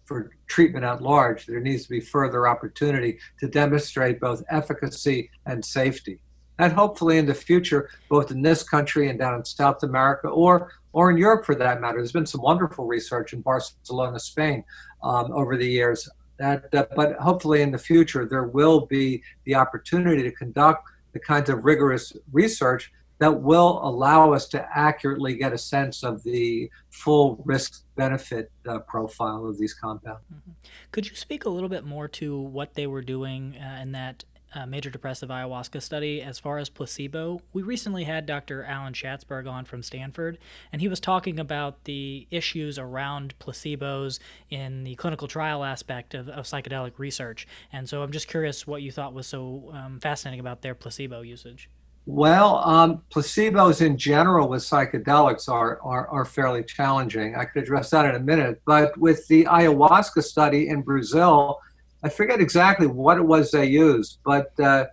for 0.05 0.31
treatment 0.47 0.83
at 0.83 1.01
large. 1.01 1.45
There 1.45 1.59
needs 1.59 1.83
to 1.83 1.89
be 1.89 1.99
further 1.99 2.47
opportunity 2.47 3.19
to 3.39 3.47
demonstrate 3.47 4.19
both 4.19 4.43
efficacy 4.49 5.29
and 5.45 5.63
safety. 5.63 6.19
And 6.57 6.73
hopefully 6.73 7.19
in 7.19 7.25
the 7.25 7.33
future, 7.33 7.89
both 8.09 8.31
in 8.31 8.41
this 8.41 8.63
country 8.63 9.09
and 9.09 9.17
down 9.19 9.35
in 9.35 9.45
South 9.45 9.83
America 9.83 10.27
or 10.27 10.71
or 10.91 11.11
in 11.11 11.17
Europe 11.17 11.45
for 11.45 11.55
that 11.55 11.79
matter. 11.81 11.97
There's 11.97 12.11
been 12.11 12.25
some 12.25 12.41
wonderful 12.41 12.85
research 12.85 13.33
in 13.33 13.41
Barcelona, 13.41 14.19
Spain, 14.19 14.63
um, 15.03 15.31
over 15.31 15.57
the 15.57 15.67
years. 15.67 16.09
That, 16.37 16.71
but 16.71 17.15
hopefully 17.17 17.61
in 17.61 17.71
the 17.71 17.77
future, 17.77 18.25
there 18.25 18.45
will 18.45 18.85
be 18.85 19.21
the 19.43 19.55
opportunity 19.55 20.23
to 20.23 20.31
conduct 20.31 20.89
the 21.11 21.19
kinds 21.19 21.49
of 21.49 21.65
rigorous 21.65 22.13
research 22.31 22.91
that 23.19 23.41
will 23.41 23.81
allow 23.83 24.31
us 24.31 24.47
to 24.47 24.65
accurately 24.73 25.35
get 25.35 25.51
a 25.51 25.57
sense 25.57 26.03
of 26.03 26.23
the 26.23 26.71
full 26.89 27.41
risk 27.43 27.83
benefit 27.97 28.49
uh, 28.67 28.79
profile 28.79 29.45
of 29.45 29.57
these 29.57 29.73
compounds. 29.73 30.21
Mm-hmm. 30.33 30.51
Could 30.91 31.09
you 31.09 31.15
speak 31.15 31.43
a 31.43 31.49
little 31.49 31.67
bit 31.67 31.83
more 31.83 32.07
to 32.07 32.39
what 32.39 32.73
they 32.73 32.87
were 32.87 33.01
doing 33.01 33.57
uh, 33.57 33.79
in 33.81 33.91
that 33.91 34.23
uh, 34.53 34.65
major 34.65 34.89
depressive 34.89 35.29
ayahuasca 35.29 35.81
study 35.81 36.21
as 36.21 36.39
far 36.39 36.57
as 36.57 36.69
placebo. 36.69 37.41
We 37.53 37.61
recently 37.61 38.03
had 38.03 38.25
Dr. 38.25 38.63
Alan 38.63 38.93
Schatzberg 38.93 39.49
on 39.49 39.65
from 39.65 39.83
Stanford, 39.83 40.37
and 40.71 40.81
he 40.81 40.87
was 40.87 40.99
talking 40.99 41.39
about 41.39 41.83
the 41.85 42.27
issues 42.31 42.79
around 42.79 43.37
placebos 43.39 44.19
in 44.49 44.83
the 44.83 44.95
clinical 44.95 45.27
trial 45.27 45.63
aspect 45.63 46.13
of, 46.13 46.29
of 46.29 46.45
psychedelic 46.45 46.93
research. 46.97 47.47
And 47.71 47.87
so 47.87 48.01
I'm 48.01 48.11
just 48.11 48.27
curious 48.27 48.65
what 48.65 48.81
you 48.81 48.91
thought 48.91 49.13
was 49.13 49.27
so 49.27 49.71
um, 49.73 49.99
fascinating 49.99 50.39
about 50.39 50.61
their 50.61 50.75
placebo 50.75 51.21
usage. 51.21 51.69
Well, 52.05 52.57
um, 52.67 53.03
placebos 53.11 53.85
in 53.85 53.95
general 53.95 54.49
with 54.49 54.63
psychedelics 54.63 55.47
are, 55.47 55.79
are, 55.83 56.07
are 56.07 56.25
fairly 56.25 56.63
challenging. 56.63 57.35
I 57.35 57.45
could 57.45 57.61
address 57.61 57.91
that 57.91 58.05
in 58.05 58.15
a 58.15 58.19
minute. 58.19 58.61
But 58.65 58.97
with 58.97 59.27
the 59.27 59.43
ayahuasca 59.43 60.23
study 60.23 60.69
in 60.69 60.81
Brazil, 60.81 61.59
I 62.03 62.09
forget 62.09 62.39
exactly 62.39 62.87
what 62.87 63.17
it 63.17 63.23
was 63.23 63.51
they 63.51 63.65
used, 63.65 64.19
but 64.23 64.57
uh, 64.59 64.85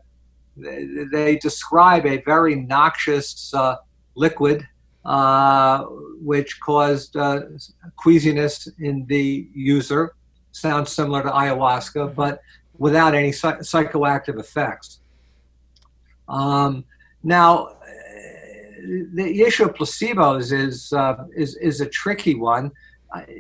they, 0.57 0.87
they, 1.13 1.37
describe 1.37 2.05
a 2.07 2.23
very 2.23 2.57
noxious 2.57 3.53
uh, 3.55 3.77
liquid 4.17 4.67
uh, 5.05 5.85
which 6.21 6.61
caused 6.61 7.17
uh, 7.17 7.43
queasiness 7.97 8.69
in 8.81 9.07
the 9.07 9.49
user. 9.55 10.15
Sounds 10.51 10.91
similar 10.91 11.23
to 11.23 11.31
ayahuasca, 11.31 12.15
but 12.15 12.43
without 12.79 13.15
any 13.15 13.31
psych- 13.31 13.61
psychoactive 13.61 14.41
effects. 14.41 15.01
Um, 16.29 16.85
now, 17.23 17.77
the 19.15 19.43
issue 19.43 19.65
of 19.65 19.75
placebos 19.75 20.53
is, 20.53 20.93
uh, 20.93 21.25
is, 21.37 21.57
is 21.57 21.81
a 21.81 21.87
tricky 21.87 22.35
one 22.35 22.73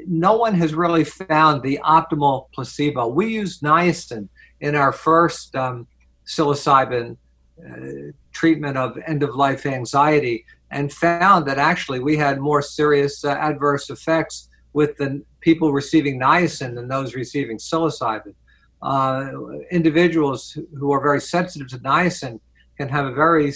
no 0.06 0.36
one 0.36 0.54
has 0.54 0.74
really 0.74 1.04
found 1.04 1.62
the 1.62 1.80
optimal 1.84 2.46
placebo. 2.52 3.08
We 3.08 3.26
used 3.28 3.62
niacin 3.62 4.28
in 4.60 4.74
our 4.74 4.92
first 4.92 5.54
um, 5.56 5.86
psilocybin 6.26 7.16
uh, 7.64 8.12
treatment 8.32 8.76
of 8.76 8.98
end 9.06 9.22
of 9.22 9.34
life 9.34 9.66
anxiety 9.66 10.44
and 10.70 10.92
found 10.92 11.46
that 11.46 11.58
actually 11.58 12.00
we 12.00 12.16
had 12.16 12.40
more 12.40 12.60
serious 12.60 13.24
uh, 13.24 13.30
adverse 13.30 13.90
effects 13.90 14.48
with 14.72 14.96
the 14.96 15.22
people 15.40 15.72
receiving 15.72 16.20
niacin 16.20 16.74
than 16.74 16.88
those 16.88 17.14
receiving 17.14 17.56
psilocybin. 17.56 18.34
Uh, 18.82 19.30
individuals 19.70 20.58
who 20.78 20.92
are 20.92 21.00
very 21.00 21.20
sensitive 21.20 21.68
to 21.68 21.78
niacin 21.78 22.38
can 22.76 22.88
have 22.88 23.06
a 23.06 23.12
very 23.12 23.52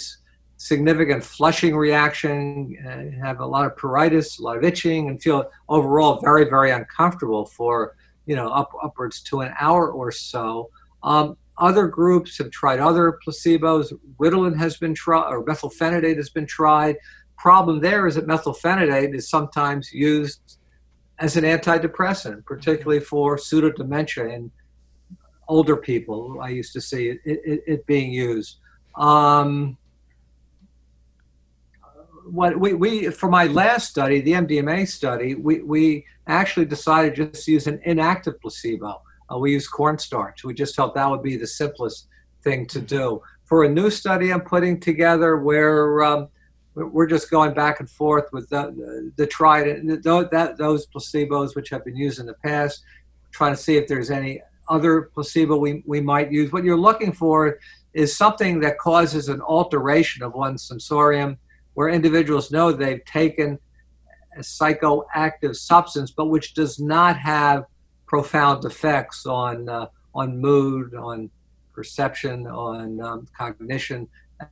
significant 0.61 1.25
flushing 1.25 1.75
reaction, 1.75 2.77
uh, 2.87 3.25
have 3.25 3.41
a 3.41 3.47
lot 3.47 3.65
of 3.65 3.75
pruritus, 3.77 4.39
a 4.39 4.43
lot 4.43 4.59
of 4.59 4.63
itching, 4.63 5.09
and 5.09 5.21
feel 5.23 5.51
overall 5.71 6.21
very, 6.21 6.45
very 6.45 6.71
uncomfortable 6.71 7.47
for 7.47 7.97
you 8.27 8.37
know 8.37 8.49
up, 8.49 8.71
upwards 8.83 9.23
to 9.23 9.41
an 9.41 9.55
hour 9.59 9.91
or 9.91 10.13
so. 10.13 10.69
Um, 11.03 11.39
other 11.57 11.87
groups 11.87 12.37
have 12.37 12.51
tried 12.51 12.79
other 12.79 13.19
placebos. 13.27 13.99
Ritalin 14.19 14.55
has 14.55 14.77
been 14.77 14.95
tried, 14.95 15.31
or 15.31 15.43
methylphenidate 15.43 16.17
has 16.17 16.29
been 16.29 16.47
tried. 16.47 16.97
Problem 17.39 17.81
there 17.81 18.07
is 18.07 18.17
that 18.17 18.27
methylphenidate 18.27 19.15
is 19.15 19.31
sometimes 19.31 19.91
used 19.95 20.59
as 21.21 21.39
an 21.39 21.45
antidepressant, 21.45 22.45
particularly 22.45 23.01
for 23.01 23.39
pseudodementia 23.39 24.31
in 24.35 24.51
older 25.49 25.77
people. 25.77 26.39
I 26.43 26.51
used 26.51 26.75
to 26.75 26.83
see 26.83 27.09
it, 27.09 27.21
it, 27.25 27.63
it 27.67 27.87
being 27.87 28.13
used. 28.13 28.59
Um, 28.97 29.79
what 32.25 32.59
we, 32.59 32.75
we 32.75 33.11
for 33.11 33.29
my 33.29 33.47
last 33.47 33.91
study, 33.91 34.21
the 34.21 34.33
MDMA 34.33 34.89
study, 34.89 35.35
we, 35.35 35.63
we 35.63 36.05
actually 36.27 36.67
decided 36.67 37.15
just 37.15 37.45
to 37.45 37.53
use 37.53 37.67
an 37.67 37.81
inactive 37.85 38.41
placebo. 38.41 39.03
Uh, 39.33 39.39
we 39.39 39.53
used 39.53 39.71
cornstarch. 39.71 40.45
We 40.45 40.55
just 40.55 40.75
felt 40.75 40.95
that 40.95 41.09
would 41.09 41.23
be 41.23 41.37
the 41.37 41.47
simplest 41.47 42.09
thing 42.43 42.67
to 42.67 42.81
do. 42.81 43.23
For 43.45 43.65
a 43.65 43.69
new 43.69 43.91
study 43.91 44.33
I'm 44.33 44.41
putting 44.41 44.81
together, 44.81 45.39
where 45.39 46.03
um, 46.03 46.29
we're 46.75 47.07
just 47.07 47.31
going 47.31 47.53
back 47.55 47.81
and 47.81 47.91
forth 47.91 48.27
with 48.33 48.49
the, 48.49 49.13
the, 49.17 49.27
tried 49.27 49.65
that, 49.65 50.55
those 50.59 50.87
placebos 50.87 51.55
which 51.55 51.69
have 51.71 51.85
been 51.85 51.97
used 51.97 52.21
in 52.21 52.27
the 52.27 52.35
past, 52.35 52.83
trying 53.33 53.55
to 53.55 53.61
see 53.61 53.77
if 53.77 53.89
there's 53.89 54.11
any 54.11 54.41
other 54.69 55.03
placebo 55.15 55.57
we, 55.57 55.83
we 55.87 56.01
might 56.01 56.31
use. 56.31 56.53
What 56.53 56.65
you're 56.65 56.77
looking 56.77 57.13
for 57.13 57.59
is 57.93 58.17
something 58.17 58.61
that 58.61 58.79
causes 58.79 59.29
an 59.29 59.41
alteration 59.41 60.23
of 60.23 60.35
one's 60.35 60.63
sensorium 60.63 61.39
where 61.75 61.89
individuals 61.89 62.51
know 62.51 62.73
they've 62.73 63.05
taken 63.05 63.59
a 64.37 64.41
psychoactive 64.41 65.57
substance, 65.57 66.11
but 66.11 66.27
which 66.27 66.55
does 66.55 66.79
not 66.79 67.17
have 67.17 67.65
profound 68.07 68.65
effects 68.65 69.27
on 69.27 69.69
uh, 69.69 69.87
on 70.15 70.39
mood, 70.39 70.95
on 70.95 71.31
perception, 71.73 72.47
on 72.47 73.01
um, 73.01 73.27
cognition, 73.37 74.09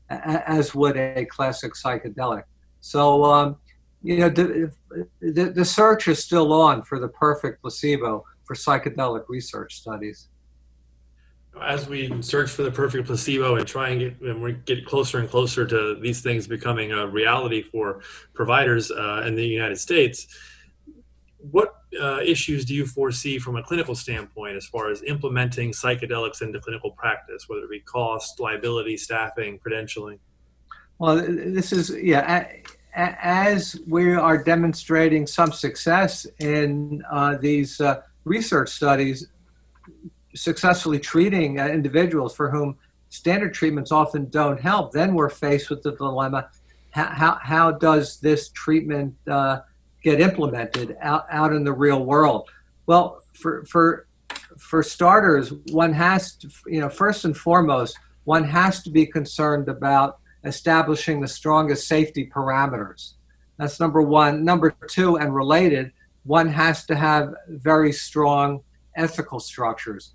as 0.08 0.74
would 0.74 0.96
a 0.96 1.24
classic 1.26 1.74
psychedelic. 1.74 2.44
So, 2.80 3.24
um, 3.24 3.56
you 4.02 4.18
know, 4.18 4.28
the, 4.28 4.72
the, 5.20 5.44
the 5.50 5.64
search 5.64 6.06
is 6.06 6.22
still 6.22 6.52
on 6.52 6.82
for 6.82 7.00
the 7.00 7.08
perfect 7.08 7.60
placebo 7.60 8.24
for 8.44 8.54
psychedelic 8.54 9.24
research 9.28 9.74
studies 9.74 10.28
as 11.62 11.88
we 11.88 12.22
search 12.22 12.50
for 12.50 12.62
the 12.62 12.70
perfect 12.70 13.06
placebo 13.06 13.56
and 13.56 13.66
try 13.66 13.90
and 13.90 14.00
get 14.00 14.20
and 14.20 14.42
we 14.42 14.52
get 14.52 14.84
closer 14.84 15.18
and 15.18 15.28
closer 15.28 15.66
to 15.66 15.96
these 16.00 16.20
things 16.20 16.46
becoming 16.46 16.92
a 16.92 17.06
reality 17.06 17.62
for 17.62 18.00
providers 18.34 18.90
uh, 18.90 19.22
in 19.26 19.34
the 19.34 19.46
United 19.46 19.78
States, 19.78 20.26
what 21.38 21.74
uh, 22.00 22.20
issues 22.20 22.64
do 22.64 22.74
you 22.74 22.86
foresee 22.86 23.38
from 23.38 23.56
a 23.56 23.62
clinical 23.62 23.94
standpoint 23.94 24.56
as 24.56 24.66
far 24.66 24.90
as 24.90 25.02
implementing 25.02 25.72
psychedelics 25.72 26.42
into 26.42 26.60
clinical 26.60 26.90
practice, 26.90 27.48
whether 27.48 27.62
it 27.62 27.70
be 27.70 27.80
cost, 27.80 28.40
liability, 28.40 28.96
staffing, 28.96 29.58
credentialing? 29.58 30.18
Well, 30.98 31.16
this 31.16 31.72
is 31.72 31.90
yeah. 31.90 32.48
As 32.94 33.80
we 33.86 34.14
are 34.14 34.42
demonstrating 34.42 35.26
some 35.26 35.52
success 35.52 36.26
in 36.40 37.04
uh, 37.10 37.36
these 37.36 37.80
uh, 37.80 38.02
research 38.24 38.70
studies, 38.70 39.28
successfully 40.38 40.98
treating 40.98 41.60
uh, 41.60 41.66
individuals 41.66 42.34
for 42.34 42.50
whom 42.50 42.76
standard 43.10 43.54
treatments 43.54 43.92
often 43.92 44.28
don't 44.28 44.60
help, 44.60 44.92
then 44.92 45.14
we're 45.14 45.30
faced 45.30 45.70
with 45.70 45.82
the 45.82 45.92
dilemma 45.92 46.48
how, 46.90 47.06
how, 47.06 47.38
how 47.42 47.70
does 47.72 48.18
this 48.20 48.48
treatment 48.50 49.14
uh, 49.28 49.60
get 50.02 50.20
implemented 50.20 50.96
out, 51.00 51.26
out 51.30 51.52
in 51.52 51.64
the 51.64 51.72
real 51.72 52.04
world? 52.04 52.48
Well, 52.86 53.22
for, 53.34 53.64
for, 53.66 54.06
for 54.58 54.82
starters, 54.82 55.52
one 55.70 55.92
has 55.92 56.34
to, 56.36 56.48
you 56.66 56.80
know, 56.80 56.88
first 56.88 57.24
and 57.24 57.36
foremost, 57.36 57.98
one 58.24 58.44
has 58.44 58.82
to 58.82 58.90
be 58.90 59.06
concerned 59.06 59.68
about 59.68 60.18
establishing 60.44 61.20
the 61.20 61.28
strongest 61.28 61.88
safety 61.88 62.30
parameters. 62.32 63.14
That's 63.58 63.80
number 63.80 64.02
one. 64.02 64.44
Number 64.44 64.74
two, 64.88 65.16
and 65.16 65.34
related, 65.34 65.92
one 66.24 66.48
has 66.48 66.84
to 66.86 66.94
have 66.94 67.34
very 67.48 67.92
strong 67.92 68.62
ethical 68.96 69.40
structures 69.40 70.14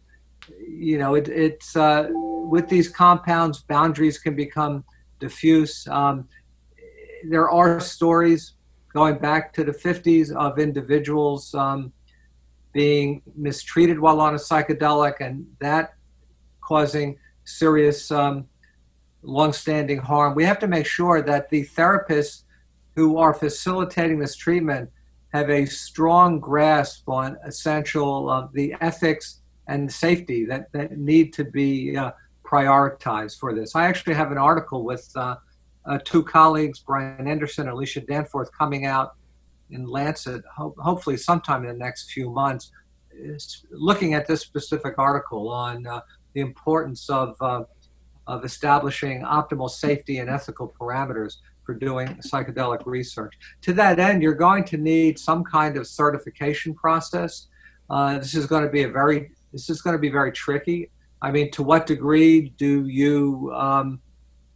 you 0.59 0.97
know, 0.97 1.15
it, 1.15 1.27
it's 1.29 1.75
uh, 1.75 2.09
with 2.11 2.67
these 2.69 2.89
compounds, 2.89 3.61
boundaries 3.61 4.17
can 4.19 4.35
become 4.35 4.83
diffuse. 5.19 5.87
Um, 5.87 6.27
there 7.29 7.49
are 7.49 7.79
stories 7.79 8.53
going 8.93 9.17
back 9.17 9.53
to 9.53 9.63
the 9.63 9.71
50s 9.71 10.35
of 10.35 10.59
individuals 10.59 11.53
um, 11.55 11.91
being 12.73 13.21
mistreated 13.35 13.99
while 13.99 14.19
on 14.19 14.33
a 14.33 14.37
psychedelic 14.37 15.15
and 15.19 15.45
that 15.59 15.93
causing 16.61 17.17
serious 17.45 18.11
um, 18.11 18.45
long-standing 19.21 19.99
harm. 19.99 20.35
We 20.35 20.43
have 20.43 20.59
to 20.59 20.67
make 20.67 20.85
sure 20.85 21.21
that 21.21 21.49
the 21.49 21.65
therapists 21.65 22.43
who 22.95 23.17
are 23.17 23.33
facilitating 23.33 24.19
this 24.19 24.35
treatment 24.35 24.89
have 25.33 25.49
a 25.49 25.65
strong 25.65 26.39
grasp 26.39 27.09
on 27.09 27.37
essential 27.43 28.29
of 28.29 28.45
uh, 28.45 28.47
the 28.53 28.75
ethics 28.81 29.41
and 29.67 29.91
safety 29.91 30.45
that, 30.45 30.71
that 30.73 30.97
need 30.97 31.33
to 31.33 31.43
be 31.45 31.95
uh, 31.95 32.11
prioritized 32.43 33.39
for 33.39 33.53
this. 33.55 33.75
I 33.75 33.85
actually 33.87 34.13
have 34.15 34.31
an 34.31 34.37
article 34.37 34.83
with 34.83 35.09
uh, 35.15 35.35
uh, 35.85 35.99
two 36.03 36.23
colleagues, 36.23 36.79
Brian 36.79 37.27
Anderson 37.27 37.67
and 37.67 37.73
Alicia 37.73 38.01
Danforth, 38.01 38.51
coming 38.57 38.85
out 38.85 39.15
in 39.71 39.85
Lancet, 39.85 40.43
ho- 40.55 40.75
hopefully 40.77 41.17
sometime 41.17 41.63
in 41.63 41.69
the 41.69 41.77
next 41.77 42.11
few 42.11 42.29
months, 42.29 42.71
looking 43.71 44.13
at 44.13 44.27
this 44.27 44.41
specific 44.41 44.95
article 44.97 45.49
on 45.49 45.85
uh, 45.87 46.01
the 46.33 46.41
importance 46.41 47.09
of, 47.09 47.35
uh, 47.41 47.63
of 48.27 48.43
establishing 48.43 49.21
optimal 49.23 49.69
safety 49.69 50.19
and 50.19 50.29
ethical 50.29 50.73
parameters 50.79 51.37
for 51.63 51.73
doing 51.73 52.07
psychedelic 52.17 52.85
research. 52.85 53.33
To 53.61 53.73
that 53.73 53.99
end, 53.99 54.21
you're 54.21 54.33
going 54.33 54.63
to 54.65 54.77
need 54.77 55.17
some 55.17 55.43
kind 55.43 55.77
of 55.77 55.87
certification 55.87 56.73
process. 56.73 57.47
Uh, 57.89 58.19
this 58.19 58.33
is 58.33 58.45
going 58.45 58.63
to 58.63 58.69
be 58.69 58.83
a 58.83 58.89
very 58.89 59.31
this 59.53 59.69
is 59.69 59.81
going 59.81 59.93
to 59.93 59.99
be 59.99 60.09
very 60.09 60.31
tricky. 60.31 60.89
I 61.21 61.31
mean, 61.31 61.51
to 61.51 61.63
what 61.63 61.85
degree 61.85 62.49
do 62.57 62.85
you 62.87 63.53
um, 63.55 64.01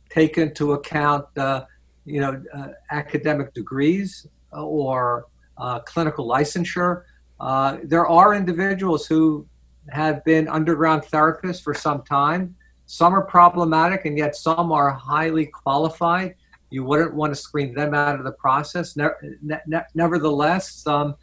take 0.09 0.37
into 0.37 0.73
account, 0.73 1.25
uh, 1.37 1.65
you 2.03 2.19
know, 2.19 2.43
uh, 2.53 2.69
academic 2.91 3.53
degrees 3.53 4.27
or 4.51 5.27
uh, 5.57 5.79
clinical 5.81 6.27
licensure? 6.27 7.03
Uh, 7.39 7.77
there 7.83 8.07
are 8.07 8.33
individuals 8.33 9.05
who 9.05 9.47
have 9.89 10.25
been 10.25 10.47
underground 10.49 11.03
therapists 11.03 11.61
for 11.63 11.73
some 11.73 12.01
time. 12.03 12.55
Some 12.87 13.13
are 13.13 13.21
problematic, 13.21 14.05
and 14.05 14.17
yet 14.17 14.35
some 14.35 14.71
are 14.71 14.91
highly 14.91 15.45
qualified. 15.45 16.35
You 16.69 16.83
wouldn't 16.83 17.13
want 17.13 17.31
to 17.31 17.35
screen 17.35 17.73
them 17.73 17.93
out 17.93 18.15
of 18.15 18.25
the 18.25 18.31
process. 18.31 18.97
Ne- 18.97 19.09
ne- 19.41 19.81
nevertheless, 19.93 20.85
um, 20.87 21.15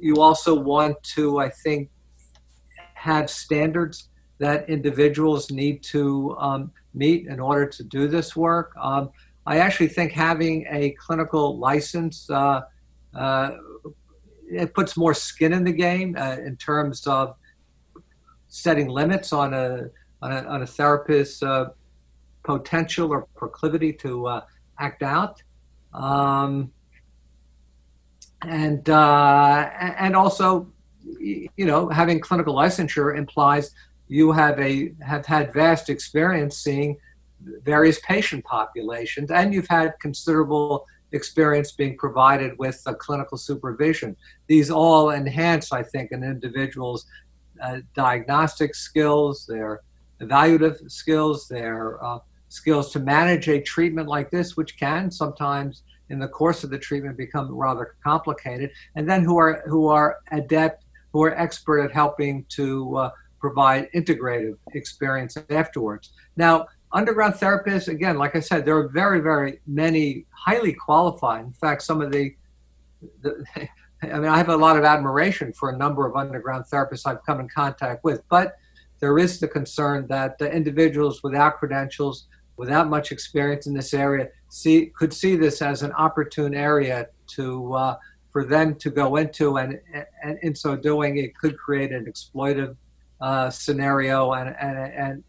you 0.00 0.20
also 0.20 0.54
want 0.54 1.02
to, 1.14 1.38
I 1.38 1.48
think, 1.50 1.90
have 3.10 3.24
standards 3.44 3.96
that 4.38 4.58
individuals 4.68 5.42
need 5.50 5.76
to 5.94 6.36
um, 6.46 6.62
meet 7.02 7.20
in 7.26 7.38
order 7.50 7.66
to 7.76 7.82
do 7.96 8.02
this 8.16 8.28
work. 8.36 8.68
Um, 8.88 9.04
I 9.46 9.54
actually 9.58 9.90
think 9.96 10.10
having 10.12 10.66
a 10.80 10.82
clinical 11.04 11.46
license 11.68 12.16
uh, 12.30 12.62
uh, 13.14 13.50
it 14.62 14.74
puts 14.74 14.96
more 14.96 15.14
skin 15.14 15.52
in 15.52 15.64
the 15.64 15.72
game 15.72 16.16
uh, 16.18 16.36
in 16.48 16.56
terms 16.56 17.06
of 17.06 17.34
setting 18.48 18.88
limits 18.88 19.32
on 19.32 19.54
a 19.54 19.66
on 20.22 20.32
a, 20.32 20.40
on 20.54 20.62
a 20.62 20.66
therapist's 20.66 21.42
uh, 21.42 21.66
potential 22.42 23.10
or 23.14 23.26
proclivity 23.34 23.92
to 23.92 24.26
uh, 24.26 24.40
act 24.78 25.02
out. 25.02 25.42
Um, 25.92 26.72
and 28.42 28.88
uh, 28.88 29.70
and 30.04 30.14
also, 30.14 30.68
you 31.18 31.66
know, 31.66 31.88
having 31.88 32.20
clinical 32.20 32.54
licensure 32.54 33.16
implies 33.16 33.72
you 34.08 34.32
have 34.32 34.58
a 34.60 34.92
have 35.02 35.26
had 35.26 35.52
vast 35.52 35.90
experience 35.90 36.58
seeing 36.58 36.96
various 37.64 37.98
patient 38.00 38.44
populations, 38.44 39.30
and 39.30 39.52
you've 39.52 39.68
had 39.68 39.94
considerable 40.00 40.86
experience 41.12 41.72
being 41.72 41.96
provided 41.96 42.52
with 42.58 42.82
clinical 42.98 43.38
supervision. 43.38 44.16
These 44.46 44.70
all 44.70 45.10
enhance, 45.10 45.72
I 45.72 45.82
think, 45.82 46.12
an 46.12 46.22
individual's 46.24 47.06
uh, 47.62 47.78
diagnostic 47.94 48.74
skills, 48.74 49.46
their 49.46 49.80
evaluative 50.20 50.90
skills, 50.90 51.48
their 51.48 52.02
uh, 52.04 52.18
skills 52.48 52.92
to 52.92 53.00
manage 53.00 53.48
a 53.48 53.60
treatment 53.60 54.08
like 54.08 54.30
this, 54.30 54.56
which 54.56 54.78
can 54.78 55.10
sometimes 55.10 55.82
in 56.08 56.18
the 56.18 56.28
course 56.28 56.64
of 56.64 56.70
the 56.70 56.78
treatment 56.78 57.16
become 57.16 57.52
rather 57.52 57.96
complicated, 58.02 58.70
and 58.94 59.08
then 59.08 59.24
who 59.24 59.36
are 59.38 59.62
who 59.66 59.88
are 59.88 60.18
adept, 60.32 60.84
who 61.16 61.22
are 61.22 61.34
expert 61.38 61.80
at 61.80 61.90
helping 61.92 62.44
to 62.50 62.94
uh, 62.94 63.10
provide 63.40 63.90
integrative 63.94 64.58
experience 64.74 65.34
afterwards. 65.48 66.12
Now, 66.36 66.66
underground 66.92 67.34
therapists, 67.36 67.88
again, 67.88 68.18
like 68.18 68.36
I 68.36 68.40
said, 68.40 68.66
there 68.66 68.76
are 68.76 68.88
very, 68.88 69.20
very 69.20 69.60
many 69.66 70.26
highly 70.30 70.74
qualified. 70.74 71.46
In 71.46 71.54
fact, 71.54 71.80
some 71.80 72.02
of 72.02 72.12
the, 72.12 72.34
the 73.22 73.46
I 74.02 74.18
mean, 74.18 74.28
I 74.28 74.36
have 74.36 74.50
a 74.50 74.56
lot 74.56 74.76
of 74.76 74.84
admiration 74.84 75.54
for 75.54 75.70
a 75.70 75.76
number 75.78 76.06
of 76.06 76.16
underground 76.16 76.66
therapists 76.70 77.06
I've 77.06 77.24
come 77.24 77.40
in 77.40 77.48
contact 77.48 78.04
with, 78.04 78.22
but 78.28 78.56
there 79.00 79.18
is 79.18 79.40
the 79.40 79.48
concern 79.48 80.06
that 80.08 80.36
the 80.36 80.52
individuals 80.52 81.22
without 81.22 81.56
credentials 81.56 82.26
without 82.58 82.90
much 82.90 83.10
experience 83.10 83.66
in 83.66 83.72
this 83.72 83.94
area 83.94 84.28
see 84.50 84.92
could 84.98 85.14
see 85.14 85.34
this 85.34 85.62
as 85.62 85.82
an 85.82 85.92
opportune 85.92 86.54
area 86.54 87.06
to 87.28 87.72
uh, 87.72 87.96
for 88.36 88.44
them 88.44 88.74
to 88.74 88.90
go 88.90 89.16
into, 89.16 89.56
and, 89.56 89.80
and 90.22 90.38
in 90.42 90.54
so 90.54 90.76
doing, 90.76 91.16
it 91.16 91.34
could 91.38 91.56
create 91.56 91.90
an 91.90 92.04
exploitive 92.04 92.76
uh, 93.22 93.48
scenario 93.48 94.32
and, 94.34 94.54
and 94.60 94.92
and 94.92 95.24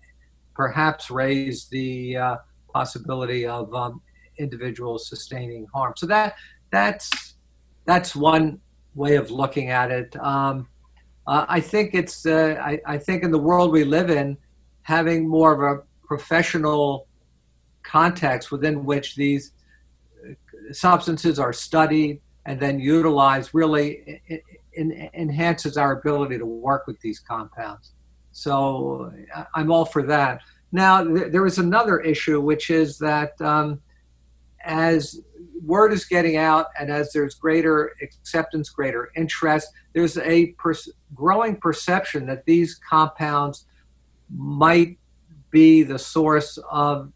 perhaps 0.53 1.09
raise 1.09 1.69
the 1.69 2.17
uh, 2.17 2.35
possibility 2.73 3.47
of 3.47 3.73
um, 3.73 4.01
individuals 4.39 5.07
sustaining 5.07 5.65
harm. 5.73 5.93
So 5.95 6.05
that 6.07 6.35
that's 6.69 7.35
that's 7.85 8.13
one 8.13 8.59
way 8.93 9.15
of 9.15 9.31
looking 9.31 9.69
at 9.69 9.89
it. 9.89 10.13
Um, 10.17 10.67
uh, 11.27 11.45
I 11.47 11.61
think 11.61 11.91
it's 11.93 12.25
uh, 12.25 12.61
I, 12.61 12.81
I, 12.85 12.97
think 12.97 13.23
in 13.23 13.31
the 13.31 13.39
world 13.39 13.71
we 13.71 13.85
live 13.85 14.09
in, 14.09 14.37
having 14.81 15.29
more 15.29 15.53
of 15.53 15.61
a 15.77 15.81
professional 16.05 17.07
context 17.83 18.51
within 18.51 18.83
which 18.83 19.15
these 19.15 19.53
uh, 20.29 20.33
substances 20.73 21.39
are 21.39 21.53
studied 21.53 22.19
and 22.47 22.59
then 22.59 22.79
utilize 22.79 23.53
really 23.53 24.21
enhances 24.77 25.77
our 25.77 25.99
ability 25.99 26.37
to 26.37 26.45
work 26.45 26.87
with 26.87 26.99
these 27.01 27.19
compounds. 27.19 27.91
So 28.31 29.11
I'm 29.53 29.69
all 29.69 29.85
for 29.85 30.01
that. 30.03 30.41
Now, 30.71 31.03
th- 31.03 31.31
there 31.31 31.45
is 31.45 31.57
another 31.57 31.99
issue, 31.99 32.39
which 32.39 32.69
is 32.69 32.97
that 32.99 33.39
um, 33.41 33.81
as 34.63 35.19
word 35.65 35.91
is 35.91 36.05
getting 36.05 36.37
out 36.37 36.67
and 36.79 36.89
as 36.89 37.11
there's 37.11 37.35
greater 37.35 37.93
acceptance, 38.01 38.69
greater 38.69 39.11
interest, 39.15 39.67
there's 39.93 40.17
a 40.17 40.55
growing 41.13 41.57
perception 41.57 42.25
that 42.27 42.45
these 42.45 42.79
compounds 42.89 43.65
might 44.33 44.97
be 45.49 45.83
the 45.83 45.99
source 45.99 46.57
of 46.71 47.11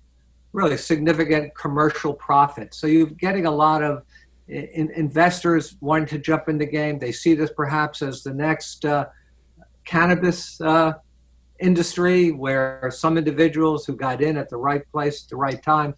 really 0.54 0.78
significant 0.78 1.56
commercial 1.56 2.14
profit. 2.14 2.74
So 2.74 2.88
you're 2.88 3.08
getting 3.08 3.46
a 3.46 3.52
lot 3.52 3.82
of 3.82 4.04
in, 4.52 4.92
investors 4.92 5.78
wanting 5.80 6.08
to 6.08 6.20
jump 6.20 6.50
in 6.50 6.58
the 6.58 6.66
game. 6.66 7.00
They 7.00 7.12
see 7.12 7.34
this 7.34 7.52
perhaps 7.52 8.02
as 8.02 8.22
the 8.22 8.34
next 8.34 8.86
uh, 8.86 9.08
cannabis 9.86 10.60
uh, 10.62 10.94
industry, 11.60 12.32
where 12.32 12.92
some 12.94 13.18
individuals 13.18 13.86
who 13.86 13.96
got 13.96 14.22
in 14.22 14.38
at 14.38 14.50
the 14.50 14.58
right 14.58 14.84
place 14.92 15.24
at 15.24 15.30
the 15.30 15.38
right 15.38 15.62
time 15.64 15.96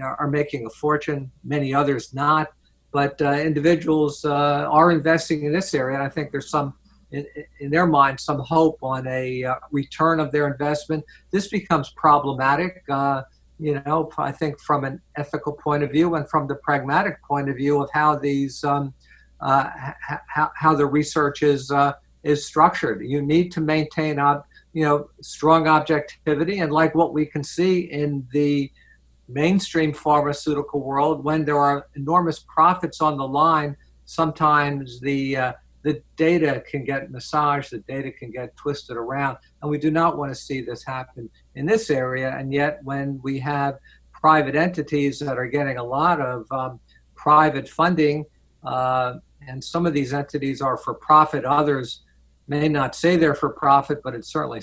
are 0.00 0.28
making 0.28 0.66
a 0.66 0.70
fortune. 0.70 1.30
Many 1.44 1.74
others 1.74 2.14
not, 2.14 2.48
but 2.92 3.20
uh, 3.20 3.32
individuals 3.32 4.24
uh, 4.24 4.68
are 4.70 4.90
investing 4.90 5.44
in 5.44 5.52
this 5.52 5.74
area. 5.74 5.96
And 5.96 6.04
I 6.04 6.08
think 6.08 6.30
there's 6.30 6.50
some 6.50 6.74
in, 7.10 7.26
in, 7.60 7.70
their 7.70 7.86
mind 7.86 8.18
some 8.18 8.38
hope 8.38 8.78
on 8.82 9.06
a 9.06 9.44
uh, 9.44 9.56
return 9.70 10.18
of 10.18 10.32
their 10.32 10.48
investment. 10.48 11.04
This 11.30 11.48
becomes 11.48 11.90
problematic 11.90 12.82
uh, 12.88 13.22
you 13.62 13.80
know, 13.86 14.10
I 14.18 14.32
think 14.32 14.60
from 14.60 14.82
an 14.84 15.00
ethical 15.16 15.52
point 15.52 15.84
of 15.84 15.92
view 15.92 16.16
and 16.16 16.28
from 16.28 16.48
the 16.48 16.56
pragmatic 16.56 17.22
point 17.22 17.48
of 17.48 17.56
view 17.56 17.80
of 17.80 17.88
how 17.92 18.16
these, 18.16 18.64
um, 18.64 18.92
uh, 19.40 19.70
how, 20.26 20.50
how 20.56 20.74
the 20.74 20.86
research 20.86 21.42
is 21.42 21.70
uh, 21.70 21.92
is 22.24 22.44
structured. 22.44 23.02
You 23.04 23.22
need 23.22 23.52
to 23.52 23.60
maintain, 23.60 24.18
ob- 24.18 24.44
you 24.72 24.84
know, 24.84 25.08
strong 25.20 25.68
objectivity, 25.68 26.58
and 26.58 26.72
like 26.72 26.94
what 26.96 27.12
we 27.12 27.24
can 27.24 27.44
see 27.44 27.80
in 27.80 28.26
the 28.32 28.70
mainstream 29.28 29.92
pharmaceutical 29.92 30.80
world, 30.80 31.24
when 31.24 31.44
there 31.44 31.58
are 31.58 31.86
enormous 31.94 32.44
profits 32.52 33.00
on 33.00 33.16
the 33.16 33.26
line, 33.26 33.76
sometimes 34.06 35.00
the 35.00 35.36
uh, 35.36 35.52
the 35.82 36.02
data 36.16 36.62
can 36.68 36.84
get 36.84 37.10
massaged, 37.12 37.70
the 37.70 37.78
data 37.78 38.10
can 38.10 38.32
get 38.32 38.56
twisted 38.56 38.96
around, 38.96 39.36
and 39.60 39.70
we 39.70 39.78
do 39.78 39.90
not 39.92 40.18
want 40.18 40.32
to 40.32 40.34
see 40.34 40.60
this 40.62 40.84
happen 40.84 41.30
in 41.54 41.66
this 41.66 41.90
area. 41.90 42.34
And 42.36 42.52
yet, 42.52 42.80
when 42.82 43.20
we 43.22 43.38
have 43.40 43.78
private 44.12 44.54
entities 44.54 45.18
that 45.18 45.38
are 45.38 45.46
getting 45.46 45.78
a 45.78 45.84
lot 45.84 46.20
of 46.20 46.50
um, 46.50 46.80
private 47.14 47.68
funding, 47.68 48.24
uh, 48.64 49.14
and 49.48 49.62
some 49.62 49.86
of 49.86 49.92
these 49.92 50.12
entities 50.12 50.60
are 50.60 50.76
for 50.76 50.94
profit, 50.94 51.44
others 51.44 52.02
may 52.48 52.68
not 52.68 52.94
say 52.94 53.16
they're 53.16 53.34
for 53.34 53.50
profit, 53.50 54.00
but 54.02 54.14
it 54.14 54.24
certainly 54.24 54.60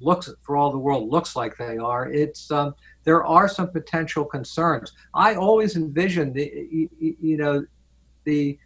looks, 0.00 0.30
for 0.42 0.56
all 0.56 0.70
the 0.70 0.78
world, 0.78 1.10
looks 1.10 1.34
like 1.34 1.56
they 1.56 1.76
are. 1.78 2.10
It's 2.10 2.50
um, 2.50 2.74
there 3.04 3.24
are 3.24 3.48
some 3.48 3.70
potential 3.70 4.24
concerns. 4.24 4.92
I 5.14 5.34
always 5.34 5.76
envision 5.76 6.32
the, 6.32 6.88
you 6.98 7.36
know, 7.36 7.64
the 8.24 8.58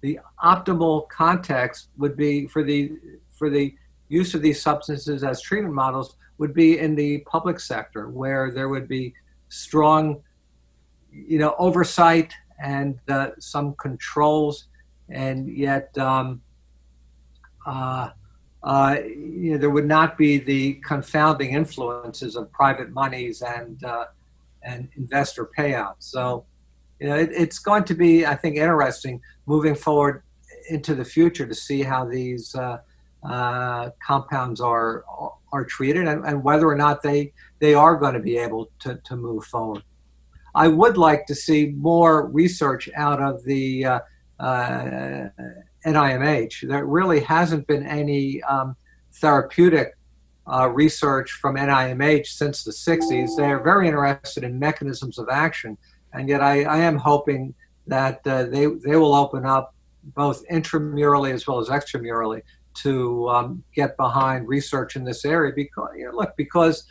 the 0.00 0.20
optimal 0.44 1.08
context 1.08 1.88
would 1.96 2.16
be 2.16 2.46
for 2.46 2.62
the 2.62 2.92
for 3.30 3.50
the 3.50 3.74
use 4.08 4.34
of 4.34 4.42
these 4.42 4.60
substances 4.60 5.24
as 5.24 5.40
treatment 5.40 5.74
models 5.74 6.16
would 6.38 6.54
be 6.54 6.78
in 6.78 6.94
the 6.94 7.18
public 7.20 7.60
sector 7.60 8.08
where 8.08 8.50
there 8.50 8.68
would 8.68 8.88
be 8.88 9.12
strong 9.48 10.22
you 11.12 11.38
know 11.38 11.54
oversight 11.58 12.32
and 12.62 12.98
uh, 13.08 13.30
some 13.38 13.74
controls 13.74 14.66
and 15.08 15.48
yet 15.48 15.96
um, 15.98 16.40
uh, 17.66 18.10
uh, 18.62 18.96
you 19.06 19.52
know, 19.52 19.58
there 19.58 19.70
would 19.70 19.86
not 19.86 20.18
be 20.18 20.38
the 20.38 20.74
confounding 20.84 21.52
influences 21.52 22.34
of 22.34 22.50
private 22.50 22.90
monies 22.90 23.42
and 23.42 23.82
uh, 23.84 24.06
and 24.62 24.88
investor 24.96 25.48
payouts. 25.56 25.94
So, 26.00 26.44
you 26.98 27.08
know, 27.08 27.14
it, 27.14 27.30
it's 27.32 27.60
going 27.60 27.84
to 27.84 27.94
be, 27.94 28.26
I 28.26 28.34
think, 28.34 28.56
interesting 28.56 29.20
moving 29.46 29.76
forward 29.76 30.22
into 30.70 30.94
the 30.94 31.04
future 31.04 31.46
to 31.46 31.54
see 31.54 31.82
how 31.82 32.04
these 32.04 32.54
uh, 32.54 32.78
uh 33.22 33.90
compounds 34.04 34.60
are 34.60 35.04
are 35.52 35.64
treated 35.64 36.06
and, 36.06 36.24
and, 36.24 36.42
whether 36.42 36.68
or 36.68 36.76
not 36.76 37.02
they 37.02 37.32
they 37.58 37.74
are 37.74 37.96
going 37.96 38.14
to 38.14 38.20
be 38.20 38.36
able 38.36 38.70
to, 38.80 38.96
to 39.04 39.16
move 39.16 39.44
forward. 39.44 39.82
I 40.54 40.68
would 40.68 40.96
like 40.96 41.26
to 41.26 41.34
see 41.34 41.72
more 41.76 42.26
research 42.26 42.88
out 42.96 43.20
of 43.20 43.44
the 43.44 43.84
uh, 43.84 44.00
uh, 44.40 45.28
NIMH. 45.86 46.68
There 46.68 46.84
really 46.84 47.20
hasn't 47.20 47.66
been 47.66 47.86
any 47.86 48.42
um, 48.42 48.76
therapeutic 49.14 49.96
uh, 50.46 50.68
research 50.68 51.32
from 51.32 51.56
NIMH 51.56 52.26
since 52.26 52.64
the 52.64 52.70
60s. 52.70 53.36
They're 53.36 53.62
very 53.62 53.86
interested 53.86 54.44
in 54.44 54.58
mechanisms 54.58 55.18
of 55.18 55.28
action, 55.30 55.76
and 56.12 56.28
yet 56.28 56.42
I, 56.42 56.62
I 56.64 56.78
am 56.78 56.96
hoping 56.96 57.54
that 57.86 58.20
uh, 58.26 58.44
they, 58.44 58.66
they 58.66 58.96
will 58.96 59.14
open 59.14 59.44
up 59.44 59.74
both 60.14 60.46
intramurally 60.48 61.32
as 61.32 61.46
well 61.46 61.58
as 61.58 61.68
extramurally 61.68 62.42
to 62.82 63.28
um, 63.28 63.62
get 63.74 63.96
behind 63.96 64.48
research 64.48 64.96
in 64.96 65.04
this 65.04 65.24
area. 65.24 65.52
Because 65.54 65.90
you 65.96 66.06
know, 66.06 66.16
look, 66.16 66.36
because 66.36 66.84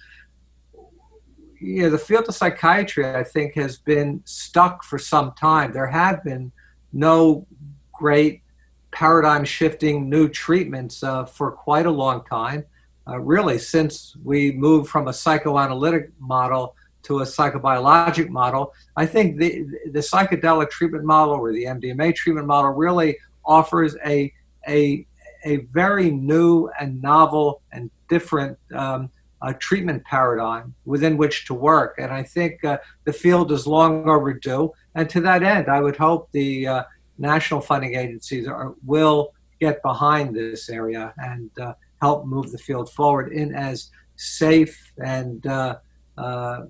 you 1.60 1.84
know, 1.84 1.90
the 1.90 1.98
field 1.98 2.28
of 2.28 2.36
psychiatry, 2.36 3.06
I 3.06 3.24
think, 3.24 3.56
has 3.56 3.78
been 3.78 4.22
stuck 4.26 4.84
for 4.84 5.00
some 5.00 5.34
time. 5.34 5.74
There 5.74 5.88
have 5.88 6.24
been 6.24 6.52
no 6.94 7.46
great 7.94 8.44
paradigm 8.92 9.44
shifting 9.44 10.10
new 10.10 10.30
treatments 10.30 11.04
uh, 11.04 11.26
for 11.26 11.52
quite 11.52 11.86
a 11.86 11.92
long 11.92 12.24
time. 12.26 12.66
Uh, 13.08 13.20
really, 13.20 13.58
since 13.58 14.16
we 14.24 14.52
moved 14.52 14.90
from 14.90 15.08
a 15.08 15.14
psychoanalytic 15.14 16.12
model 16.20 16.76
to 17.04 17.20
a 17.20 17.24
psychobiologic 17.24 18.30
model, 18.30 18.74
I 18.96 19.06
think 19.06 19.38
the, 19.38 19.66
the 19.92 20.00
psychedelic 20.00 20.70
treatment 20.70 21.06
model 21.06 21.36
or 21.36 21.54
the 21.54 21.64
MDMA 21.64 22.14
treatment 22.16 22.48
model 22.48 22.72
really 22.72 23.18
offers 23.46 23.96
a, 24.06 24.34
a, 24.68 25.07
a 25.48 25.56
very 25.72 26.10
new 26.12 26.70
and 26.80 27.02
novel 27.02 27.62
and 27.72 27.90
different 28.10 28.58
um, 28.76 29.10
uh, 29.42 29.54
treatment 29.60 30.04
paradigm 30.04 30.74
within 30.86 31.16
which 31.18 31.46
to 31.46 31.54
work. 31.54 31.96
And 32.00 32.12
I 32.12 32.24
think 32.24 32.64
uh, 32.64 32.78
the 33.06 33.14
field 33.14 33.52
is 33.52 33.66
long 33.68 34.10
overdue. 34.10 34.72
And 34.96 35.10
to 35.10 35.22
that 35.22 35.44
end, 35.44 35.66
I 35.70 35.80
would 35.80 35.96
hope 35.96 36.30
the 36.32 36.68
uh, 36.68 36.84
national 37.18 37.62
funding 37.62 37.96
agencies 37.96 38.48
are, 38.48 38.74
will 38.86 39.34
get 39.60 39.82
behind 39.82 40.36
this 40.36 40.70
area 40.70 41.14
and 41.18 41.50
uh, 41.60 41.74
help 42.02 42.26
move 42.26 42.52
the 42.52 42.58
field 42.58 42.92
forward 42.92 43.32
in 43.32 43.56
as 43.56 43.90
safe 44.16 44.92
and 44.98 45.46
uh, 45.48 45.78
uh, 46.18 46.62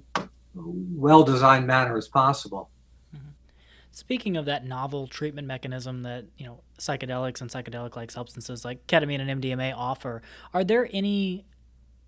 well-designed 0.56 1.66
manner 1.66 1.98
as 1.98 2.08
possible. 2.08 2.70
Speaking 3.98 4.38
of 4.38 4.46
that 4.46 4.64
novel 4.64 5.08
treatment 5.08 5.48
mechanism 5.48 6.04
that 6.04 6.26
you 6.38 6.46
know 6.46 6.62
psychedelics 6.78 7.42
and 7.42 7.50
psychedelic-like 7.50 8.12
substances 8.12 8.64
like 8.64 8.86
ketamine 8.86 9.28
and 9.28 9.42
MDMA 9.42 9.74
offer, 9.76 10.22
are 10.54 10.64
there 10.64 10.88
any 10.94 11.48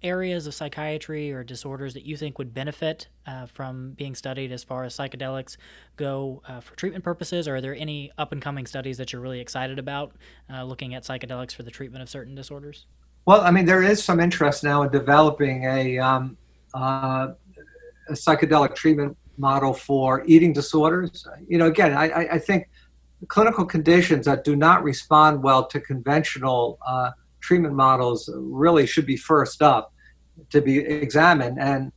areas 0.03 0.45
of 0.45 0.53
psychiatry 0.53 1.31
or 1.31 1.43
disorders 1.43 1.95
that 1.95 2.05
you 2.05 2.15
think 2.15 2.37
would 2.37 2.53
benefit 2.53 3.07
uh, 3.25 3.47
from 3.47 3.93
being 3.93 4.13
studied 4.13 4.51
as 4.51 4.63
far 4.63 4.83
as 4.83 4.95
psychedelics 4.95 5.57
go 5.97 6.43
uh, 6.47 6.59
for 6.59 6.75
treatment 6.75 7.03
purposes? 7.03 7.47
Or 7.47 7.55
are 7.55 7.61
there 7.61 7.73
any 7.73 8.11
up 8.19 8.33
and 8.33 8.39
coming 8.39 8.67
studies 8.67 8.99
that 8.99 9.11
you're 9.11 9.21
really 9.23 9.39
excited 9.39 9.79
about 9.79 10.11
uh, 10.47 10.63
looking 10.63 10.93
at 10.93 11.01
psychedelics 11.01 11.55
for 11.55 11.63
the 11.63 11.71
treatment 11.71 12.03
of 12.03 12.09
certain 12.09 12.35
disorders? 12.35 12.85
Well, 13.25 13.41
I 13.41 13.49
mean, 13.49 13.65
there 13.65 13.81
is 13.81 14.03
some 14.03 14.19
interest 14.19 14.63
now 14.63 14.83
in 14.83 14.91
developing 14.91 15.63
a, 15.63 15.97
um, 15.97 16.37
uh, 16.75 17.29
a 18.09 18.13
psychedelic 18.13 18.75
treatment 18.75 19.17
model 19.39 19.73
for 19.73 20.23
eating 20.25 20.53
disorders. 20.53 21.27
You 21.47 21.57
know, 21.57 21.67
again, 21.67 21.93
I, 21.93 22.27
I 22.33 22.39
think 22.39 22.69
clinical 23.27 23.65
conditions 23.65 24.25
that 24.25 24.43
do 24.43 24.55
not 24.55 24.83
respond 24.83 25.41
well 25.43 25.65
to 25.67 25.79
conventional 25.79 26.77
uh, 26.85 27.11
treatment 27.39 27.73
models 27.73 28.29
really 28.35 28.85
should 28.85 29.05
be 29.05 29.17
first 29.17 29.61
up 29.61 29.93
to 30.49 30.61
be 30.61 30.79
examined. 30.79 31.59
And 31.59 31.91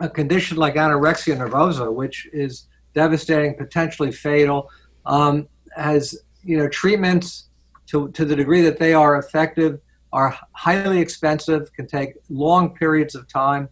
a 0.00 0.08
condition 0.08 0.56
like 0.56 0.74
anorexia 0.74 1.36
nervosa, 1.36 1.92
which 1.92 2.28
is 2.32 2.66
devastating, 2.94 3.54
potentially 3.56 4.12
fatal, 4.12 4.68
um, 5.06 5.48
has 5.76 6.18
you 6.42 6.56
know 6.56 6.68
treatments 6.68 7.48
to, 7.86 8.10
to 8.12 8.24
the 8.24 8.34
degree 8.34 8.62
that 8.62 8.78
they 8.78 8.94
are 8.94 9.18
effective 9.18 9.80
are 10.12 10.36
highly 10.52 11.00
expensive, 11.00 11.72
can 11.72 11.86
take 11.86 12.14
long 12.28 12.74
periods 12.74 13.14
of 13.14 13.28
time. 13.28 13.68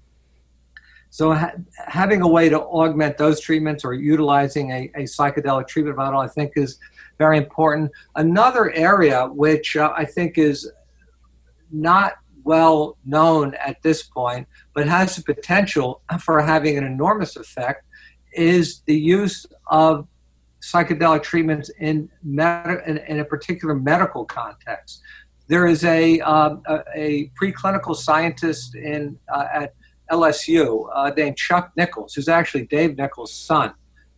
So 1.10 1.32
ha- 1.32 1.52
having 1.86 2.22
a 2.22 2.28
way 2.28 2.48
to 2.48 2.60
augment 2.60 3.16
those 3.16 3.40
treatments 3.40 3.84
or 3.84 3.94
utilizing 3.94 4.70
a, 4.72 4.90
a 4.94 5.02
psychedelic 5.04 5.66
treatment 5.68 5.96
model, 5.96 6.20
I 6.20 6.28
think, 6.28 6.52
is 6.56 6.78
very 7.18 7.38
important. 7.38 7.90
Another 8.16 8.70
area 8.72 9.26
which 9.26 9.76
uh, 9.76 9.92
I 9.96 10.04
think 10.04 10.38
is 10.38 10.70
not 11.70 12.14
well 12.44 12.96
known 13.04 13.54
at 13.54 13.82
this 13.82 14.02
point, 14.02 14.46
but 14.74 14.86
has 14.86 15.16
the 15.16 15.22
potential 15.22 16.02
for 16.20 16.40
having 16.40 16.78
an 16.78 16.84
enormous 16.84 17.36
effect, 17.36 17.84
is 18.32 18.82
the 18.86 18.98
use 18.98 19.46
of 19.66 20.06
psychedelic 20.62 21.22
treatments 21.22 21.70
in, 21.78 22.08
med- 22.22 22.82
in, 22.86 22.98
in 22.98 23.20
a 23.20 23.24
particular 23.24 23.74
medical 23.74 24.24
context. 24.24 25.02
There 25.46 25.66
is 25.66 25.84
a, 25.84 26.20
um, 26.20 26.62
a, 26.66 26.82
a, 26.94 27.30
preclinical 27.40 27.96
scientist 27.96 28.74
in, 28.74 29.18
uh, 29.32 29.46
at 29.52 29.74
LSU 30.10 30.88
uh, 30.94 31.10
named 31.16 31.36
Chuck 31.36 31.72
Nichols, 31.76 32.14
who's 32.14 32.28
actually 32.28 32.66
Dave 32.66 32.96
Nichols' 32.96 33.32
son. 33.32 33.72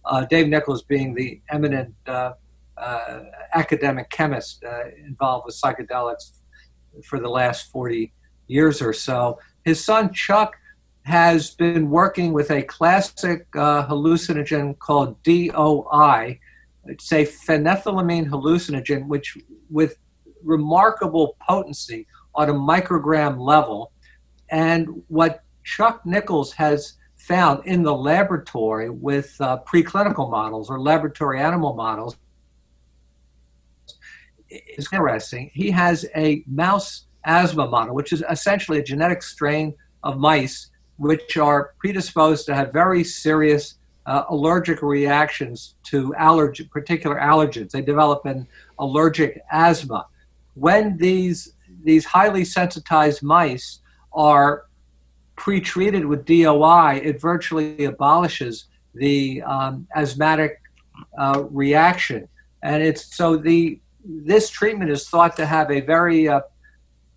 Uh, 0.05 0.25
Dave 0.25 0.49
Nichols 0.49 0.83
being 0.83 1.15
the 1.15 1.41
eminent 1.51 1.95
uh, 2.07 2.33
uh, 2.77 3.21
academic 3.55 4.09
chemist 4.11 4.65
uh, 4.65 4.85
involved 5.07 5.47
with 5.47 5.55
psychedelics 5.55 6.33
for 7.05 7.21
the 7.21 7.29
last 7.29 7.71
40 7.71 8.13
years 8.47 8.81
or 8.81 8.93
so. 8.93 9.39
His 9.65 9.85
son 9.85 10.13
Chuck 10.13 10.57
has 11.03 11.51
been 11.51 11.91
working 11.91 12.33
with 12.33 12.51
a 12.51 12.63
classic 12.63 13.47
uh, 13.55 13.87
hallucinogen 13.87 14.79
called 14.79 15.23
DOI. 15.23 16.39
It's 16.87 17.13
a 17.13 17.25
phenethylamine 17.27 18.29
hallucinogen, 18.29 19.07
which 19.07 19.37
with 19.71 19.97
remarkable 20.43 21.37
potency 21.47 22.07
on 22.35 22.49
a 22.49 22.55
microgram 22.55 23.39
level. 23.39 23.93
And 24.51 25.03
what 25.09 25.43
Chuck 25.65 26.05
Nichols 26.05 26.53
has 26.53 26.95
found 27.17 27.67
in 27.67 27.83
the 27.83 27.95
laboratory 27.95 28.91
with 28.91 29.37
uh, 29.41 29.59
preclinical 29.67 30.31
models 30.31 30.71
or 30.71 30.81
laboratory 30.81 31.41
animal 31.41 31.75
models 31.75 32.17
is 34.49 34.89
interesting. 34.93 35.51
He 35.53 35.71
has 35.71 36.07
a 36.17 36.43
mouse 36.47 37.07
asthma 37.25 37.69
model, 37.69 37.95
which 37.95 38.13
is 38.13 38.25
essentially 38.31 38.79
a 38.79 38.83
genetic 38.83 39.23
strain 39.23 39.75
of 40.03 40.19
mice 40.19 40.71
which 40.97 41.37
are 41.37 41.75
predisposed 41.79 42.47
to 42.47 42.55
have 42.55 42.73
very 42.73 43.03
serious 43.03 43.77
uh, 44.07 44.25
allergic 44.29 44.83
reactions 44.83 45.77
to 45.85 46.13
allerg- 46.19 46.71
particular 46.71 47.17
allergens. 47.17 47.71
They 47.71 47.83
develop 47.83 48.27
an 48.27 48.47
allergic 48.79 49.41
asthma. 49.51 50.07
When 50.55 50.97
these 50.97 51.55
these 51.83 52.05
highly 52.05 52.45
sensitized 52.45 53.23
mice 53.23 53.81
are 54.13 54.67
pre-treated 55.41 56.05
with 56.05 56.27
DOI, 56.27 57.01
it 57.03 57.19
virtually 57.19 57.87
abolishes 57.87 58.67
the 58.95 59.41
um, 59.41 59.87
asthmatic 59.97 60.61
uh, 61.19 61.45
reaction, 61.51 62.29
and 62.63 62.83
it's 62.83 63.17
so 63.17 63.39
the 63.39 63.81
this 64.05 64.51
treatment 64.51 64.91
is 64.91 65.09
thought 65.09 65.35
to 65.37 65.47
have 65.47 65.71
a 65.71 65.81
very 65.81 66.29
uh, 66.29 66.43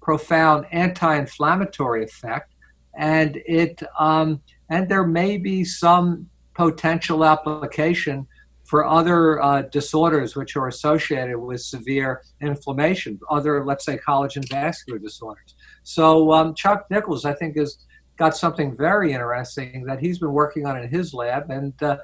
profound 0.02 0.66
anti-inflammatory 0.72 2.06
effect, 2.06 2.54
and 2.98 3.42
it 3.46 3.84
um, 4.00 4.42
and 4.70 4.88
there 4.88 5.06
may 5.06 5.36
be 5.38 5.66
some 5.66 6.30
potential 6.54 7.26
application 7.26 8.26
for 8.64 8.88
other 8.88 9.44
uh, 9.44 9.64
disorders 9.64 10.34
which 10.38 10.56
are 10.56 10.70
associated 10.70 11.38
with 11.38 11.60
severe 11.60 12.22
inflammation, 12.40 13.20
other, 13.30 13.66
let's 13.66 13.84
say, 13.84 13.98
collagen 13.98 14.48
vascular 14.50 14.98
disorders. 14.98 15.56
So 15.84 16.32
um, 16.32 16.56
Chuck 16.56 16.86
Nichols, 16.90 17.26
I 17.26 17.34
think, 17.34 17.58
has 17.58 17.80
got 18.18 18.38
something 18.38 18.76
very 18.76 19.14
interesting 19.14 19.84
that 19.86 20.00
he's 20.00 20.20
been 20.20 20.32
working 20.32 20.66
on 20.66 20.82
in 20.82 20.90
his 20.90 21.14
lab, 21.14 21.50
and 21.50 21.74
uh, 21.82 21.98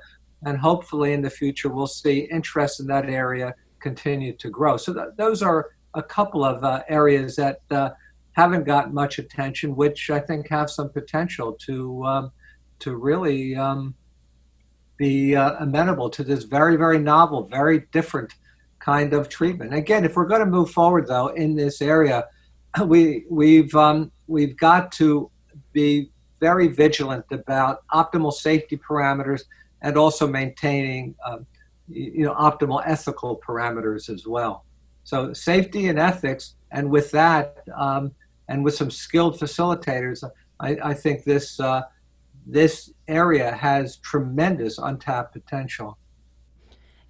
and 0.45 0.57
hopefully 0.57 1.13
in 1.13 1.21
the 1.21 1.29
future 1.29 1.69
we'll 1.69 1.87
see 1.87 2.19
interest 2.31 2.79
in 2.79 2.87
that 2.87 3.09
area 3.09 3.53
continue 3.79 4.33
to 4.37 4.49
grow. 4.49 4.77
So 4.77 4.93
th- 4.93 5.07
those 5.17 5.41
are 5.41 5.71
a 5.93 6.03
couple 6.03 6.43
of 6.43 6.63
uh, 6.63 6.83
areas 6.87 7.35
that 7.35 7.61
uh, 7.71 7.91
haven't 8.33 8.63
got 8.63 8.93
much 8.93 9.19
attention, 9.19 9.75
which 9.75 10.09
I 10.09 10.19
think 10.19 10.49
have 10.49 10.69
some 10.69 10.89
potential 10.89 11.53
to 11.65 12.03
um, 12.05 12.31
to 12.79 12.95
really 12.95 13.55
um, 13.55 13.93
be 14.97 15.35
uh, 15.35 15.55
amenable 15.59 16.09
to 16.11 16.23
this 16.23 16.43
very, 16.43 16.75
very 16.75 16.99
novel, 16.99 17.47
very 17.47 17.87
different 17.91 18.35
kind 18.79 19.13
of 19.13 19.29
treatment. 19.29 19.73
Again, 19.73 20.05
if 20.05 20.15
we're 20.15 20.27
going 20.27 20.41
to 20.41 20.45
move 20.45 20.71
forward, 20.71 21.07
though, 21.07 21.27
in 21.29 21.55
this 21.55 21.81
area, 21.81 22.25
we 22.85 23.25
we've 23.29 23.73
um, 23.75 24.11
we've 24.27 24.55
got 24.57 24.91
to 24.93 25.31
be 25.79 26.09
very 26.39 26.67
vigilant 26.67 27.25
about 27.31 27.75
optimal 28.01 28.33
safety 28.33 28.77
parameters 28.77 29.41
and 29.81 29.97
also 29.97 30.27
maintaining 30.27 31.15
uh, 31.25 31.39
you 31.87 32.23
know 32.25 32.35
optimal 32.35 32.81
ethical 32.85 33.31
parameters 33.45 34.03
as 34.15 34.27
well. 34.27 34.65
So 35.03 35.33
safety 35.33 35.87
and 35.87 35.97
ethics, 35.97 36.55
and 36.71 36.89
with 36.95 37.09
that, 37.11 37.63
um, 37.75 38.11
and 38.49 38.63
with 38.63 38.75
some 38.75 38.91
skilled 38.91 39.39
facilitators, 39.39 40.19
I, 40.59 40.69
I 40.91 40.93
think 40.93 41.23
this 41.23 41.59
uh, 41.59 41.81
this 42.45 42.91
area 43.07 43.49
has 43.67 43.97
tremendous 43.97 44.77
untapped 44.77 45.33
potential. 45.33 45.97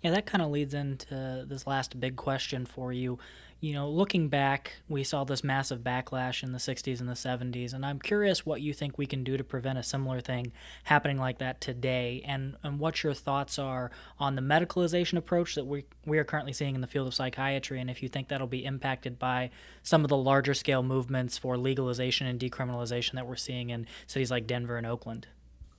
Yeah, 0.02 0.12
that 0.12 0.26
kind 0.26 0.42
of 0.42 0.50
leads 0.50 0.74
into 0.74 1.46
this 1.52 1.68
last 1.68 2.00
big 2.00 2.16
question 2.16 2.66
for 2.66 2.94
you. 2.94 3.20
You 3.62 3.74
know, 3.74 3.90
looking 3.90 4.30
back, 4.30 4.76
we 4.88 5.04
saw 5.04 5.26
this 5.26 5.44
massive 5.44 5.80
backlash 5.80 6.44
in 6.44 6.54
the 6.54 6.60
60s 6.60 7.02
and 7.02 7.10
the 7.10 7.14
70s, 7.14 7.74
and 7.74 7.86
I'm 7.86 8.00
curious 8.00 8.46
what 8.46 8.62
you 8.62 8.74
think 8.74 8.98
we 8.98 9.06
can 9.06 9.26
do 9.26 9.36
to 9.36 9.44
prevent 9.44 9.78
a 9.78 9.84
similar 9.84 10.22
thing 10.22 10.54
happening 10.86 11.18
like 11.18 11.40
that 11.40 11.60
today, 11.60 12.24
and, 12.26 12.56
and 12.64 12.80
what 12.80 13.04
your 13.04 13.14
thoughts 13.14 13.60
are 13.60 13.92
on 14.18 14.36
the 14.36 14.42
medicalization 14.42 15.18
approach 15.18 15.56
that 15.56 15.66
we, 15.66 15.84
we 16.06 16.18
are 16.18 16.24
currently 16.24 16.54
seeing 16.54 16.74
in 16.74 16.80
the 16.80 16.88
field 16.88 17.08
of 17.08 17.14
psychiatry, 17.14 17.82
and 17.82 17.90
if 17.90 18.02
you 18.02 18.08
think 18.08 18.30
that'll 18.30 18.48
be 18.48 18.64
impacted 18.64 19.20
by 19.20 19.50
some 19.84 20.06
of 20.06 20.10
the 20.10 20.16
larger 20.16 20.54
scale 20.54 20.82
movements 20.82 21.38
for 21.38 21.58
legalization 21.58 22.28
and 22.28 22.40
decriminalization 22.40 23.16
that 23.16 23.28
we're 23.28 23.36
seeing 23.36 23.72
in 23.72 23.86
cities 24.08 24.32
like 24.32 24.48
Denver 24.48 24.78
and 24.78 24.88
Oakland. 24.88 25.28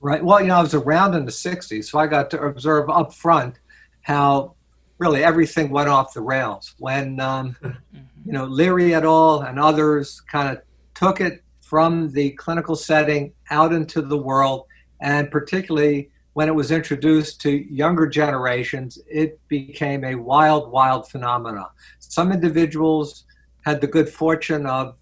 Right. 0.01 0.23
Well, 0.23 0.39
you 0.39 0.47
know, 0.47 0.57
I 0.57 0.61
was 0.61 0.75
around 0.75 1.15
in 1.15 1.25
the 1.25 1.31
60s, 1.31 1.85
so 1.85 1.97
I 1.97 2.05
got 2.05 2.29
to 2.31 2.41
observe 2.43 2.91
up 2.91 3.11
front 3.11 3.55
how 4.01 4.53
really 5.01 5.23
everything 5.23 5.71
went 5.71 5.89
off 5.89 6.13
the 6.13 6.21
rails 6.21 6.75
when 6.77 7.19
um, 7.19 7.57
mm-hmm. 7.63 7.99
you 8.23 8.31
know 8.31 8.45
Leary 8.45 8.93
et 8.93 9.03
al. 9.03 9.41
and 9.41 9.59
others 9.59 10.21
kind 10.21 10.55
of 10.55 10.63
took 10.93 11.19
it 11.19 11.43
from 11.59 12.11
the 12.11 12.29
clinical 12.31 12.75
setting 12.75 13.33
out 13.49 13.73
into 13.73 14.01
the 14.01 14.17
world, 14.17 14.67
and 15.01 15.31
particularly 15.31 16.09
when 16.33 16.47
it 16.47 16.53
was 16.53 16.69
introduced 16.69 17.41
to 17.41 17.49
younger 17.73 18.05
generations, 18.07 18.99
it 19.09 19.39
became 19.47 20.03
a 20.03 20.15
wild, 20.15 20.71
wild 20.71 21.09
phenomenon. 21.09 21.67
Some 21.99 22.31
individuals 22.31 23.25
had 23.65 23.81
the 23.81 23.87
good 23.87 24.07
fortune 24.07 24.65
of 24.65 24.95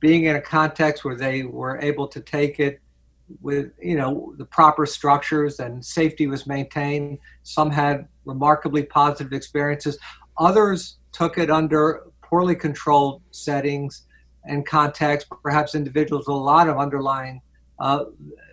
being 0.00 0.24
in 0.24 0.36
a 0.36 0.40
context 0.40 1.04
where 1.04 1.16
they 1.16 1.42
were 1.42 1.78
able 1.80 2.08
to 2.08 2.20
take 2.20 2.58
it 2.60 2.80
with 3.40 3.72
you 3.80 3.96
know 3.96 4.34
the 4.38 4.44
proper 4.44 4.86
structures 4.86 5.58
and 5.60 5.84
safety 5.84 6.26
was 6.26 6.46
maintained. 6.46 7.18
Some 7.42 7.70
had 7.70 8.08
remarkably 8.24 8.82
positive 8.82 9.32
experiences. 9.32 9.98
Others 10.38 10.98
took 11.12 11.38
it 11.38 11.50
under 11.50 12.02
poorly 12.22 12.54
controlled 12.54 13.22
settings 13.30 14.06
and 14.44 14.66
context 14.66 15.28
perhaps 15.42 15.74
individuals 15.74 16.26
with 16.26 16.34
a 16.34 16.38
lot 16.38 16.68
of 16.68 16.78
underlying 16.78 17.40
uh, 17.78 18.04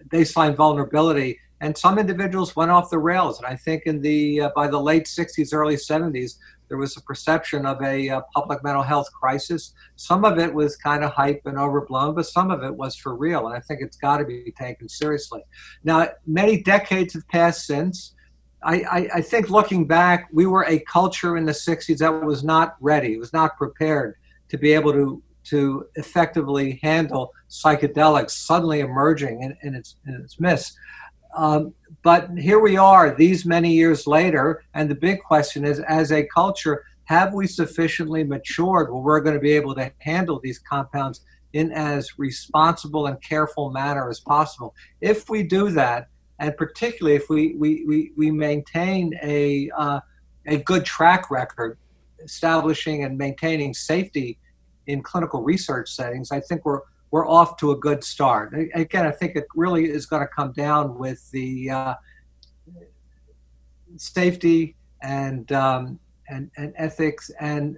baseline 0.07 0.55
vulnerability. 0.55 1.39
And 1.61 1.77
some 1.77 1.97
individuals 1.97 2.55
went 2.55 2.71
off 2.71 2.89
the 2.89 2.99
rails. 2.99 3.37
And 3.37 3.47
i 3.47 3.55
think 3.55 3.83
in 3.85 4.01
the 4.01 4.41
uh, 4.41 4.49
by 4.55 4.67
the 4.67 4.79
late 4.79 5.05
60s 5.05 5.53
early 5.53 5.75
70s 5.75 6.37
there 6.73 6.79
was 6.79 6.97
a 6.97 7.01
perception 7.01 7.67
of 7.67 7.79
a 7.83 8.09
uh, 8.09 8.21
public 8.33 8.63
mental 8.63 8.81
health 8.81 9.07
crisis. 9.13 9.75
Some 9.95 10.25
of 10.25 10.39
it 10.39 10.51
was 10.51 10.75
kind 10.75 11.03
of 11.03 11.11
hype 11.11 11.43
and 11.45 11.55
overblown, 11.55 12.15
but 12.15 12.25
some 12.25 12.49
of 12.49 12.63
it 12.63 12.75
was 12.75 12.95
for 12.95 13.15
real, 13.15 13.45
and 13.45 13.55
I 13.55 13.59
think 13.59 13.81
it's 13.83 13.95
got 13.95 14.17
to 14.17 14.25
be 14.25 14.51
taken 14.57 14.89
seriously. 14.89 15.43
Now, 15.83 16.07
many 16.25 16.63
decades 16.63 17.13
have 17.13 17.27
passed 17.27 17.67
since. 17.67 18.15
I, 18.63 18.77
I, 18.91 19.09
I 19.17 19.21
think 19.21 19.51
looking 19.51 19.85
back, 19.85 20.29
we 20.33 20.47
were 20.47 20.65
a 20.65 20.79
culture 20.79 21.37
in 21.37 21.45
the 21.45 21.51
60s 21.51 21.99
that 21.99 22.09
was 22.09 22.43
not 22.43 22.75
ready, 22.79 23.19
was 23.19 23.33
not 23.33 23.55
prepared 23.55 24.15
to 24.49 24.57
be 24.57 24.73
able 24.73 24.93
to 24.93 25.21
to 25.43 25.85
effectively 25.95 26.79
handle 26.81 27.33
psychedelics 27.49 28.31
suddenly 28.31 28.79
emerging 28.79 29.43
in, 29.43 29.55
in 29.61 29.75
its 29.75 29.97
in 30.07 30.15
its 30.15 30.39
midst. 30.39 30.75
Um, 31.35 31.73
but 32.03 32.29
here 32.37 32.59
we 32.59 32.77
are, 32.77 33.15
these 33.15 33.45
many 33.45 33.73
years 33.73 34.05
later, 34.05 34.63
and 34.73 34.89
the 34.89 34.95
big 34.95 35.23
question 35.23 35.65
is 35.65 35.79
as 35.81 36.11
a 36.11 36.23
culture, 36.25 36.83
have 37.05 37.33
we 37.33 37.47
sufficiently 37.47 38.23
matured 38.23 38.91
where 38.91 39.01
we're 39.01 39.21
going 39.21 39.35
to 39.35 39.41
be 39.41 39.53
able 39.53 39.75
to 39.75 39.91
handle 39.99 40.39
these 40.41 40.59
compounds 40.59 41.21
in 41.53 41.71
as 41.71 42.17
responsible 42.17 43.07
and 43.07 43.21
careful 43.21 43.71
manner 43.71 44.09
as 44.09 44.19
possible? 44.19 44.75
If 45.01 45.29
we 45.29 45.43
do 45.43 45.69
that, 45.71 46.09
and 46.39 46.55
particularly 46.57 47.15
if 47.15 47.29
we, 47.29 47.55
we, 47.55 47.85
we, 47.85 48.11
we 48.17 48.31
maintain 48.31 49.17
a, 49.23 49.69
uh, 49.75 49.99
a 50.45 50.57
good 50.57 50.85
track 50.85 51.31
record 51.31 51.77
establishing 52.23 53.03
and 53.03 53.17
maintaining 53.17 53.73
safety 53.73 54.37
in 54.87 55.01
clinical 55.01 55.41
research 55.41 55.91
settings, 55.91 56.31
I 56.31 56.41
think 56.41 56.65
we're 56.65 56.81
we're 57.13 57.29
off 57.29 57.57
to 57.57 57.69
a 57.69 57.77
good 57.77 58.03
start. 58.03 58.55
Again, 58.73 59.05
I 59.05 59.11
think 59.11 59.35
it 59.35 59.45
really 59.55 59.87
is 59.87 60.07
going 60.07 60.23
to 60.23 60.27
come 60.27 60.51
down 60.51 60.97
with 60.97 61.29
the 61.29 61.69
uh, 61.69 61.93
safety 63.97 64.75
and, 65.03 65.51
um, 65.51 65.99
and 66.27 66.49
and 66.57 66.73
ethics 66.75 67.29
and 67.39 67.77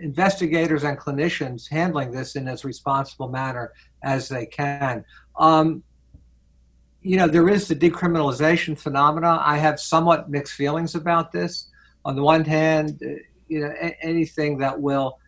investigators 0.00 0.82
and 0.82 0.98
clinicians 0.98 1.70
handling 1.70 2.10
this 2.10 2.34
in 2.34 2.48
as 2.48 2.64
responsible 2.64 3.28
manner 3.28 3.72
as 4.02 4.28
they 4.28 4.44
can. 4.44 5.04
Um, 5.38 5.84
you 7.00 7.16
know, 7.16 7.28
there 7.28 7.48
is 7.48 7.68
the 7.68 7.76
decriminalization 7.76 8.76
phenomena. 8.76 9.40
I 9.40 9.56
have 9.58 9.78
somewhat 9.78 10.30
mixed 10.30 10.54
feelings 10.54 10.96
about 10.96 11.30
this. 11.30 11.68
On 12.04 12.16
the 12.16 12.24
one 12.24 12.44
hand, 12.44 13.00
you 13.46 13.60
know, 13.60 13.72
anything 14.02 14.58
that 14.58 14.80
will 14.80 15.20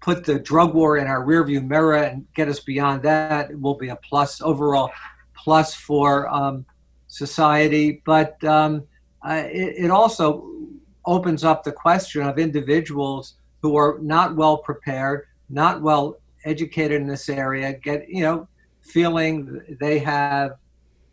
put 0.00 0.24
the 0.24 0.38
drug 0.38 0.74
war 0.74 0.96
in 0.96 1.06
our 1.06 1.24
rearview 1.24 1.66
mirror 1.66 1.96
and 1.96 2.26
get 2.34 2.48
us 2.48 2.60
beyond 2.60 3.02
that 3.02 3.58
will 3.60 3.74
be 3.74 3.88
a 3.88 3.96
plus 3.96 4.40
overall 4.40 4.90
plus 5.34 5.74
for 5.74 6.28
um, 6.28 6.64
society. 7.08 8.02
But 8.04 8.42
um, 8.44 8.86
uh, 9.26 9.44
it, 9.46 9.84
it, 9.84 9.90
also 9.90 10.46
opens 11.04 11.44
up 11.44 11.64
the 11.64 11.72
question 11.72 12.22
of 12.22 12.38
individuals 12.38 13.34
who 13.62 13.76
are 13.76 13.98
not 14.00 14.36
well 14.36 14.58
prepared, 14.58 15.26
not 15.48 15.82
well 15.82 16.18
educated 16.44 17.00
in 17.00 17.06
this 17.06 17.28
area, 17.28 17.74
get 17.74 18.08
you 18.08 18.22
know 18.22 18.48
feeling 18.80 19.60
they 19.80 19.98
have 19.98 20.52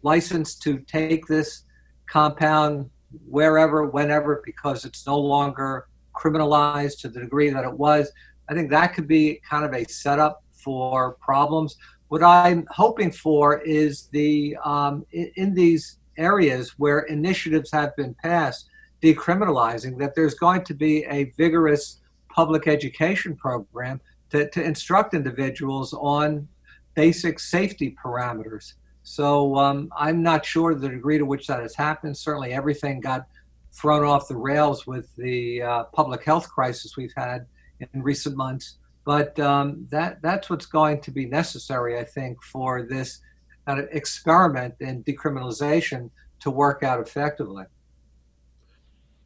license 0.03 0.55
to 0.55 0.79
take 0.79 1.27
this 1.27 1.63
compound 2.09 2.89
wherever, 3.27 3.85
whenever, 3.85 4.41
because 4.45 4.85
it's 4.85 5.05
no 5.05 5.17
longer 5.17 5.87
criminalized 6.15 6.99
to 7.01 7.09
the 7.09 7.19
degree 7.19 7.49
that 7.49 7.65
it 7.65 7.73
was. 7.73 8.11
I 8.49 8.53
think 8.53 8.69
that 8.71 8.93
could 8.93 9.07
be 9.07 9.41
kind 9.47 9.65
of 9.65 9.73
a 9.73 9.83
setup 9.85 10.43
for 10.51 11.17
problems. 11.21 11.77
What 12.09 12.23
I'm 12.23 12.65
hoping 12.69 13.11
for 13.11 13.59
is 13.61 14.07
the 14.11 14.55
um, 14.63 15.05
in, 15.11 15.53
these 15.53 15.99
areas 16.17 16.75
where 16.77 16.99
initiatives 16.99 17.71
have 17.71 17.95
been 17.95 18.15
passed 18.23 18.69
decriminalizing 19.03 19.97
that 19.99 20.15
there's 20.15 20.33
going 20.33 20.63
to 20.63 20.73
be 20.73 21.05
a 21.05 21.25
vigorous 21.37 21.99
public 22.29 22.67
education 22.67 23.35
program 23.35 24.01
to, 24.31 24.49
to 24.49 24.63
instruct 24.63 25.13
individuals 25.13 25.93
on 25.93 26.47
basic 26.95 27.39
safety 27.39 27.95
parameters. 28.03 28.73
So 29.03 29.55
um, 29.57 29.89
I'm 29.95 30.23
not 30.23 30.45
sure 30.45 30.75
the 30.75 30.89
degree 30.89 31.17
to 31.17 31.25
which 31.25 31.47
that 31.47 31.61
has 31.61 31.75
happened. 31.75 32.17
Certainly, 32.17 32.53
everything 32.53 32.99
got 32.99 33.27
thrown 33.71 34.03
off 34.03 34.27
the 34.27 34.35
rails 34.35 34.87
with 34.87 35.15
the 35.15 35.61
uh, 35.61 35.83
public 35.85 36.23
health 36.23 36.49
crisis 36.49 36.97
we've 36.97 37.13
had 37.15 37.45
in 37.79 38.01
recent 38.01 38.35
months. 38.35 38.77
But 39.05 39.39
um, 39.39 39.87
that 39.89 40.21
that's 40.21 40.49
what's 40.49 40.65
going 40.65 41.01
to 41.01 41.11
be 41.11 41.25
necessary, 41.25 41.97
I 41.97 42.03
think, 42.03 42.43
for 42.43 42.83
this 42.83 43.21
kind 43.65 43.79
of 43.79 43.87
experiment 43.91 44.75
in 44.79 45.03
decriminalization 45.03 46.09
to 46.41 46.51
work 46.51 46.83
out 46.83 46.99
effectively. 46.99 47.65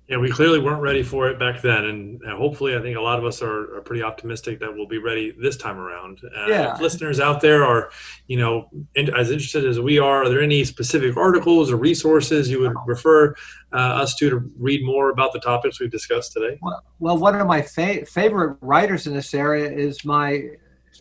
Yeah, 0.08 0.18
we 0.18 0.30
clearly 0.30 0.60
weren't 0.60 0.82
ready 0.82 1.04
for 1.04 1.30
it 1.30 1.39
back 1.39 1.62
then, 1.62 1.86
and 1.86 2.22
hopefully, 2.26 2.76
I 2.76 2.82
think 2.82 2.97
a 2.97 3.02
lot 3.02 3.18
of 3.18 3.24
us 3.24 3.41
are, 3.41 3.78
are 3.78 3.82
pretty 3.82 4.04
optimistic 4.04 4.60
that 4.60 4.74
we'll 4.74 4.88
be 4.88 4.97
ready 4.97 5.32
this 5.32 5.56
time 5.56 5.78
around. 5.78 6.20
Uh, 6.36 6.47
yeah. 6.47 6.78
Listeners 6.82 7.22
out 7.22 7.39
there 7.39 7.64
are, 7.64 7.91
you 8.28 8.38
know, 8.38 8.68
in, 8.95 9.14
as 9.16 9.32
interested 9.32 9.64
as 9.66 9.80
we 9.80 9.99
are, 9.99 10.24
are 10.24 10.30
there 10.30 10.41
any 10.41 10.66
specific 10.66 11.16
articles 11.16 11.72
or 11.72 11.78
resources 11.78 12.49
you 12.49 12.60
would 12.60 12.74
refer 12.86 13.34
uh, 13.72 13.78
us 13.78 14.14
to 14.16 14.30
to 14.30 14.52
read 14.60 14.84
more 14.84 15.12
about 15.12 15.32
the 15.32 15.39
topics 15.39 15.80
we've 15.80 15.91
discussed 15.91 16.34
today? 16.34 16.58
Well, 16.62 16.84
well 16.99 17.18
one 17.18 17.39
of 17.39 17.47
my 17.47 17.62
fa- 17.62 18.06
favorite 18.06 18.58
writers 18.60 19.08
in 19.08 19.14
this 19.14 19.34
area 19.34 19.72
is 19.72 20.04
my, 20.04 20.43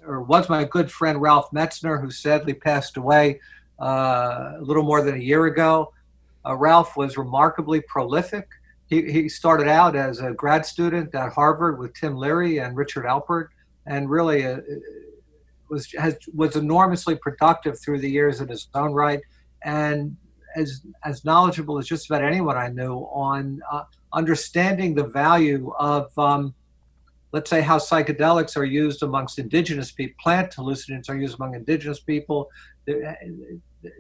or 0.07 0.23
was 0.23 0.49
my 0.49 0.63
good 0.63 0.89
friend 0.89 1.21
Ralph 1.21 1.51
Metzner, 1.51 2.01
who 2.01 2.13
sadly 2.13 2.55
passed 2.55 2.97
away 2.97 3.41
uh, 3.81 4.53
a 4.57 4.61
little 4.61 4.85
more 4.85 5.03
than 5.03 5.17
a 5.17 5.23
year 5.23 5.47
ago. 5.47 5.93
Uh, 6.47 6.55
Ralph 6.55 6.97
was 6.97 7.19
remarkably 7.19 7.81
prolific 7.81 8.47
he, 8.91 9.11
he 9.11 9.29
started 9.29 9.69
out 9.69 9.95
as 9.95 10.19
a 10.21 10.33
grad 10.33 10.67
student 10.67 11.15
at 11.15 11.33
Harvard 11.33 11.79
with 11.79 11.95
Tim 11.95 12.17
Leary 12.17 12.59
and 12.59 12.77
Richard 12.77 13.07
Alpert, 13.07 13.49
and 13.87 14.11
really 14.11 14.45
uh, 14.45 14.59
was 15.71 15.91
has, 15.93 16.19
was 16.35 16.57
enormously 16.57 17.15
productive 17.15 17.81
through 17.81 18.01
the 18.01 18.11
years 18.11 18.41
in 18.41 18.49
his 18.49 18.69
own 18.75 18.93
right, 18.93 19.21
and 19.63 20.17
as 20.57 20.83
as 21.05 21.25
knowledgeable 21.25 21.79
as 21.79 21.87
just 21.87 22.11
about 22.11 22.25
anyone 22.25 22.57
I 22.57 22.69
knew 22.69 22.97
on 23.13 23.61
uh, 23.71 23.85
understanding 24.13 24.95
the 24.95 25.07
value 25.07 25.73
of. 25.79 26.17
Um, 26.19 26.55
let's 27.33 27.49
say 27.49 27.61
how 27.61 27.79
psychedelics 27.79 28.57
are 28.57 28.65
used 28.65 29.05
amongst 29.05 29.39
indigenous 29.39 29.93
people, 29.93 30.17
plant 30.21 30.53
hallucinogens 30.57 31.09
are 31.09 31.17
used 31.17 31.37
among 31.37 31.55
indigenous 31.55 32.01
people, 32.01 32.51
the, 32.87 33.17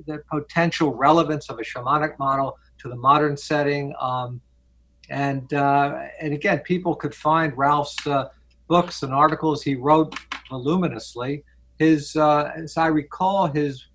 the 0.08 0.20
potential 0.28 0.92
relevance 0.92 1.48
of 1.48 1.60
a 1.60 1.62
shamanic 1.62 2.18
model 2.18 2.58
to 2.78 2.88
the 2.88 2.96
modern 2.96 3.36
setting. 3.36 3.94
Um, 4.00 4.40
and 5.10 5.52
uh, 5.52 6.06
and 6.20 6.32
again, 6.32 6.60
people 6.60 6.94
could 6.94 7.14
find 7.14 7.56
Ralph's 7.56 8.06
uh, 8.06 8.28
books 8.68 9.02
and 9.02 9.12
articles 9.12 9.62
he 9.62 9.74
wrote 9.74 10.14
voluminously. 10.48 11.44
His, 11.78 12.14
uh, 12.14 12.52
as 12.56 12.76
I 12.76 12.86
recall, 12.86 13.48
his 13.48 13.86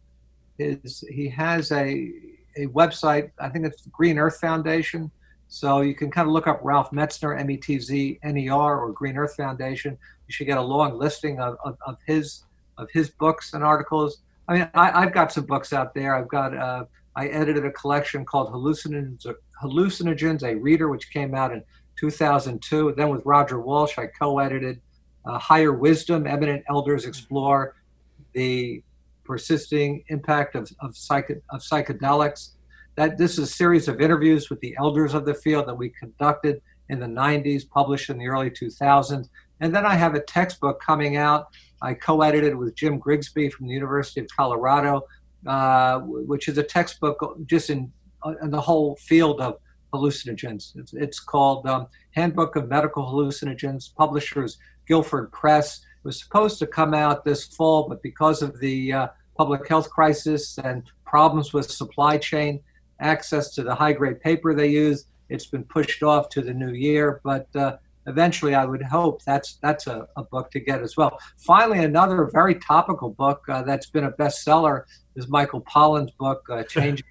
his 0.57 1.03
he 1.09 1.30
has 1.30 1.72
a 1.72 2.11
a 2.57 2.68
website. 2.68 3.32
I 3.39 3.49
think 3.49 3.66
it's 3.66 3.82
the 3.82 3.89
Green 3.89 4.18
Earth 4.18 4.39
Foundation. 4.39 5.09
So 5.47 5.82
you 5.82 5.95
can 5.95 6.11
kind 6.11 6.28
of 6.28 6.34
look 6.34 6.47
up 6.47 6.59
Ralph 6.63 6.91
Metzner, 6.91 7.39
M 7.39 7.49
E 7.49 7.57
T 7.57 7.80
Z 7.80 8.20
N 8.24 8.38
E 8.38 8.49
R, 8.49 8.80
or 8.80 8.91
Green 8.91 9.18
Earth 9.18 9.36
Foundation. 9.36 9.97
You 10.28 10.34
should 10.34 10.47
get 10.47 10.57
a 10.57 10.61
long 10.61 10.97
listing 10.97 11.39
of, 11.39 11.57
of, 11.63 11.78
of 11.86 11.97
his 12.05 12.43
of 12.78 12.89
his 12.91 13.09
books 13.09 13.53
and 13.53 13.63
articles. 13.63 14.22
I 14.47 14.53
mean, 14.53 14.70
I, 14.74 15.01
have 15.01 15.13
got 15.13 15.32
some 15.32 15.45
books 15.45 15.72
out 15.72 15.93
there. 15.93 16.13
I've 16.16 16.28
got 16.28 16.55
uh, 16.55 16.86
I 17.16 17.28
edited 17.28 17.66
a 17.66 17.72
collection 17.72 18.26
called 18.26 18.51
Hallucinogens, 18.51 19.26
Hallucinogens, 19.62 20.43
a 20.43 20.56
Reader, 20.56 20.89
which 20.89 21.12
came 21.12 21.36
out 21.36 21.51
in 21.51 21.64
2002. 21.97 22.93
Then 22.97 23.10
with 23.10 23.22
Roger 23.26 23.60
Walsh, 23.60 23.97
I 23.97 24.08
co-edited 24.08 24.82
uh, 25.26 25.39
Higher 25.39 25.74
Wisdom: 25.74 26.28
Eminent 26.28 26.64
Elders 26.70 27.06
Explore 27.06 27.76
the 28.34 28.84
Persisting 29.24 30.03
Impact 30.10 30.56
of 30.56 30.70
of, 30.82 30.95
psych- 30.95 31.41
of 31.49 31.62
Psychedelics 31.62 32.51
that 32.95 33.18
this 33.18 33.34
is 33.34 33.39
a 33.39 33.47
series 33.47 33.88
of 33.88 33.99
interviews 33.99 34.49
with 34.49 34.60
the 34.62 34.76
elders 34.80 35.14
of 35.14 35.26
the 35.26 35.34
field 35.34 35.68
that 35.68 35.76
we 35.76 35.89
conducted 35.89 36.62
in 36.89 36.99
the 36.99 37.06
90s, 37.06 37.70
published 37.70 38.10
in 38.10 38.18
the 38.18 38.28
early 38.28 38.49
2000s. 38.49 39.28
And 39.60 39.76
then 39.76 39.86
I 39.86 39.95
have 39.95 40.16
a 40.16 40.22
textbook 40.22 40.82
coming 40.82 41.18
out. 41.18 41.47
I 41.82 41.93
co 41.93 42.22
edited 42.22 42.56
with 42.56 42.76
Jim 42.76 42.97
Grigsby 42.97 43.49
from 43.49 43.68
the 43.68 43.74
University 43.74 44.22
of 44.22 44.28
Colorado, 44.36 45.06
uh, 45.45 45.99
which 45.99 46.47
is 46.47 46.58
a 46.58 46.64
textbook 46.64 47.18
just 47.45 47.70
in, 47.70 47.91
uh, 48.26 48.34
in 48.41 48.49
the 48.51 48.61
whole 48.61 48.95
field 48.97 49.39
of 49.39 49.59
hallucinogens. 49.93 50.76
It's, 50.76 50.93
it's 50.93 51.19
called 51.19 51.65
um, 51.67 51.88
Handbook 52.11 52.55
of 52.55 52.67
Medical 52.67 53.03
Hallucinogens, 53.03 53.95
publishers 53.95 54.57
Guilford 54.88 55.32
Press. 55.32 55.78
It 55.78 56.07
was 56.07 56.19
supposed 56.19 56.59
to 56.59 56.67
come 56.67 56.93
out 56.93 57.23
this 57.23 57.45
fall, 57.45 57.88
but 57.88 58.01
because 58.01 58.41
of 58.41 58.59
the 58.59 58.91
uh, 58.91 59.07
public 59.38 59.67
health 59.67 59.89
crisis 59.89 60.57
and 60.57 60.84
problems 61.05 61.53
with 61.53 61.69
supply 61.69 62.17
chain, 62.17 62.61
access 62.99 63.53
to 63.55 63.63
the 63.63 63.76
high 63.76 63.93
grade 63.93 64.21
paper 64.21 64.53
they 64.53 64.67
use. 64.67 65.05
It's 65.30 65.45
been 65.45 65.63
pushed 65.63 66.03
off 66.03 66.30
to 66.30 66.41
the 66.41 66.53
new 66.53 66.71
year, 66.71 67.19
but 67.23 67.47
uh, 67.55 67.78
eventually 68.07 68.55
I 68.55 68.65
would 68.65 68.82
hope 68.82 69.23
that's 69.23 69.57
that's 69.61 69.88
a, 69.88 70.07
a, 70.15 70.23
book 70.23 70.51
to 70.51 70.59
get 70.59 70.82
as 70.82 70.95
well. 70.95 71.19
Finally, 71.38 71.84
another 71.84 72.30
very 72.32 72.55
topical 72.55 73.09
book 73.09 73.43
uh, 73.49 73.63
that's 73.63 73.88
been 73.88 74.05
a 74.05 74.11
bestseller 74.11 74.84
is 75.15 75.28
Michael 75.28 75.61
Pollan's 75.61 76.11
book, 76.11 76.45
uh, 76.49 76.63
Changing, 76.63 77.05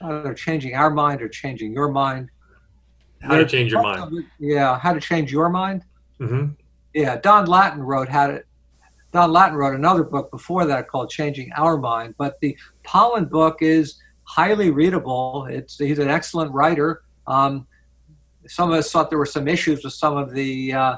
either 0.00 0.34
Changing 0.34 0.74
Our 0.74 0.90
Mind 0.90 1.22
or 1.22 1.28
Changing 1.28 1.72
Your 1.72 1.90
Mind. 1.90 2.30
How 3.22 3.36
to 3.36 3.46
Change 3.46 3.72
Your 3.72 3.82
Mind. 3.82 4.24
Yeah, 4.38 4.78
How 4.78 4.92
to 4.92 5.00
Change 5.00 5.32
Your 5.32 5.48
Mind. 5.48 5.84
Mm-hmm. 6.20 6.52
Yeah, 6.94 7.16
Don 7.16 7.46
Lattin 7.46 7.82
wrote 7.82 8.08
How 8.08 8.28
to. 8.28 8.44
Don 9.12 9.32
Lattin 9.32 9.56
wrote 9.56 9.74
another 9.74 10.04
book 10.04 10.30
before 10.30 10.66
that 10.66 10.86
called 10.86 11.10
Changing 11.10 11.50
Our 11.56 11.76
Mind, 11.76 12.14
but 12.16 12.38
the 12.40 12.56
Pollan 12.84 13.28
book 13.28 13.58
is 13.60 14.00
highly 14.22 14.70
readable. 14.70 15.46
It's 15.50 15.78
he's 15.78 15.98
an 15.98 16.08
excellent 16.08 16.52
writer. 16.52 17.02
Um, 17.26 17.66
some 18.46 18.70
of 18.70 18.78
us 18.78 18.90
thought 18.90 19.10
there 19.10 19.18
were 19.18 19.26
some 19.26 19.48
issues 19.48 19.82
with 19.82 19.94
some 19.94 20.16
of 20.16 20.32
the 20.32 20.72
uh, 20.72 20.96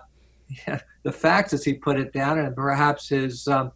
the 1.02 1.12
facts 1.12 1.52
as 1.52 1.64
he 1.64 1.72
put 1.72 1.98
it 1.98 2.12
down, 2.12 2.38
and 2.38 2.54
perhaps 2.54 3.08
his 3.08 3.48
um, 3.48 3.72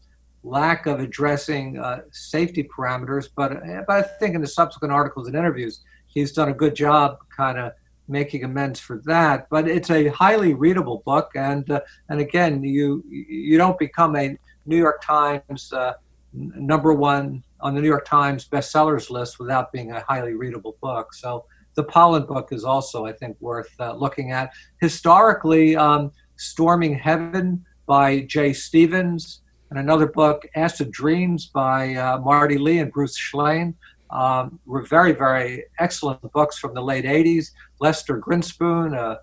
lack 0.47 0.87
of 0.87 1.01
addressing 1.01 1.79
uh, 1.79 2.03
safety 2.13 2.63
parameters. 2.63 3.29
But 3.35 3.61
but 3.87 3.97
I 3.97 4.03
think 4.19 4.35
in 4.35 4.41
the 4.41 4.47
subsequent 4.47 4.93
articles 4.93 5.27
and 5.27 5.37
interviews, 5.37 5.81
he's 6.07 6.33
done 6.33 6.49
a 6.49 6.55
good 6.55 6.75
job, 6.75 7.19
kind 7.37 7.59
of 7.59 7.73
making 8.09 8.45
amends 8.45 8.79
for 8.79 9.03
that. 9.05 9.49
But 9.51 9.69
it's 9.69 9.91
a 9.91 10.09
highly 10.09 10.55
readable 10.55 11.03
book, 11.05 11.31
and 11.35 11.69
uh, 11.71 11.81
and 12.09 12.21
again, 12.21 12.63
you 12.63 13.05
you 13.09 13.59
don't 13.59 13.79
become 13.79 14.17
a 14.17 14.37
New 14.65 14.79
York 14.79 15.03
Times 15.03 15.73
uh, 15.73 15.95
number 16.33 16.93
one 16.93 17.43
on 17.61 17.75
the 17.75 17.81
New 17.81 17.89
York 17.89 18.05
Times 18.05 18.49
bestsellers 18.49 19.11
list 19.11 19.39
without 19.39 19.73
being 19.73 19.93
a 19.93 20.01
highly 20.01 20.35
readable 20.35 20.77
book. 20.83 21.15
So 21.15 21.47
the 21.75 21.85
Pollan 21.85 22.27
book 22.27 22.49
is 22.53 22.65
also, 22.65 23.07
I 23.07 23.13
think, 23.13 23.37
worth 23.41 23.73
uh, 23.81 23.95
looking 23.95 24.33
at. 24.33 24.51
Historically, 24.81 25.77
um, 25.77 26.11
Storming 26.37 26.95
Heaven 26.95 27.65
by 27.87 28.21
Jay 28.23 28.53
Stevens, 28.53 29.43
and 29.71 29.79
another 29.79 30.07
book, 30.07 30.47
Acid 30.55 30.91
Dreams 30.91 31.47
by 31.47 31.95
uh, 31.95 32.19
Marty 32.19 32.59
Lee 32.59 32.79
and 32.79 32.93
Bruce 32.93 33.19
Shlain. 33.19 33.75
Um, 34.11 34.61
were 34.67 34.83
very, 34.83 35.13
very 35.13 35.65
excellent 35.81 36.21
books 36.33 36.59
from 36.59 36.75
the 36.75 36.81
late 36.81 37.05
80s. 37.05 37.51
Lester 37.81 38.21
Grinspoon, 38.21 38.97
uh, 38.97 39.17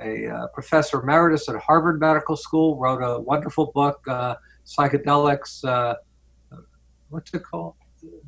a 0.00 0.46
professor 0.54 1.02
emeritus 1.02 1.48
at 1.48 1.56
Harvard 1.56 1.98
Medical 1.98 2.36
School, 2.36 2.76
wrote 2.76 3.02
a 3.02 3.18
wonderful 3.18 3.72
book, 3.74 4.00
uh, 4.06 4.36
Psychedelics 4.64 5.64
uh, 5.64 5.96
what's 7.10 7.34
it 7.34 7.42
called? 7.42 7.74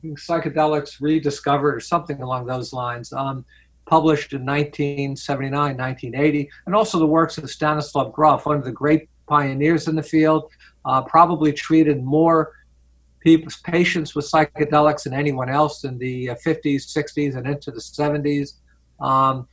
Psychedelics 0.05 1.01
Rediscovered 1.01 1.75
or 1.75 1.81
something 1.81 2.21
along 2.21 2.47
those 2.47 2.73
lines. 2.73 3.13
Um, 3.13 3.45
published 3.85 4.33
in 4.33 4.47
1979, 4.47 5.77
1980, 5.77 6.51
and 6.67 6.75
also 6.75 6.99
the 6.99 7.07
works 7.07 7.37
of 7.39 7.51
Stanislav 7.51 8.13
Grof, 8.13 8.47
one 8.47 8.57
of 8.57 8.65
the 8.65 8.71
great 8.71 9.09
pioneers 9.27 9.89
in 9.89 9.97
the 9.97 10.03
field, 10.03 10.51
uh, 10.85 11.03
probably 11.03 11.53
treated 11.53 12.03
more 12.03 12.53
people, 13.21 13.53
patients 13.65 14.15
with 14.15 14.31
psychedelics 14.31 15.05
than 15.05 15.15
anyone 15.15 15.49
else 15.49 15.85
in 15.85 15.99
the 15.99 16.29
50s, 16.29 16.97
uh, 16.97 17.01
60s, 17.01 17.37
and 17.37 17.47
into 17.47 17.71
the 17.71 17.81
70s. 17.81 18.55
Um, 19.01 19.49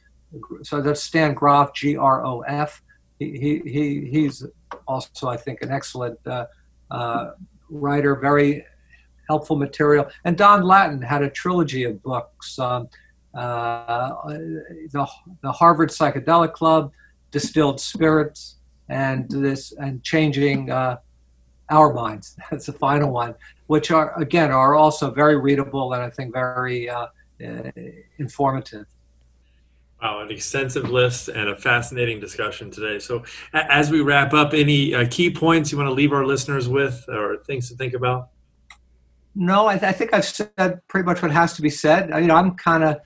so 0.63 0.81
that's 0.81 1.03
Stan 1.03 1.33
Grof, 1.33 1.73
G 1.73 1.97
R 1.97 2.25
O 2.25 2.41
F. 2.41 2.81
He, 3.19 3.61
he, 3.65 4.09
he's 4.09 4.45
also, 4.87 5.27
I 5.27 5.37
think, 5.37 5.61
an 5.61 5.71
excellent 5.71 6.19
uh, 6.25 6.45
uh, 6.91 7.31
writer, 7.69 8.15
very 8.15 8.65
helpful 9.27 9.55
material. 9.55 10.07
And 10.25 10.37
Don 10.37 10.63
Lattin 10.63 11.01
had 11.01 11.21
a 11.21 11.29
trilogy 11.29 11.83
of 11.83 12.01
books 12.01 12.57
um, 12.59 12.87
uh, 13.33 14.27
the, 14.91 15.07
the 15.41 15.51
Harvard 15.51 15.89
Psychedelic 15.89 16.53
Club, 16.53 16.91
Distilled 17.31 17.79
Spirits, 17.79 18.55
and 18.89 19.29
this 19.29 19.71
and 19.73 20.03
Changing 20.03 20.71
uh, 20.71 20.97
Our 21.69 21.93
Minds. 21.93 22.35
That's 22.51 22.65
the 22.65 22.73
final 22.73 23.11
one, 23.11 23.35
which 23.67 23.91
are, 23.91 24.17
again, 24.19 24.51
are 24.51 24.75
also 24.75 25.11
very 25.11 25.37
readable 25.37 25.93
and 25.93 26.03
I 26.03 26.09
think 26.09 26.33
very 26.33 26.89
uh, 26.89 27.07
uh 27.45 27.71
informative. 28.17 28.85
Wow, 30.01 30.21
an 30.21 30.31
extensive 30.31 30.89
list 30.89 31.27
and 31.27 31.49
a 31.49 31.57
fascinating 31.57 32.21
discussion 32.21 32.71
today. 32.71 32.99
So, 32.99 33.23
as 33.53 33.91
we 33.91 33.99
wrap 33.99 34.33
up, 34.33 34.53
any 34.53 34.95
uh, 34.95 35.05
key 35.09 35.29
points 35.29 35.73
you 35.73 35.77
want 35.77 35.89
to 35.89 35.93
leave 35.93 36.13
our 36.13 36.25
listeners 36.25 36.69
with 36.69 37.03
or 37.09 37.37
things 37.45 37.67
to 37.69 37.75
think 37.75 37.93
about? 37.93 38.29
No, 39.35 39.67
I, 39.67 39.77
th- 39.77 39.83
I, 39.83 39.91
think 39.91 40.13
I've 40.13 40.25
said 40.25 40.79
pretty 40.87 41.05
much 41.05 41.21
what 41.21 41.31
has 41.31 41.53
to 41.55 41.61
be 41.61 41.69
said. 41.69 42.11
I, 42.13 42.19
you 42.19 42.27
know, 42.27 42.35
I'm 42.35 42.55
kind 42.55 42.85
of 42.85 43.01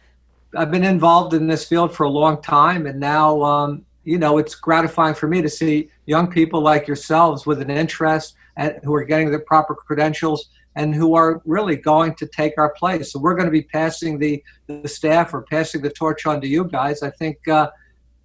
I've 0.56 0.70
been 0.70 0.84
involved 0.84 1.34
in 1.34 1.48
this 1.48 1.68
field 1.68 1.96
for 1.96 2.04
a 2.04 2.10
long 2.10 2.42
time, 2.42 2.86
and 2.86 3.00
now 3.00 3.42
um, 3.42 3.86
you 4.04 4.20
know 4.20 4.38
it's 4.38 4.54
gratifying 4.54 5.16
for 5.16 5.28
me 5.28 5.42
to 5.42 5.50
see 5.50 5.90
young 6.06 6.28
people 6.28 6.62
like 6.62 6.88
yourselves 6.88 7.48
with 7.48 7.60
an 7.60 7.72
interest 7.72 8.36
and 8.58 8.80
who 8.84 8.94
are 8.94 9.04
getting 9.04 9.32
the 9.32 9.40
proper 9.40 9.76
credentials 9.76 10.50
and 10.76 10.94
who 10.96 11.16
are 11.16 11.42
really 11.46 11.76
going 11.76 12.16
to 12.16 12.26
take 12.26 12.54
our 12.58 12.74
place. 12.74 13.12
So 13.12 13.20
we're 13.20 13.36
going 13.36 13.46
to 13.46 13.52
be 13.52 13.64
passing 13.64 14.18
the, 14.18 14.44
the 14.68 14.88
staff 14.88 15.34
or 15.34 15.44
passing 15.44 15.82
the 15.82 15.90
torch 15.90 16.26
on 16.26 16.42
to 16.42 16.48
you 16.48 16.66
guys. 16.66 17.04
I 17.04 17.12
think 17.12 17.48
uh, 17.48 17.70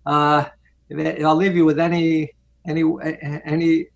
uh, 0.07 0.45
I'll 0.91 1.37
leave 1.37 1.55
you 1.55 1.65
with 1.65 1.79
any 1.79 2.33
any 2.67 2.83
any 3.45 3.87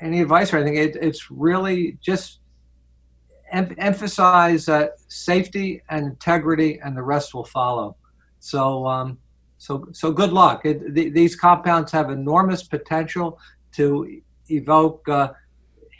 any 0.00 0.20
advice 0.20 0.52
or 0.52 0.58
anything. 0.58 0.76
It, 0.76 0.96
it's 0.96 1.30
really 1.30 1.98
just 2.00 2.40
em- 3.52 3.74
emphasize 3.78 4.68
uh, 4.68 4.88
safety 5.08 5.82
and 5.88 6.06
integrity, 6.06 6.80
and 6.82 6.96
the 6.96 7.02
rest 7.02 7.34
will 7.34 7.44
follow. 7.44 7.96
So, 8.40 8.86
um, 8.86 9.18
so, 9.58 9.86
so 9.92 10.10
good 10.10 10.32
luck. 10.32 10.64
It, 10.64 10.94
the, 10.94 11.10
these 11.10 11.36
compounds 11.36 11.92
have 11.92 12.10
enormous 12.10 12.62
potential 12.62 13.38
to 13.72 14.20
evoke 14.48 15.08
uh, 15.08 15.32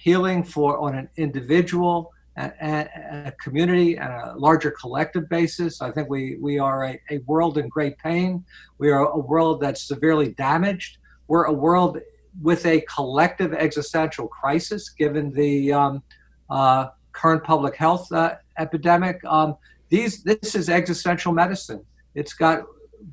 healing 0.00 0.42
for 0.42 0.78
on 0.78 0.94
an 0.94 1.08
individual 1.16 2.12
a, 2.36 2.88
a, 3.26 3.32
community 3.42 3.98
and 3.98 4.10
a 4.10 4.34
larger 4.36 4.70
collective 4.70 5.28
basis. 5.28 5.82
I 5.82 5.90
think 5.90 6.08
we, 6.08 6.38
we 6.40 6.58
are 6.58 6.84
a, 6.84 7.00
a 7.10 7.18
world 7.18 7.58
in 7.58 7.68
great 7.68 7.98
pain. 7.98 8.44
We 8.78 8.90
are 8.90 9.04
a 9.06 9.18
world 9.18 9.60
that's 9.60 9.82
severely 9.82 10.30
damaged. 10.32 10.98
We're 11.28 11.44
a 11.44 11.52
world 11.52 11.98
with 12.40 12.64
a 12.64 12.80
collective 12.82 13.52
existential 13.52 14.28
crisis 14.28 14.88
given 14.88 15.32
the 15.32 15.72
um, 15.72 16.02
uh, 16.48 16.88
current 17.12 17.44
public 17.44 17.76
health 17.76 18.10
uh, 18.12 18.36
epidemic. 18.58 19.22
Um, 19.24 19.56
these, 19.90 20.22
this 20.22 20.54
is 20.54 20.70
existential 20.70 21.32
medicine. 21.32 21.84
It's 22.14 22.32
got 22.32 22.62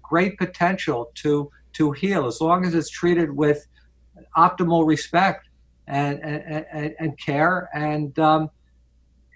great 0.02 0.38
potential 0.38 1.12
to, 1.16 1.52
to 1.74 1.92
heal 1.92 2.28
as 2.28 2.40
long 2.40 2.66
as 2.66 2.74
it's 2.74 2.90
treated 2.90 3.36
with 3.36 3.68
optimal 4.38 4.88
respect 4.88 5.47
and, 5.47 5.47
and, 5.88 6.22
and, 6.24 6.96
and 7.00 7.20
care 7.20 7.70
and 7.74 8.18
um, 8.20 8.50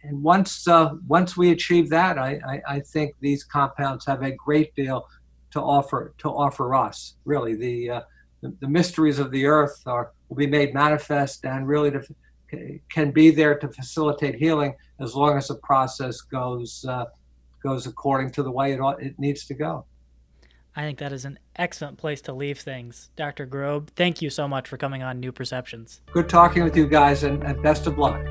and 0.04 0.22
once 0.24 0.68
uh, 0.68 0.94
once 1.08 1.38
we 1.38 1.52
achieve 1.52 1.90
that, 1.90 2.18
I, 2.18 2.40
I, 2.48 2.62
I, 2.76 2.80
think 2.80 3.16
these 3.20 3.44
compounds 3.44 4.06
have 4.06 4.24
a 4.24 4.32
great 4.32 4.74
deal 4.76 5.08
to 5.52 5.62
offer 5.62 6.14
to 6.20 6.30
offer 6.30 6.74
us. 6.74 7.16
Really, 7.26 7.56
the 7.56 7.90
uh, 7.90 8.02
the, 8.42 8.56
the, 8.62 8.68
mysteries 8.68 9.20
of 9.20 9.32
the 9.32 9.46
earth 9.46 9.82
are 9.86 10.12
will 10.30 10.38
be 10.38 10.48
made 10.48 10.74
manifest 10.74 11.46
and 11.46 11.68
really 11.68 11.92
to, 11.92 12.02
can 12.90 13.12
be 13.12 13.30
there 13.30 13.58
to 13.60 13.68
facilitate 13.70 14.36
healing 14.36 14.74
as 15.00 15.16
long 15.16 15.38
as 15.38 15.48
the 15.50 15.56
process 15.56 16.22
goes 16.22 16.84
uh, 16.88 17.06
goes 17.62 17.86
according 17.86 18.32
to 18.32 18.44
the 18.44 18.52
way 18.52 18.72
it 18.72 18.80
ought, 18.80 19.02
it 19.02 19.18
needs 19.20 19.46
to 19.46 19.54
go. 19.54 19.86
I 20.76 20.84
think 20.84 21.00
that 21.00 21.12
is 21.12 21.26
an 21.26 21.38
excellent 21.56 21.98
place 21.98 22.22
to 22.22 22.34
leave 22.34 22.60
things. 22.60 23.10
Dr. 23.16 23.46
Grob, 23.46 23.90
thank 23.96 24.22
you 24.22 24.30
so 24.30 24.48
much 24.48 24.70
for 24.70 24.78
coming 24.78 25.04
on 25.04 25.20
New 25.20 25.32
Perceptions. 25.32 26.02
Good 26.12 26.30
talking 26.30 26.64
with 26.64 26.78
you 26.78 26.88
guys 26.88 27.24
and, 27.24 27.44
and 27.44 27.62
best 27.62 27.88
of 27.88 27.98
luck. 27.98 28.22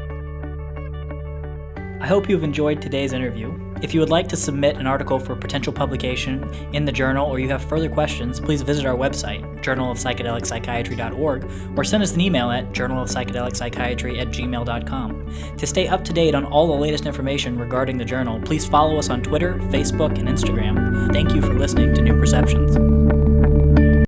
I 2.01 2.07
hope 2.07 2.31
you've 2.31 2.45
enjoyed 2.45 2.81
today's 2.81 3.13
interview. 3.13 3.70
If 3.83 3.95
you 3.95 4.01
would 4.01 4.11
like 4.11 4.29
to 4.29 4.37
submit 4.37 4.77
an 4.77 4.87
article 4.87 5.19
for 5.19 5.35
potential 5.35 5.73
publication 5.73 6.53
in 6.73 6.85
the 6.85 6.93
journal 6.93 7.27
or 7.27 7.39
you 7.39 7.49
have 7.49 7.65
further 7.65 7.89
questions, 7.89 8.39
please 8.41 8.63
visit 8.63 8.85
our 8.87 8.97
website, 8.97 9.43
journalofpsychedelic.psychiatry.org, 9.63 11.51
or 11.77 11.85
send 11.85 12.03
us 12.03 12.15
an 12.15 12.21
email 12.21 12.51
at 12.51 12.73
journalofpsychedelic.psychiatry 12.73 14.19
at 14.19 14.29
gmail.com. 14.29 15.57
To 15.57 15.67
stay 15.67 15.89
up 15.89 16.05
to 16.05 16.13
date 16.13 16.35
on 16.35 16.45
all 16.45 16.67
the 16.67 16.75
latest 16.75 17.07
information 17.07 17.59
regarding 17.59 17.99
the 17.99 18.05
journal, 18.05 18.41
please 18.41 18.67
follow 18.67 18.99
us 18.99 19.09
on 19.11 19.23
Twitter, 19.23 19.55
Facebook, 19.71 20.19
and 20.19 20.29
Instagram. 20.29 21.13
Thank 21.13 21.35
you 21.35 21.41
for 21.41 21.55
listening 21.55 21.95
to 21.95 22.03
New 22.03 22.19
Perceptions. 22.19 23.30